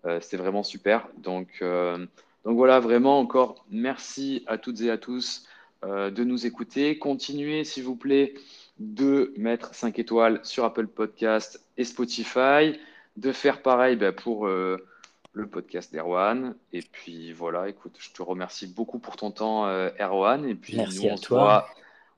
Euh, 0.07 0.21
c'était 0.21 0.37
vraiment 0.37 0.63
super. 0.63 1.09
Donc, 1.19 1.49
euh, 1.63 1.99
donc 2.45 2.57
voilà, 2.57 2.81
vraiment 2.81 3.19
encore 3.19 3.65
merci 3.71 4.45
à 4.47 4.59
toutes 4.59 4.81
et 4.83 4.91
à 4.91 4.99
tous 4.99 5.47
euh, 5.85 6.11
de 6.11 6.25
nous 6.25 6.47
écouter. 6.47 6.99
Continuez, 6.99 7.65
s'il 7.65 7.85
vous 7.85 7.97
plaît, 7.97 8.35
de 8.79 9.33
mettre 9.37 9.75
5 9.75 9.99
étoiles 9.99 10.41
sur 10.43 10.65
Apple 10.65 10.87
Podcast 10.89 11.65
et 11.77 11.85
Spotify, 11.85 12.79
de 13.17 13.33
faire 13.33 13.63
pareil 13.63 13.97
ben, 13.97 14.13
pour 14.13 14.47
le 14.49 15.47
podcast 15.51 15.93
d'Erwan. 15.93 16.55
Et 16.73 16.83
puis 16.83 17.33
voilà, 17.33 17.69
écoute, 17.69 17.97
je 17.99 18.11
te 18.13 18.21
remercie 18.23 18.67
beaucoup 18.67 18.99
pour 18.99 19.17
ton 19.17 19.31
temps, 19.31 19.67
Erwan. 20.01 20.45
Et 20.49 20.55
puis 20.55 20.77
Merci 20.77 21.09
on 21.09 21.15
à 21.15 21.17
se 21.17 21.23
toi. 21.23 21.39
voit, 21.39 21.69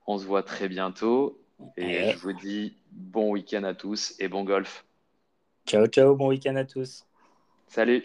on 0.06 0.18
se 0.18 0.24
voit 0.24 0.42
très 0.42 0.68
bientôt. 0.68 1.38
Et 1.76 1.84
Ouais. 1.84 2.12
je 2.12 2.18
vous 2.18 2.32
dis 2.32 2.74
bon 2.90 3.30
week-end 3.30 3.64
à 3.64 3.74
tous 3.74 4.14
et 4.18 4.28
bon 4.28 4.44
golf. 4.44 4.84
Ciao, 5.66 5.86
ciao, 5.86 6.14
bon 6.14 6.28
week-end 6.28 6.56
à 6.56 6.64
tous. 6.64 7.05
Salut. 7.68 8.04